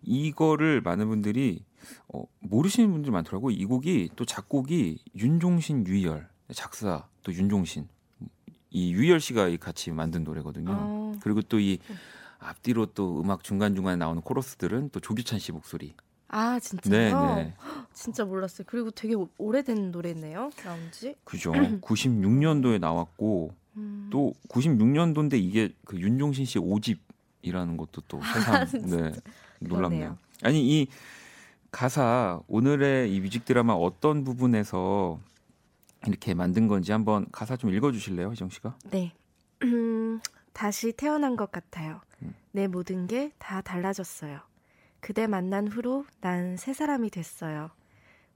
이거를 0.03 0.81
많은 0.83 1.09
분들이 1.09 1.65
어, 2.09 2.25
모르시는 2.41 2.93
분들이 2.93 3.11
많더라고요. 3.11 3.55
이 3.55 3.65
곡이 3.65 4.11
또 4.17 4.25
작곡이 4.25 4.99
윤종신 5.17 5.87
유희열 5.87 6.29
작사 6.53 7.09
또 7.23 7.33
윤종신 7.33 7.89
이 8.71 8.93
유희열 8.93 9.21
씨가 9.21 9.49
이 9.49 9.57
같이 9.57 9.91
만든 9.91 10.25
노래거든요. 10.25 10.71
어. 10.71 11.19
그리고 11.23 11.41
또이 11.43 11.79
앞뒤로 12.39 12.87
또 12.87 13.21
음악 13.21 13.43
중간 13.45 13.75
중간에 13.75 13.97
나오는 13.97 14.21
코러스들은 14.23 14.91
또 14.91 15.01
조규찬 15.01 15.39
씨 15.39 15.53
목소리. 15.53 15.95
아 16.29 16.59
진짜요? 16.59 16.91
네, 17.37 17.43
네. 17.45 17.55
진짜 17.93 18.25
몰랐어요. 18.25 18.65
그리고 18.69 18.91
되게 18.91 19.15
오- 19.15 19.29
오래된 19.39 19.91
노래네요. 19.93 20.51
나온 20.65 20.79
지. 20.91 21.15
그죠. 21.25 21.53
96년도에 21.81 22.81
나왔고 22.81 23.55
음. 23.77 24.09
또 24.11 24.33
96년도인데 24.49 25.35
이게 25.35 25.75
그 25.85 25.99
윤종신 25.99 26.45
씨 26.45 26.59
5집이라는 26.59 27.77
것도 27.77 28.03
또 28.09 28.21
세상 28.23 28.67
네, 28.91 29.13
놀랍네요. 29.61 29.69
그러네요. 29.69 30.19
아니 30.43 30.81
이 30.83 30.89
가사 31.71 32.41
오늘의 32.49 33.15
이 33.15 33.21
뮤직 33.21 33.45
드라마 33.45 33.73
어떤 33.75 34.25
부분에서 34.25 35.19
이렇게 36.07 36.35
만든 36.35 36.69
건지 36.69 36.93
한번 36.93 37.27
가사 37.33 37.57
좀 37.57 37.71
읽어 37.73 37.91
주실래요, 37.93 38.31
희정 38.33 38.49
씨가? 38.51 38.77
네. 38.91 39.13
음, 39.65 40.21
다시 40.55 40.93
태어난 40.93 41.37
것 41.37 41.53
같아요. 41.53 42.01
음. 42.23 42.35
내 42.53 42.67
모든 42.69 43.07
게 43.07 43.33
다 43.39 43.61
달라졌어요. 43.61 44.41
그대 45.01 45.27
만난 45.27 45.69
후로 45.69 46.07
난 46.21 46.57
새 46.57 46.73
사람이 46.73 47.11
됐어요. 47.11 47.71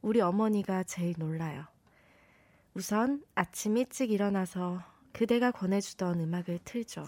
우리 0.03 0.21
어머니가 0.21 0.83
제일 0.85 1.15
놀라요. 1.19 1.65
우선 2.75 3.25
아침 3.35 3.77
일찍 3.77 4.11
일어나서 4.11 4.83
그대가 5.13 5.51
권해주던 5.51 6.21
음악을 6.21 6.61
틀죠. 6.65 7.05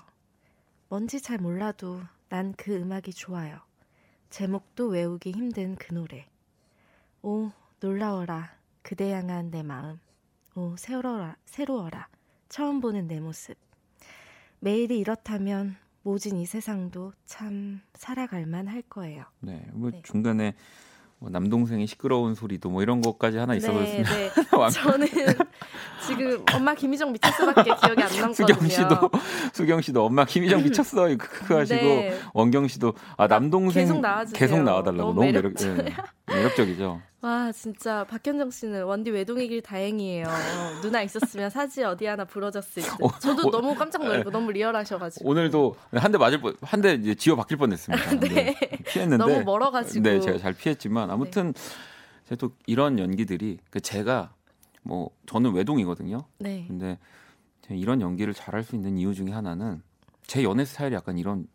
뭔지 0.88 1.20
잘 1.20 1.38
몰라도 1.38 2.00
난 2.28 2.54
그 2.56 2.74
음악이 2.74 3.12
좋아요. 3.12 3.60
제목도 4.30 4.88
외우기 4.88 5.32
힘든 5.32 5.74
그 5.76 5.92
노래. 5.94 6.28
오, 7.22 7.50
놀라워라. 7.80 8.56
그대 8.82 9.12
향한 9.12 9.50
내 9.50 9.62
마음. 9.62 10.00
오, 10.54 10.76
새로워라. 10.76 11.36
새로워라. 11.44 12.08
처음 12.48 12.80
보는 12.80 13.08
내 13.08 13.20
모습. 13.20 13.56
매일이 14.60 14.98
이렇다면 14.98 15.76
모진 16.02 16.36
이 16.36 16.46
세상도 16.46 17.12
참 17.26 17.80
살아갈 17.94 18.46
만 18.46 18.68
할 18.68 18.82
거예요. 18.82 19.24
네, 19.40 19.66
뭐 19.72 19.90
네. 19.90 20.00
중간에 20.04 20.54
뭐 21.18 21.28
남동생의 21.28 21.86
시끄러운 21.86 22.34
소리도 22.34 22.70
뭐 22.70 22.82
이런 22.82 23.02
것까지 23.02 23.36
하나 23.36 23.54
있어버렸습니다. 23.54 24.10
네, 24.14 24.30
네. 24.30 24.70
저는 24.72 25.06
지금 26.06 26.44
엄마 26.54 26.74
김희정 26.74 27.12
미쳤어밖에 27.12 27.74
기억이 27.74 28.02
안 28.02 28.08
남거든요. 28.20 28.32
수경 28.32 28.68
씨도 28.68 29.10
수경 29.52 29.80
씨도 29.82 30.04
엄마 30.04 30.24
김희정 30.24 30.62
미쳤어 30.62 31.10
이거 31.10 31.26
크크 31.26 31.54
하시고 31.54 31.80
네. 31.82 32.18
원경 32.32 32.68
씨도 32.68 32.94
아 33.18 33.26
남동생 33.26 33.86
계속 34.34 34.62
나와달라고 34.62 35.12
너무 35.12 35.20
너무 35.20 35.32
매력 35.32 35.52
예, 35.62 35.94
매력적이죠. 36.26 37.02
와 37.22 37.52
진짜 37.52 38.04
박현정 38.04 38.50
씨는 38.50 38.84
원디 38.84 39.10
외동이길 39.10 39.60
다행이에요. 39.60 40.26
어, 40.26 40.80
누나 40.80 41.02
있었으면 41.02 41.50
사지 41.50 41.84
어디 41.84 42.06
하나 42.06 42.24
부러졌을 42.24 42.82
듯. 42.82 42.92
어, 43.02 43.10
저도 43.18 43.48
어, 43.48 43.50
너무 43.50 43.74
깜짝 43.74 44.02
놀고 44.04 44.30
너무 44.30 44.50
리얼하셔가지고 44.52 45.28
오늘도 45.28 45.76
한 45.92 46.12
대 46.12 46.16
맞을 46.18 46.40
뻔, 46.40 46.56
한 46.62 46.80
대 46.80 46.94
이제 46.94 47.14
지어 47.14 47.36
박힐 47.36 47.58
뻔했습니다. 47.58 48.20
네. 48.20 48.54
피했는데 48.86 49.22
너무 49.22 49.44
멀어가지고. 49.44 50.02
네, 50.02 50.18
제가 50.20 50.38
잘 50.38 50.54
피했지만 50.54 51.10
아무튼 51.10 51.52
제가 52.24 52.36
또 52.36 52.52
이런 52.66 52.98
연기들이 52.98 53.58
그 53.68 53.80
제가 53.80 54.32
뭐 54.82 55.10
저는 55.26 55.52
외동이거든요. 55.52 56.24
네. 56.38 56.64
근데 56.68 56.98
이런 57.68 58.00
연기를 58.00 58.32
잘할 58.32 58.64
수 58.64 58.74
있는 58.76 58.96
이유 58.96 59.14
중에 59.14 59.30
하나는 59.30 59.82
제 60.26 60.42
연애 60.42 60.64
스타일이 60.64 60.94
약간 60.94 61.18
이런 61.18 61.46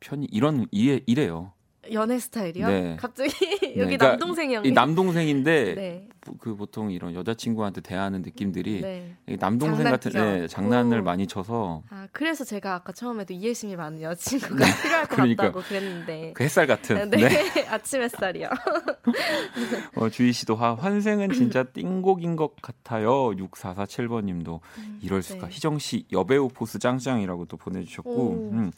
편이 0.00 0.28
이런 0.30 0.66
이래 0.70 1.00
이래요. 1.06 1.52
연애 1.92 2.18
스타일이요? 2.18 2.66
네. 2.68 2.96
갑자기 2.98 3.30
여기 3.76 3.96
그러니까 3.96 4.08
남동생이. 4.10 4.58
이 4.64 4.72
남동생인데 4.72 5.74
네. 5.74 6.08
그 6.40 6.56
보통 6.56 6.90
이런 6.90 7.14
여자친구한테 7.14 7.80
대하는 7.82 8.22
느낌들이 8.22 8.80
네. 8.80 9.14
이 9.28 9.36
남동생 9.38 9.84
같은 9.84 10.10
장난기가. 10.10 10.40
네, 10.40 10.48
장난을 10.48 11.00
오. 11.00 11.02
많이 11.02 11.26
쳐서 11.26 11.82
아 11.90 12.08
그래서 12.12 12.44
제가 12.44 12.74
아까 12.74 12.92
처음에도 12.92 13.34
이해심이 13.34 13.76
많은 13.76 14.00
여자친구가 14.02 14.64
필요할 14.82 15.06
것 15.06 15.16
그러니까. 15.16 15.42
같다고 15.44 15.62
그랬는데. 15.62 16.32
그 16.34 16.44
햇살 16.44 16.66
같은 16.66 17.10
네, 17.10 17.28
네. 17.28 17.66
아침 17.68 18.02
햇살이요. 18.02 18.48
어, 19.96 20.08
주희 20.08 20.32
씨도 20.32 20.56
화, 20.56 20.74
환생은 20.74 21.32
진짜 21.32 21.64
띵곡인 21.74 22.36
것 22.36 22.56
같아요. 22.62 23.30
6447번 23.32 24.24
님도 24.24 24.60
이럴 25.02 25.22
수가. 25.22 25.48
네. 25.48 25.54
희정 25.54 25.78
씨 25.78 26.06
여배우 26.12 26.48
포스 26.48 26.78
짱짱이라고 26.78 27.46
또 27.46 27.56
보내주셨고. 27.56 28.10
오. 28.10 28.50
음. 28.52 28.72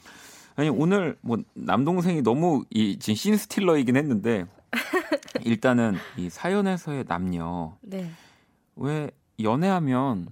아니 0.56 0.68
오늘 0.70 1.16
뭐 1.20 1.38
남동생이 1.54 2.22
너무 2.22 2.64
이 2.70 2.98
지금 2.98 3.14
신 3.14 3.36
스틸러이긴 3.36 3.96
했는데 3.96 4.46
일단은 5.44 5.96
이 6.16 6.30
사연에서의 6.30 7.04
남녀 7.06 7.76
네. 7.82 8.10
왜 8.76 9.10
연애하면 9.42 10.28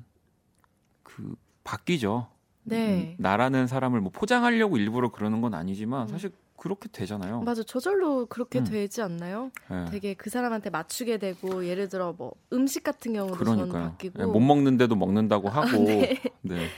그 1.02 1.34
바뀌죠. 1.62 2.28
네. 2.62 3.14
음, 3.18 3.22
나라는 3.22 3.66
사람을 3.66 4.00
뭐 4.00 4.10
포장하려고 4.10 4.78
일부러 4.78 5.10
그러는 5.10 5.42
건 5.42 5.52
아니지만 5.52 6.02
음. 6.02 6.08
사실 6.08 6.32
그렇게 6.56 6.88
되잖아요. 6.90 7.42
맞아 7.42 7.62
저절로 7.62 8.24
그렇게 8.26 8.60
음. 8.60 8.64
되지 8.64 9.02
않나요? 9.02 9.50
예. 9.70 9.90
되게 9.90 10.14
그 10.14 10.30
사람한테 10.30 10.70
맞추게 10.70 11.18
되고 11.18 11.66
예를 11.66 11.90
들어 11.90 12.14
뭐 12.16 12.32
음식 12.54 12.82
같은 12.82 13.12
경우도 13.12 13.36
저는 13.44 13.68
그러니까요. 13.68 13.90
바뀌고 13.90 14.22
예, 14.22 14.24
못 14.26 14.40
먹는데도 14.40 14.96
먹는다고 14.96 15.50
하고 15.50 15.84
네. 15.84 16.22
네. 16.40 16.68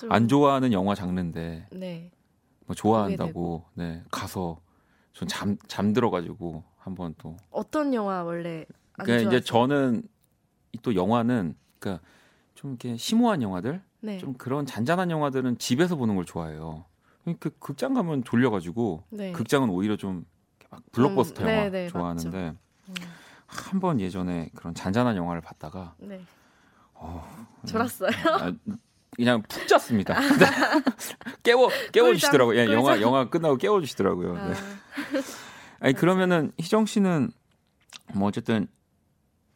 좀- 0.00 0.10
안 0.10 0.28
좋아하는 0.28 0.72
영화 0.72 0.94
장르인데 0.94 1.66
네. 1.72 2.10
뭐 2.68 2.74
좋아한다고 2.74 3.64
네 3.74 4.02
가서 4.10 4.60
전 5.14 5.26
잠 5.26 5.56
잠들어가지고 5.66 6.62
한번 6.76 7.14
또 7.18 7.36
어떤 7.50 7.92
영화 7.94 8.22
원래 8.22 8.66
안 8.92 9.04
그러니까 9.06 9.36
이제? 9.36 9.40
저는 9.44 10.02
이또 10.72 10.94
영화는 10.94 11.56
그러니까 11.78 12.04
좀 12.54 12.70
이렇게 12.72 12.96
심오한 12.96 13.42
영화들 13.42 13.82
네. 14.00 14.18
좀 14.18 14.34
그런 14.34 14.66
잔잔한 14.66 15.10
영화들은 15.10 15.58
집에서 15.58 15.96
보는 15.96 16.14
걸 16.14 16.24
좋아해요. 16.24 16.84
그 17.40 17.50
극장 17.58 17.94
가면 17.94 18.22
졸려가지고 18.24 19.02
네. 19.10 19.32
극장은 19.32 19.70
오히려 19.70 19.96
좀 19.96 20.24
막 20.70 20.82
블록버스터 20.92 21.44
음, 21.44 21.48
영화 21.48 21.62
네, 21.64 21.70
네, 21.70 21.88
좋아하는데 21.88 22.38
음, 22.90 22.94
한번 23.46 24.00
예전에 24.00 24.50
그런 24.54 24.74
잔잔한 24.74 25.16
영화를 25.16 25.40
봤다가 25.40 25.94
네. 25.98 26.20
어, 26.92 27.26
졸았어요. 27.66 28.10
아, 28.38 28.52
그냥 29.18 29.42
푹 29.42 29.66
잤습니다. 29.66 30.14
깨워 31.42 31.68
깨워 31.92 32.14
주시더라고요. 32.14 32.56
예, 32.56 32.66
영화 32.66 32.92
꿀잠. 32.92 33.02
영화 33.02 33.28
끝나고 33.28 33.56
깨워 33.56 33.80
주시더라고요. 33.80 34.36
아, 34.36 34.48
네. 34.48 34.54
아니 35.80 35.92
그러면은 35.92 36.52
희정 36.56 36.86
씨는 36.86 37.32
뭐 38.14 38.28
어쨌든 38.28 38.68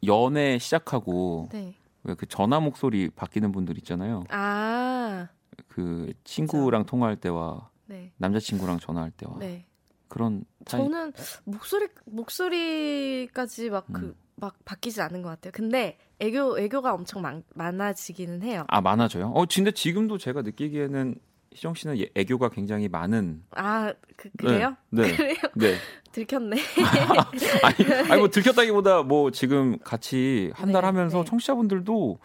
연애 0.05 0.59
시작하고 0.59 1.49
네. 1.53 1.77
왜그 2.03 2.27
전화 2.27 2.59
목소리 2.59 3.09
바뀌는 3.09 3.53
분들 3.53 3.79
있잖아요. 3.79 4.25
아, 4.31 5.29
그 5.69 6.13
친구랑 6.25 6.85
통화할 6.85 7.15
때와 7.15 7.71
네. 7.87 8.13
남자친구랑 8.17 8.81
전화할 8.81 9.13
때와 9.13 9.37
네. 9.39 9.65
그런 10.09 10.45
차이. 10.65 10.81
저는 10.81 11.13
목소리 11.45 11.87
목소리까지 12.07 13.71
막그 13.71 14.17
막 14.43 14.55
음. 14.55 14.61
바뀌지 14.65 15.01
않은 15.01 15.23
것 15.23 15.29
같아요. 15.31 15.53
근데 15.55 15.97
애교 16.19 16.59
애교가 16.59 16.93
엄청 16.93 17.23
많, 17.23 17.45
많아지기는 17.55 18.43
해요. 18.43 18.65
아 18.69 18.81
많아져요. 18.81 19.27
어 19.35 19.45
근데 19.49 19.71
지금도 19.71 20.19
제가 20.19 20.43
느끼기에는 20.43 21.15
희정 21.53 21.75
씨는 21.75 21.99
예- 22.01 22.09
애교가 22.17 22.49
굉장히 22.49 22.89
많은. 22.89 23.43
아, 23.53 23.93
그, 24.17 24.31
그래요? 24.39 24.77
네. 24.91 25.03
그래요? 25.17 25.35
네. 25.55 25.75
들켰네. 26.11 26.57
아니, 27.63 28.11
아니 28.11 28.19
뭐 28.21 28.29
들켰다기보다 28.29 29.03
뭐 29.03 29.31
지금 29.31 29.79
같이 29.79 30.51
한달 30.55 30.83
네, 30.83 30.87
하면서 30.87 31.19
네. 31.19 31.25
청취자분들도 31.25 32.19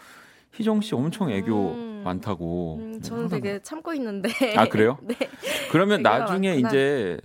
희정 0.54 0.82
씨 0.82 0.96
엄청 0.96 1.30
애교 1.30 1.72
음. 1.74 2.02
많다고. 2.04 2.78
음, 2.80 2.92
네, 2.94 3.02
저는 3.02 3.24
항상 3.24 3.42
되게 3.42 3.62
참고 3.62 3.94
있는데. 3.94 4.30
아, 4.56 4.68
그래요? 4.68 4.98
네. 5.04 5.16
그러면 5.72 6.02
나중에 6.02 6.54
많구나. 6.54 6.70
이제 6.70 7.20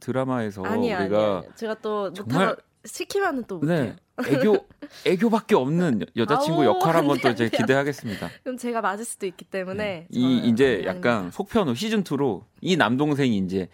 드라마에서 0.00 0.62
아니 0.64 0.92
아니. 0.92 1.04
우리가 1.06 1.42
제가 1.54 1.74
또 1.82 2.12
정말- 2.12 2.56
시키면은 2.84 3.44
또 3.46 3.58
못해요. 3.58 3.84
네 3.84 3.96
애교 4.28 4.66
애교밖에 5.06 5.54
없는 5.54 6.02
여- 6.02 6.06
여자친구 6.22 6.60
아우, 6.62 6.66
역할 6.76 6.96
한번 6.96 7.18
또안 7.18 7.34
이제. 7.34 7.48
기대하겠습니다. 7.48 8.28
그럼 8.42 8.56
제가 8.58 8.80
맞을 8.80 9.04
수도 9.04 9.26
있기 9.26 9.44
때문에. 9.46 9.76
네. 9.84 10.06
이 10.10 10.38
이제. 10.48 10.82
약간 10.86 11.30
속편으로 11.30 11.74
시즌 11.74 12.04
2로 12.04 12.44
이 12.60 12.76
남동생이 12.76 13.38
이제 13.38 13.68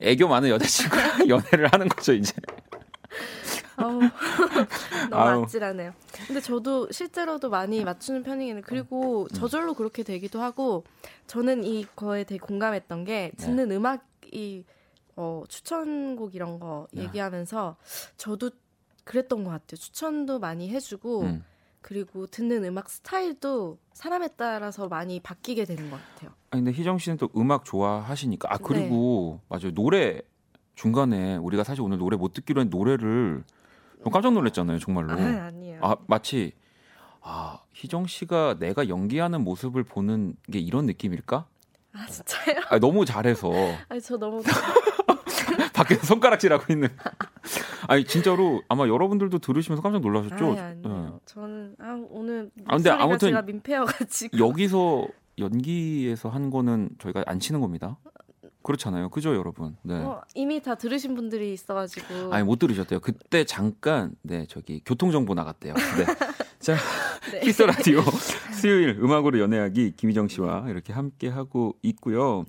애교 0.00 0.28
많은 0.28 0.50
여자친구랑 0.50 1.28
연애를 1.28 1.68
하는 1.72 1.88
거죠 1.88 2.12
이제. 2.12 2.32
아우, 3.76 4.00
너무. 5.10 5.44
아찔하네요. 5.44 5.94
근데 6.26 6.40
저도 6.40 6.90
실제로도 6.90 7.48
많이 7.48 7.84
맞추는 7.84 8.22
편이기는 8.24 8.62
그리고 8.62 9.22
음. 9.22 9.28
저절로 9.28 9.74
그렇게 9.74 10.02
되기도 10.02 10.42
하고 10.42 10.84
저는 11.28 11.64
이거에 11.64 12.24
되게 12.24 12.38
공감했던 12.38 13.04
게 13.04 13.30
네. 13.36 13.44
듣는 13.44 13.70
음악이 13.70 14.64
어, 15.16 15.42
추천곡 15.48 16.34
이런 16.34 16.58
거 16.60 16.88
네. 16.92 17.04
얘기하면서 17.04 17.76
저도 18.16 18.50
그랬던 19.08 19.42
것 19.42 19.50
같아요. 19.50 19.78
추천도 19.78 20.38
많이 20.38 20.68
해주고 20.68 21.22
음. 21.22 21.44
그리고 21.80 22.26
듣는 22.26 22.62
음악 22.64 22.90
스타일도 22.90 23.78
사람에 23.94 24.28
따라서 24.36 24.86
많이 24.86 25.18
바뀌게 25.18 25.64
되는 25.64 25.90
것 25.90 25.98
같아요. 25.98 26.30
아니 26.50 26.62
근데 26.62 26.78
희정 26.78 26.98
씨는 26.98 27.16
또 27.16 27.30
음악 27.34 27.64
좋아하시니까 27.64 28.52
아 28.52 28.58
그리고 28.58 29.40
네. 29.40 29.46
맞아요 29.48 29.74
노래 29.74 30.20
중간에 30.74 31.36
우리가 31.36 31.64
사실 31.64 31.80
오늘 31.80 31.96
노래 31.96 32.18
못 32.18 32.34
듣기로 32.34 32.60
했는데 32.60 32.76
노래를 32.76 33.44
좀 34.02 34.12
깜짝 34.12 34.34
놀랐잖아요 34.34 34.78
정말로. 34.78 35.12
아, 35.12 35.46
아니에요. 35.46 35.80
아 35.82 35.96
마치 36.06 36.52
아 37.22 37.62
희정 37.72 38.06
씨가 38.06 38.58
내가 38.58 38.90
연기하는 38.90 39.42
모습을 39.42 39.84
보는 39.84 40.34
게 40.52 40.58
이런 40.58 40.84
느낌일까? 40.84 41.46
아, 41.94 42.06
진짜요? 42.06 42.60
아, 42.68 42.78
너무 42.78 43.06
잘해서 43.06 43.50
아니 43.88 44.02
저 44.02 44.18
너무 44.18 44.42
밖에서 45.78 46.06
손가락질하고 46.06 46.72
있는. 46.72 46.88
아니 47.86 48.04
진짜로 48.04 48.62
아마 48.68 48.88
여러분들도 48.88 49.38
들으시면서 49.38 49.82
깜짝 49.82 50.00
놀라셨죠? 50.02 50.58
아니. 50.58 50.82
네. 50.82 51.08
저는 51.24 51.76
아, 51.78 51.98
오늘 52.10 52.50
아, 52.66 52.76
근데 52.76 52.90
아무튼 52.90 53.28
제가 53.28 53.42
민폐여가지고 53.42 54.38
여기서 54.38 55.06
연기에서 55.38 56.28
한 56.28 56.50
거는 56.50 56.90
저희가 56.98 57.22
안 57.26 57.38
치는 57.38 57.60
겁니다. 57.60 57.96
그렇잖아요. 58.62 59.08
그죠, 59.08 59.34
여러분? 59.34 59.76
네. 59.82 59.94
어, 59.94 60.20
이미 60.34 60.60
다 60.60 60.74
들으신 60.74 61.14
분들이 61.14 61.52
있어가지고. 61.54 62.34
아니 62.34 62.44
못 62.44 62.58
들으셨대요. 62.58 63.00
그때 63.00 63.44
잠깐 63.44 64.12
네 64.22 64.46
저기 64.46 64.82
교통 64.84 65.10
정보 65.10 65.34
나갔대요. 65.34 65.74
네. 65.74 66.06
자 66.58 66.76
네. 67.30 67.40
키스 67.40 67.62
라디오 67.62 68.02
수요일 68.52 68.98
음악으로 69.00 69.38
연애하기 69.38 69.92
김희정 69.96 70.28
씨와 70.28 70.66
이렇게 70.68 70.92
함께 70.92 71.28
하고 71.28 71.76
있고요. 71.82 72.44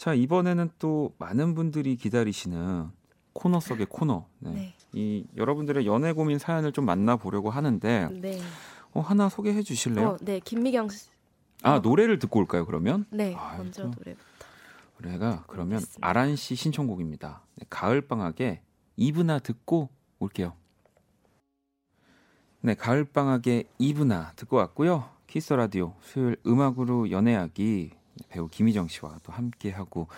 자 0.00 0.14
이번에는 0.14 0.70
또 0.78 1.12
많은 1.18 1.54
분들이 1.54 1.94
기다리시는 1.94 2.88
코너 3.34 3.60
속의 3.60 3.84
코너. 3.90 4.24
네. 4.38 4.50
네. 4.50 4.74
이 4.94 5.26
여러분들의 5.36 5.84
연애 5.84 6.12
고민 6.14 6.38
사연을 6.38 6.72
좀 6.72 6.86
만나보려고 6.86 7.50
하는데 7.50 8.08
네. 8.10 8.40
어, 8.94 9.00
하나 9.00 9.28
소개해 9.28 9.60
주실래요? 9.60 10.08
어, 10.08 10.16
네, 10.22 10.40
김미경 10.40 10.88
씨. 10.88 11.10
아 11.62 11.74
어. 11.74 11.78
노래를 11.80 12.18
듣고 12.18 12.38
올까요? 12.40 12.64
그러면 12.64 13.04
네, 13.10 13.34
아, 13.36 13.58
먼저 13.58 13.82
또- 13.82 13.88
노래부터. 13.88 14.24
노래가 15.02 15.44
그러면 15.46 15.74
알겠습니다. 15.74 16.08
아란 16.08 16.34
씨 16.34 16.54
신청곡입니다. 16.54 17.42
네, 17.56 17.66
가을 17.68 18.00
방학에 18.00 18.62
이브나 18.96 19.40
듣고 19.40 19.90
올게요. 20.18 20.54
네, 22.62 22.72
가을 22.72 23.04
방학에 23.04 23.64
이브나 23.78 24.32
듣고 24.36 24.56
왔고요. 24.56 25.10
키스 25.26 25.52
라디오 25.52 25.92
수요일 26.00 26.38
음악으로 26.46 27.10
연애하기 27.10 27.99
배우 28.28 28.48
김희정 28.48 28.88
씨와 28.88 29.18
또 29.22 29.32
함께 29.32 29.70
하고 29.70 30.08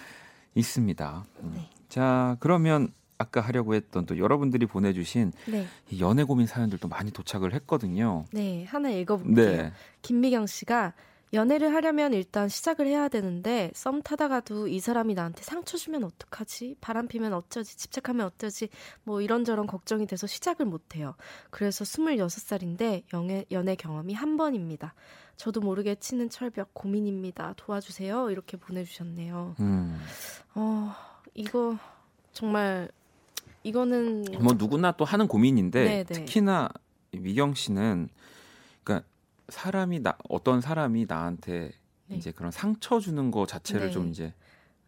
있습니다. 0.54 1.24
음. 1.42 1.52
네. 1.54 1.68
자, 1.88 2.36
그러면 2.40 2.92
아까 3.18 3.40
하려고 3.40 3.74
했던 3.74 4.04
또 4.06 4.18
여러분들이 4.18 4.66
보내주신 4.66 5.32
네, 5.46 5.66
이 5.90 6.00
연애 6.00 6.24
고민 6.24 6.46
사연들도 6.46 6.88
많이 6.88 7.10
도착을 7.12 7.54
했거든요. 7.54 8.24
네, 8.32 8.64
하나 8.64 8.90
읽어볼게요. 8.90 9.34
네, 9.34 9.72
김미경 10.02 10.46
씨가 10.46 10.92
연애를 11.32 11.74
하려면 11.74 12.12
일단 12.12 12.48
시작을 12.48 12.86
해야 12.86 13.08
되는데 13.08 13.70
썸 13.74 14.02
타다가도 14.02 14.68
이 14.68 14.80
사람이 14.80 15.14
나한테 15.14 15.42
상처 15.42 15.78
주면 15.78 16.04
어떡하지? 16.04 16.76
바람 16.80 17.08
피면 17.08 17.32
어쩌지? 17.32 17.76
집착하면 17.76 18.26
어쩌지? 18.26 18.68
뭐 19.04 19.22
이런저런 19.22 19.66
걱정이 19.66 20.06
돼서 20.06 20.26
시작을 20.26 20.66
못 20.66 20.94
해요. 20.94 21.14
그래서 21.50 21.84
26살인데 21.84 23.04
연애, 23.14 23.46
연애 23.50 23.74
경험이 23.76 24.12
한 24.12 24.36
번입니다. 24.36 24.94
저도 25.36 25.60
모르게 25.60 25.94
치는 25.94 26.28
철벽 26.28 26.74
고민입니다. 26.74 27.54
도와주세요. 27.56 28.30
이렇게 28.30 28.58
보내주셨네요. 28.58 29.56
음, 29.60 29.98
어, 30.54 30.92
이거 31.34 31.78
정말 32.32 32.88
이거는 33.62 34.24
뭐 34.40 34.52
누구나 34.54 34.92
또 34.92 35.04
하는 35.04 35.28
고민인데 35.28 35.84
네, 35.84 36.04
네. 36.04 36.14
특히나 36.14 36.68
미경 37.12 37.54
씨는 37.54 38.08
사람이 39.52 40.00
나 40.00 40.16
어떤 40.28 40.60
사람이 40.60 41.06
나한테 41.08 41.72
네. 42.08 42.16
이제 42.16 42.32
그런 42.32 42.50
상처 42.50 42.98
주는 42.98 43.30
거 43.30 43.46
자체를 43.46 43.86
네. 43.86 43.92
좀 43.92 44.08
이제 44.08 44.34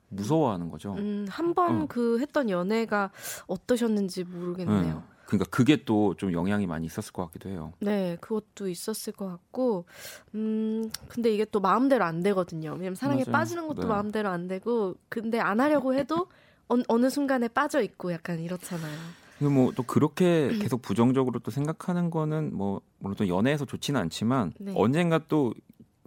무서워하는 0.09 0.69
거죠. 0.71 0.95
음, 0.95 1.27
한번 1.29 1.83
어. 1.83 1.87
그 1.89 2.19
했던 2.21 2.51
연애가 2.51 3.11
어떠셨는지 3.47 4.25
모르겠네요. 4.25 4.95
네. 4.95 5.01
그러니까 5.27 5.49
그게 5.51 5.85
또 5.85 6.15
좀 6.17 6.33
영향이 6.33 6.67
많이 6.67 6.87
있었을 6.87 7.13
것 7.13 7.25
같기도 7.27 7.49
해요. 7.49 7.73
네, 7.81 8.17
그것도 8.21 8.69
있었을 8.69 9.13
것 9.15 9.27
같고, 9.27 9.87
음, 10.35 10.91
근데 11.09 11.33
이게 11.33 11.45
또 11.47 11.61
마음대로 11.61 12.05
안 12.05 12.23
되거든요. 12.23 12.73
왜냐면 12.73 12.95
사랑에 12.95 13.25
맞아요. 13.25 13.33
빠지는 13.33 13.67
것도 13.69 13.83
네. 13.83 13.89
마음대로 13.89 14.29
안 14.29 14.47
되고, 14.49 14.95
근데 15.09 15.41
안 15.41 15.61
하려고 15.61 15.95
해도 15.95 16.29
어, 16.69 16.77
어느 16.89 17.11
순간에 17.11 17.49
빠져 17.49 17.81
있고 17.83 18.13
약간 18.13 18.39
이렇잖아요. 18.39 18.97
뭐또 19.41 19.83
음. 19.83 19.87
그렇게 19.87 20.57
계속 20.61 20.81
부정적으로 20.83 21.39
또 21.41 21.51
생각하는 21.51 22.11
거는 22.11 22.57
뭐 22.57 22.81
물론 22.99 23.17
또 23.17 23.29
연애에서 23.29 23.65
좋지는 23.65 24.01
않지만 24.01 24.53
네. 24.59 24.73
언젠가 24.77 25.19
또 25.29 25.53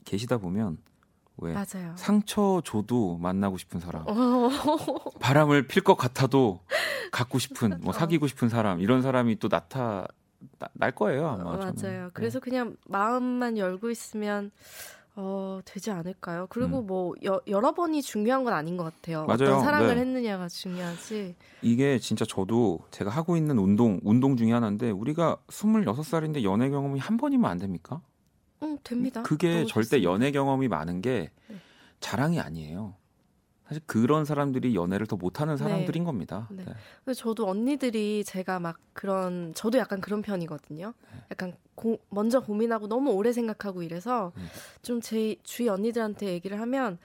계시다 0.06 0.38
보면 0.38 0.78
왜 1.40 1.54
맞아요. 1.54 1.94
상처 1.96 2.62
줘도 2.66 3.18
만나고 3.18 3.58
싶은 3.58 3.80
사람, 3.80 4.04
어, 4.08 4.50
바람을 5.20 5.68
필 5.68 5.84
것 5.84 5.96
같아도 5.96 6.62
갖고 7.12 7.38
싶은, 7.38 7.74
어. 7.74 7.78
뭐 7.82 7.94
사귀고 7.94 8.26
싶은 8.28 8.50
사람 8.50 8.80
이런 8.80 9.02
사람이 9.04 9.38
또 9.38 9.48
나타 9.48 10.08
나- 10.58 10.68
날 10.74 10.92
거예요 10.94 11.28
아마. 11.28 11.44
어, 11.52 11.60
저는. 11.60 11.74
맞아요. 11.80 12.04
네. 12.06 12.10
그래서 12.14 12.40
그냥 12.40 12.76
마음만 12.88 13.58
열고 13.58 13.90
있으면 13.92 14.50
어, 15.20 15.60
되지 15.66 15.90
않을까요? 15.90 16.46
그리고 16.48 16.84
뭐 16.84 17.14
여, 17.26 17.42
여러 17.48 17.74
번이 17.74 18.04
중요한 18.04 18.44
건 18.44 18.54
아닌 18.54 18.78
것 18.78 18.84
같아요. 18.84 19.24
음. 19.24 19.28
맞아요. 19.28 19.56
어떤 19.56 19.60
사랑을 19.62 19.96
네. 19.96 20.02
했느냐가 20.02 20.48
중요하지. 20.48 21.36
이게 21.64 21.98
진짜 21.98 22.24
저도 22.24 22.82
제가 22.92 23.10
하고 23.10 23.36
있는 23.36 23.58
운동 23.58 24.00
운동 24.04 24.38
중에 24.38 24.52
하나인데 24.52 24.92
우리가 24.92 25.38
26살인데 25.48 26.44
연애 26.44 26.70
경험이 26.70 27.00
한 27.00 27.18
번이면 27.18 27.50
안 27.50 27.58
됩니까? 27.58 28.02
응, 28.62 28.78
됩니다. 28.84 29.24
그게 29.24 29.66
절대 29.66 29.98
좋습니다. 29.98 30.04
연애 30.04 30.32
경험이 30.32 30.68
많은 30.68 31.02
게 31.02 31.32
네. 31.48 31.56
자랑이 32.00 32.40
아니에요. 32.40 32.94
사실 33.68 33.82
그런 33.86 34.24
사람들이 34.26 34.76
연애를 34.76 35.08
더 35.08 35.16
못하는 35.18 35.56
네. 35.56 35.64
사람들인 35.64 36.04
겁니다. 36.04 36.48
네. 36.52 36.64
네. 36.66 36.74
근데 37.04 37.14
저도 37.14 37.48
언니들이 37.50 38.24
제가 38.24 38.60
막 38.60 38.78
그런 38.94 39.54
저도 39.56 39.78
약간 39.78 40.00
그런 40.02 40.22
편이거든요. 40.22 40.94
네. 41.14 41.20
약간 41.32 41.54
고- 41.76 42.00
먼저 42.10 42.40
고민하고 42.40 42.88
너무 42.88 43.12
오래 43.12 43.34
생각하고 43.34 43.84
이래서 43.84 44.32
음. 44.38 44.48
좀제 44.82 45.36
주위 45.44 45.68
언니들한테 45.70 46.28
얘기를 46.28 46.60
하면 46.62 46.98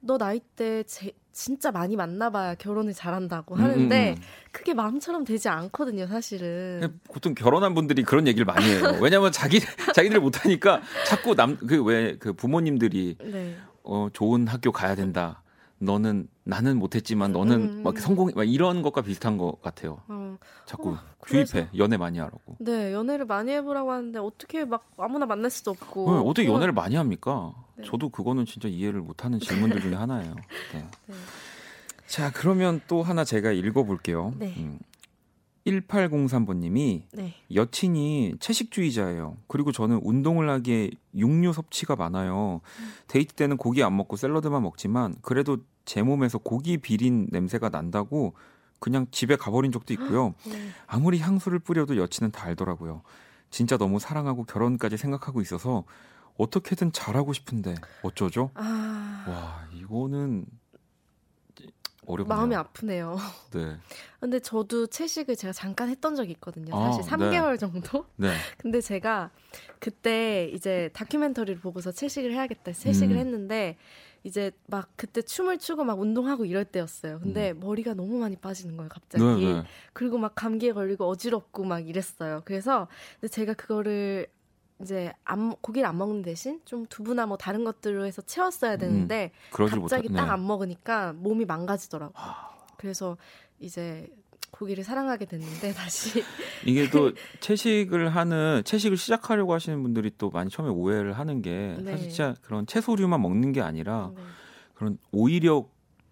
너 0.00 0.16
나이 0.16 0.40
때 0.56 0.82
제, 0.84 1.12
진짜 1.32 1.70
많이 1.72 1.96
만나봐야 1.96 2.54
결혼을 2.56 2.92
잘한다고 2.94 3.56
하는데 3.56 4.10
음, 4.10 4.14
음, 4.14 4.18
음. 4.18 4.22
그게 4.52 4.74
마음처럼 4.74 5.24
되지 5.24 5.48
않거든요, 5.48 6.06
사실은. 6.06 6.98
보통 7.04 7.34
결혼한 7.34 7.74
분들이 7.74 8.02
그런 8.02 8.26
얘기를 8.26 8.44
많이 8.44 8.64
해요. 8.66 8.82
왜냐면 9.02 9.30
자기 9.32 9.60
자기들 9.94 10.20
못하니까 10.20 10.82
자꾸 11.06 11.34
남 11.34 11.56
그 11.66 11.82
왜그 11.82 12.32
부모님들이 12.32 13.16
네. 13.22 13.56
어 13.84 14.08
좋은 14.12 14.46
학교 14.48 14.70
가야 14.72 14.94
된다. 14.94 15.42
너는 15.80 16.28
나는 16.44 16.78
못했지만 16.78 17.32
너는 17.32 17.60
음. 17.60 17.82
막 17.82 17.98
성공 17.98 18.30
막 18.34 18.42
이런 18.48 18.82
것과 18.82 19.02
비슷한 19.02 19.36
것 19.38 19.60
같아요. 19.62 20.00
어, 20.08 20.36
자꾸 20.66 20.90
어, 20.92 20.98
주입해 21.26 21.68
연애 21.76 21.96
많이 21.96 22.18
하라고. 22.18 22.56
네, 22.58 22.92
연애를 22.92 23.26
많이 23.26 23.52
해보라고 23.52 23.92
하는데 23.92 24.18
어떻게 24.18 24.64
막 24.64 24.90
아무나 24.96 25.26
만날 25.26 25.50
수도 25.50 25.70
없고. 25.70 26.12
네, 26.12 26.18
어떻게 26.18 26.42
그건- 26.46 26.56
연애를 26.56 26.72
많이 26.72 26.96
합니까? 26.96 27.54
네. 27.76 27.84
저도 27.84 28.08
그거는 28.08 28.44
진짜 28.44 28.66
이해를 28.68 29.00
못하는 29.00 29.38
질문들 29.38 29.80
중에 29.80 29.94
하나예요. 29.94 30.34
네. 30.74 30.84
네. 31.06 31.14
자, 32.06 32.32
그러면 32.34 32.80
또 32.88 33.02
하나 33.02 33.22
제가 33.24 33.52
읽어볼게요. 33.52 34.32
네. 34.38 34.54
음. 34.56 34.78
1803번님이 35.68 37.02
네. 37.12 37.34
여친이 37.54 38.34
채식주의자예요. 38.40 39.36
그리고 39.46 39.72
저는 39.72 40.00
운동을 40.02 40.48
하기에 40.50 40.90
육류 41.14 41.52
섭취가 41.52 41.96
많아요. 41.96 42.60
데이트 43.06 43.34
때는 43.34 43.56
고기 43.56 43.82
안 43.82 43.96
먹고 43.96 44.16
샐러드만 44.16 44.62
먹지만 44.62 45.14
그래도 45.22 45.58
제 45.84 46.02
몸에서 46.02 46.38
고기 46.38 46.78
비린 46.78 47.28
냄새가 47.30 47.70
난다고 47.70 48.34
그냥 48.78 49.06
집에 49.10 49.36
가버린 49.36 49.72
적도 49.72 49.92
있고요. 49.94 50.34
네. 50.46 50.70
아무리 50.86 51.18
향수를 51.18 51.58
뿌려도 51.58 51.96
여친은 51.96 52.30
다 52.30 52.44
알더라고요. 52.46 53.02
진짜 53.50 53.76
너무 53.76 53.98
사랑하고 53.98 54.44
결혼까지 54.44 54.96
생각하고 54.96 55.40
있어서 55.40 55.84
어떻게든 56.36 56.92
잘하고 56.92 57.32
싶은데 57.32 57.74
어쩌죠? 58.02 58.50
아, 58.54 59.24
와 59.26 59.66
이거는 59.74 60.46
어렵네요. 62.08 62.36
마음이 62.36 62.54
아프네요. 62.56 63.18
네, 63.52 63.76
근데 64.20 64.40
저도 64.40 64.86
채식을 64.86 65.36
제가 65.36 65.52
잠깐 65.52 65.88
했던 65.90 66.16
적이 66.16 66.32
있거든요. 66.32 66.74
아, 66.74 66.90
사실 66.90 67.04
3개월 67.04 67.58
정도? 67.58 68.06
네, 68.16 68.28
근데 68.58 68.80
제가 68.80 69.30
그때 69.78 70.50
이제 70.52 70.90
다큐멘터리를 70.94 71.60
보고서 71.60 71.92
채식을 71.92 72.32
해야겠다. 72.32 72.72
채식을 72.72 73.14
음. 73.14 73.20
했는데 73.20 73.76
이제 74.24 74.50
막 74.66 74.88
그때 74.96 75.22
춤을 75.22 75.58
추고 75.58 75.84
막 75.84 76.00
운동하고 76.00 76.44
이럴 76.44 76.64
때였어요. 76.64 77.20
근데 77.20 77.52
머리가 77.52 77.94
너무 77.94 78.18
많이 78.18 78.36
빠지는 78.36 78.76
거예요, 78.76 78.88
갑자기. 78.88 79.22
음. 79.24 79.40
네, 79.40 79.52
네. 79.54 79.62
그리고 79.92 80.18
막 80.18 80.34
감기에 80.34 80.72
걸리고 80.72 81.06
어지럽고 81.06 81.64
막 81.64 81.86
이랬어요. 81.88 82.42
그래서 82.44 82.88
근데 83.20 83.28
제가 83.28 83.54
그거를 83.54 84.26
이제 84.80 85.12
안, 85.24 85.54
고기를 85.56 85.88
안 85.88 85.98
먹는 85.98 86.22
대신 86.22 86.60
좀 86.64 86.86
두부나 86.86 87.26
뭐 87.26 87.36
다른 87.36 87.64
것들로 87.64 88.04
해서 88.04 88.22
채웠어야 88.22 88.76
되는데 88.76 89.32
그러질 89.50 89.80
갑자기 89.80 90.08
못하. 90.08 90.22
딱 90.22 90.26
네. 90.26 90.30
안 90.32 90.46
먹으니까 90.46 91.14
몸이 91.14 91.44
망가지더라고요. 91.46 92.24
그래서 92.76 93.16
이제 93.58 94.08
고기를 94.50 94.84
사랑하게 94.84 95.26
됐는데 95.26 95.72
다시 95.72 96.24
이게 96.64 96.88
또 96.90 97.12
채식을 97.40 98.14
하는 98.14 98.62
채식을 98.64 98.96
시작하려고 98.96 99.52
하시는 99.52 99.82
분들이 99.82 100.10
또 100.16 100.30
많이 100.30 100.48
처음에 100.48 100.70
오해를 100.70 101.12
하는 101.12 101.42
게 101.42 101.76
네. 101.80 101.92
사실 101.92 102.08
진짜 102.08 102.34
그런 102.42 102.66
채소류만 102.66 103.20
먹는 103.20 103.52
게 103.52 103.60
아니라 103.60 104.12
네. 104.14 104.22
그런 104.74 104.98
오히려 105.10 105.66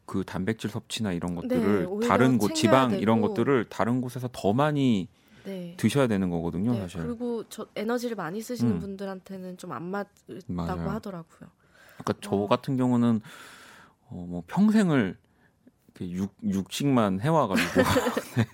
그 0.06 0.24
단백질 0.24 0.70
섭취나 0.70 1.12
이런 1.12 1.34
것들을 1.34 1.88
네, 2.00 2.08
다른 2.08 2.38
곳 2.38 2.54
지방 2.54 2.90
되고. 2.90 3.02
이런 3.02 3.20
것들을 3.20 3.66
다른 3.68 4.00
곳에서 4.00 4.28
더 4.32 4.52
많이 4.52 5.08
네. 5.46 5.74
드셔야 5.78 6.06
되는 6.08 6.28
거거든요, 6.28 6.72
네, 6.72 6.80
사실. 6.80 7.02
그리고 7.02 7.44
저 7.48 7.66
에너지를 7.76 8.16
많이 8.16 8.42
쓰시는 8.42 8.72
음. 8.74 8.78
분들한테는 8.80 9.56
좀 9.58 9.72
안 9.72 9.84
맞다고 9.84 10.42
맞아요. 10.48 10.90
하더라고요. 10.90 11.48
그러니까 11.98 12.14
저 12.20 12.36
어. 12.36 12.46
같은 12.48 12.76
경우는 12.76 13.20
어, 14.08 14.26
뭐 14.28 14.42
평생을 14.46 15.16
이렇게 15.94 16.10
육, 16.12 16.34
육식만 16.42 17.20
해와가지고. 17.20 17.82
네. 18.36 18.46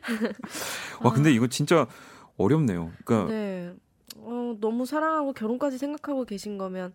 와 1.02 1.12
근데 1.12 1.32
이거 1.32 1.46
진짜 1.46 1.86
어렵네요. 2.36 2.92
그러니까 3.04 3.32
네. 3.32 3.74
어, 4.16 4.56
너무 4.60 4.86
사랑하고 4.86 5.32
결혼까지 5.32 5.78
생각하고 5.78 6.24
계신 6.24 6.58
거면 6.58 6.92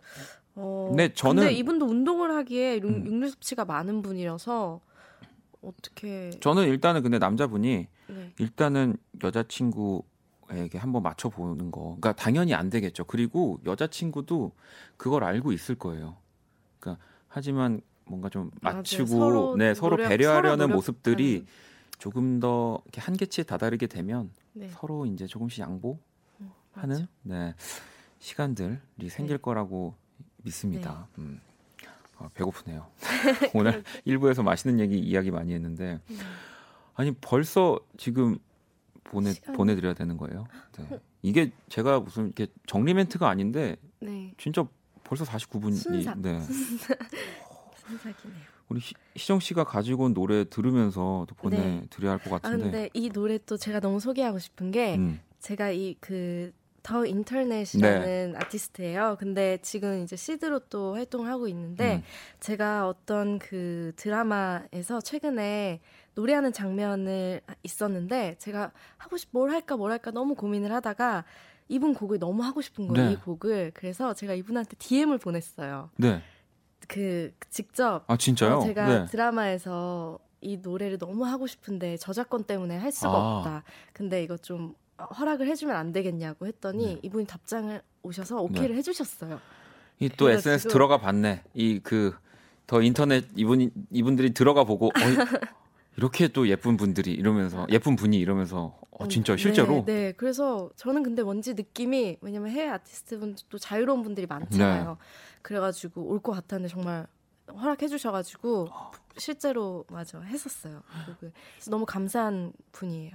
어, 0.56 0.94
네, 0.96 1.10
저는- 1.10 1.36
근데 1.38 1.52
이분도 1.54 1.86
운동을 1.86 2.32
하기에 2.36 2.78
육, 2.78 2.86
음. 2.86 3.06
육류 3.06 3.30
섭취가 3.30 3.66
많은 3.66 4.02
분이라서 4.02 4.80
어떻게 5.62 6.30
저는 6.40 6.68
일단은 6.68 7.02
근데 7.02 7.18
남자분이 7.18 7.88
네. 8.16 8.32
일단은 8.40 8.98
여자친구에게 9.24 10.78
한번 10.78 11.04
맞춰보는 11.04 11.72
거. 11.72 11.82
그러니까 12.00 12.14
당연히 12.14 12.54
안 12.54 12.70
되겠죠. 12.70 13.04
그리고 13.06 13.60
여자친구도 13.66 14.52
그걸 14.98 15.24
알고 15.24 15.52
있을 15.52 15.76
거예요. 15.76 16.18
그러니까 16.80 17.04
하지만 17.28 17.82
뭔가 18.06 18.30
좀. 18.30 18.52
맞추고 18.62 19.08
서로 19.08 19.56
네 19.58 19.74
서로 19.74 19.98
노력- 19.98 20.10
배려하려는 20.10 20.66
서로 20.68 20.76
모습들이. 20.76 21.46
조금 21.98 22.42
더 22.42 22.80
이렇게 22.84 23.00
한계치에 23.00 23.46
다다르게 23.46 23.88
되면 23.88 24.30
네. 24.52 24.68
서로 24.70 25.06
이제 25.06 25.28
조금씩 25.28 25.60
양보하는 25.62 26.02
맞아. 26.74 27.08
네, 27.22 27.56
시간들이 28.20 28.78
생길 29.10 29.38
거라고 29.38 29.96
믿습니다. 30.44 31.08
네. 31.16 31.24
음. 31.24 31.42
아, 32.18 32.30
배고프네요. 32.34 32.86
오늘 33.56 33.84
일부에서 34.04 34.44
맛있는 34.44 34.80
얘기 34.82 35.00
이야기 35.00 35.32
많이 35.32 35.54
했는데 35.54 36.02
네. 36.10 36.16
아니 36.96 37.12
벌써 37.22 37.80
지금 37.98 38.38
보내 39.04 39.32
시간이- 39.34 39.56
보내드려야 39.56 39.94
되는 39.94 40.18
거예요. 40.18 40.48
네. 40.78 41.00
이게 41.22 41.52
제가 41.70 42.00
무슨 42.00 42.26
이렇게 42.28 42.48
정리 42.66 42.94
멘트가 42.94 43.28
아닌데 43.30 43.76
네. 44.00 44.34
진짜 44.38 44.68
벌써 45.04 45.24
49분이 45.26 45.74
순삭. 45.76 46.20
네. 46.20 46.40
순삭이네요. 46.42 48.56
우리 48.70 48.80
희, 48.80 48.94
희정 49.16 49.40
씨가 49.40 49.64
가지고 49.64 50.06
온 50.06 50.14
노래 50.14 50.44
들으면서 50.46 51.26
또 51.30 51.36
보내드려야 51.36 52.14
할것아 52.14 52.40
같은데. 52.40 52.64
근데 52.64 52.90
이 52.94 53.10
노래 53.10 53.38
또 53.46 53.58
제가 53.58 53.80
너무 53.80 54.00
소개하고 54.00 54.40
싶은 54.40 54.72
게 54.72 54.96
음. 54.96 55.20
제가 55.40 55.70
이그 55.70 56.52
더 56.82 57.06
인터넷이라는 57.06 58.32
네. 58.34 58.38
아티스트예요. 58.38 59.18
근데 59.20 59.58
지금 59.62 60.04
이제 60.04 60.16
시드로 60.16 60.60
또 60.70 60.96
활동을 60.96 61.30
하고 61.30 61.48
있는데 61.48 61.98
음. 61.98 62.04
제가 62.40 62.88
어떤 62.88 63.38
그 63.40 63.92
드라마에서 63.96 65.02
최근에 65.02 65.80
노래하는 66.16 66.52
장면을 66.54 67.42
있었는데 67.64 68.36
제가 68.40 68.72
하고 68.98 69.18
싶 69.18 69.30
뭘 69.32 69.52
할까 69.52 69.76
뭘 69.78 69.92
할까 69.92 70.12
너무 70.12 70.34
고민을 70.36 70.72
하다가 70.72 71.26
이분 71.68 71.94
곡을 71.94 72.20
너무 72.20 72.44
하고 72.44 72.62
싶은 72.62 72.88
거예요. 72.88 73.08
네. 73.08 73.14
이 73.14 73.16
곡을 73.18 73.72
그래서 73.74 74.14
제가 74.14 74.34
이분한테 74.34 74.76
DM을 74.78 75.18
보냈어요. 75.18 75.90
네. 75.98 76.22
그 76.88 77.34
직접 77.50 78.04
아 78.08 78.16
진짜요? 78.18 78.58
어, 78.58 78.60
제가 78.66 78.88
네. 78.88 79.06
드라마에서 79.08 80.20
이 80.42 80.58
노래를 80.58 80.98
너무 81.00 81.26
하고 81.26 81.48
싶은데 81.48 81.98
저작권 81.98 82.44
때문에 82.44 82.78
할 82.78 82.92
수가 82.92 83.10
아. 83.12 83.38
없다. 83.38 83.64
근데 83.94 84.24
이거 84.24 84.38
좀 84.38 84.76
허락을 85.20 85.48
해주면 85.48 85.76
안 85.76 85.92
되겠냐고 85.92 86.46
했더니 86.48 86.86
네. 86.96 87.00
이분이 87.04 87.26
답장을 87.26 87.82
오셔서 88.04 88.42
오케이를 88.42 88.76
해주셨어요. 88.78 89.40
이 90.00 90.10
또 90.10 90.30
SNS 90.30 90.68
들어가 90.70 90.98
봤네. 90.98 91.44
이 91.54 91.80
그 91.80 92.14
더 92.68 92.82
인터넷 92.82 93.26
이분 93.36 93.70
이분들이 93.92 94.34
들어가 94.34 94.64
보고 94.64 94.88
어, 94.88 94.92
이렇게 95.98 96.28
또 96.28 96.48
예쁜 96.50 96.78
분들이 96.78 97.12
이러면서 97.14 97.66
예쁜 97.70 97.96
분이 97.96 98.18
이러면서 98.20 98.78
어, 98.92 99.08
진짜 99.08 99.34
음, 99.34 99.38
실제로 99.38 99.84
네, 99.86 99.94
네. 99.94 100.12
그래서 100.12 100.70
저는 100.76 101.04
근데 101.04 101.24
뭔지 101.24 101.54
느낌이 101.54 102.18
왜냐면 102.22 102.50
해외 102.52 102.70
아티스트 102.70 103.20
분도 103.20 103.58
자유로운 103.58 104.04
분들이 104.04 104.26
많잖아요. 104.28 104.90
네. 104.90 104.96
그래가지고 105.42 106.02
올 106.04 106.20
것 106.20 106.32
같았는데 106.34 106.72
정말 106.74 107.08
허락해 107.54 107.88
주셔가지고 107.88 108.68
실제로 109.18 109.86
맞아 109.90 110.20
했었어요. 110.20 110.82
그래서 111.20 111.72
너무 111.72 111.86
감사한 111.86 112.52
분이에요. 112.72 113.12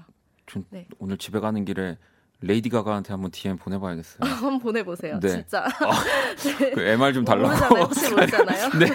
전 0.47 0.64
네. 0.70 0.87
오늘 0.99 1.18
집에 1.18 1.41
가는 1.41 1.64
길에 1.64 1.99
레이디 2.43 2.70
가가한테 2.70 3.12
한번 3.12 3.31
DM 3.31 3.57
보내봐야겠어요. 3.59 4.20
한번 4.24 4.59
보내보세요. 4.61 5.18
네. 5.20 5.28
진짜. 5.28 5.66
그 6.74 6.81
MR 6.81 7.12
좀 7.12 7.24
달라고. 7.24 7.49
모르잖아요. 7.49 7.85
혹시 7.85 8.11
모르잖아요. 8.11 8.68
네. 8.78 8.87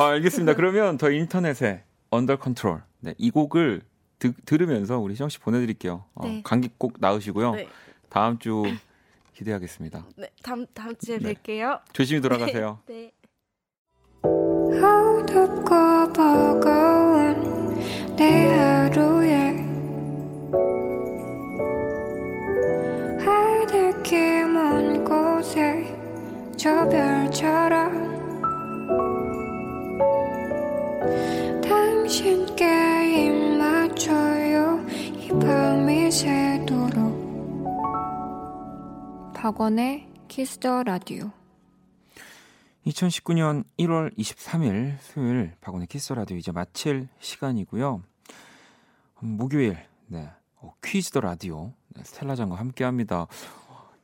아, 0.00 0.06
알겠습니다. 0.08 0.54
그러면 0.54 0.98
The 0.98 1.10
Internet의 1.10 1.84
Under 2.10 2.38
Control. 2.38 2.82
네, 3.00 3.14
이 3.18 3.30
곡을 3.30 3.82
드, 4.18 4.32
들으면서 4.44 4.98
우리 4.98 5.14
시영 5.14 5.28
씨 5.28 5.38
보내드릴게요. 5.38 6.04
어, 6.14 6.26
네. 6.26 6.42
감기 6.44 6.68
꼭 6.76 6.94
나으시고요. 6.98 7.54
네. 7.54 7.68
다음 8.08 8.38
주 8.38 8.62
기대하겠습니다. 9.34 10.06
네, 10.16 10.30
다음 10.42 10.66
다음 10.74 10.94
주에 10.96 11.18
네. 11.18 11.32
뵐게요. 11.32 11.80
조심히 11.92 12.20
돌아가세요. 12.20 12.80
네. 12.86 13.12
어둡고 14.22 16.12
버거운 16.12 17.76
내 18.16 18.48
하루에 18.54 19.56
하늘길 23.24 24.46
먼 24.48 25.04
곳에 25.04 25.96
저 26.56 26.86
별처럼 26.88 28.10
당신께 31.70 32.64
입 33.26 33.56
맞춰요 33.56 34.84
이 34.90 35.28
밤이 35.28 36.10
새도록 36.10 37.00
박원의 39.32 40.08
Kiss 40.26 40.58
the 40.58 40.82
Radio 40.82 41.30
2019년 42.86 43.62
1월 43.78 44.12
23일 44.18 44.96
수요일 44.98 45.52
박원의 45.60 45.86
Kiss 45.86 46.12
the 46.12 46.21
Radio 46.21 46.36
이제 46.36 46.50
마칠 46.50 47.08
시간이고요. 47.20 48.02
음, 49.22 49.28
목요일 49.36 49.78
네 50.06 50.28
어, 50.56 50.74
Kiss 50.82 51.10
the 51.10 51.20
Radio 51.20 51.72
네, 51.90 52.02
스텔라장과 52.02 52.56
함께합니다. 52.56 53.28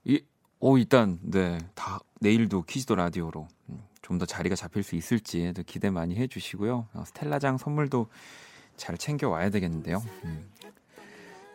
이, 0.05 0.23
오 0.61 0.79
일단 0.79 1.19
네다 1.23 1.99
내일도 2.21 2.62
Kiss 2.62 2.87
the 2.87 2.95
Radio로 2.95 3.49
음, 3.71 3.83
좀 4.07 4.18
더 4.18 4.24
자리가 4.24 4.54
잡힐 4.54 4.82
수 4.84 4.94
있을지 4.94 5.52
도 5.52 5.62
기대 5.66 5.90
많이 5.90 6.14
해주시고요. 6.14 6.86
어, 6.92 7.04
스텔라장 7.07 7.59
선물도 7.59 8.07
잘 8.76 8.96
챙겨 8.96 9.28
와야 9.28 9.50
되겠는데요. 9.50 10.00
음. 10.24 10.48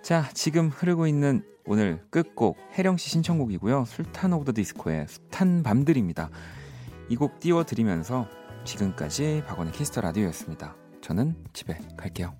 자 0.03 0.27
지금 0.33 0.67
흐르고 0.67 1.07
있는 1.07 1.45
오늘 1.65 2.03
끝곡 2.09 2.57
혜령 2.77 2.97
씨 2.97 3.09
신청곡이고요. 3.09 3.85
술탄 3.85 4.33
오브 4.33 4.45
더 4.45 4.51
디스코의 4.53 5.07
숱한 5.07 5.63
밤들입니다. 5.63 6.29
이 7.09 7.15
곡 7.15 7.39
띄워드리면서 7.39 8.27
지금까지 8.65 9.43
박원의 9.47 9.71
Kiss 9.73 9.89
the 9.89 10.01
Radio였습니다. 10.01 10.75
저는 11.01 11.35
집에 11.53 11.77
갈게요. 11.97 12.33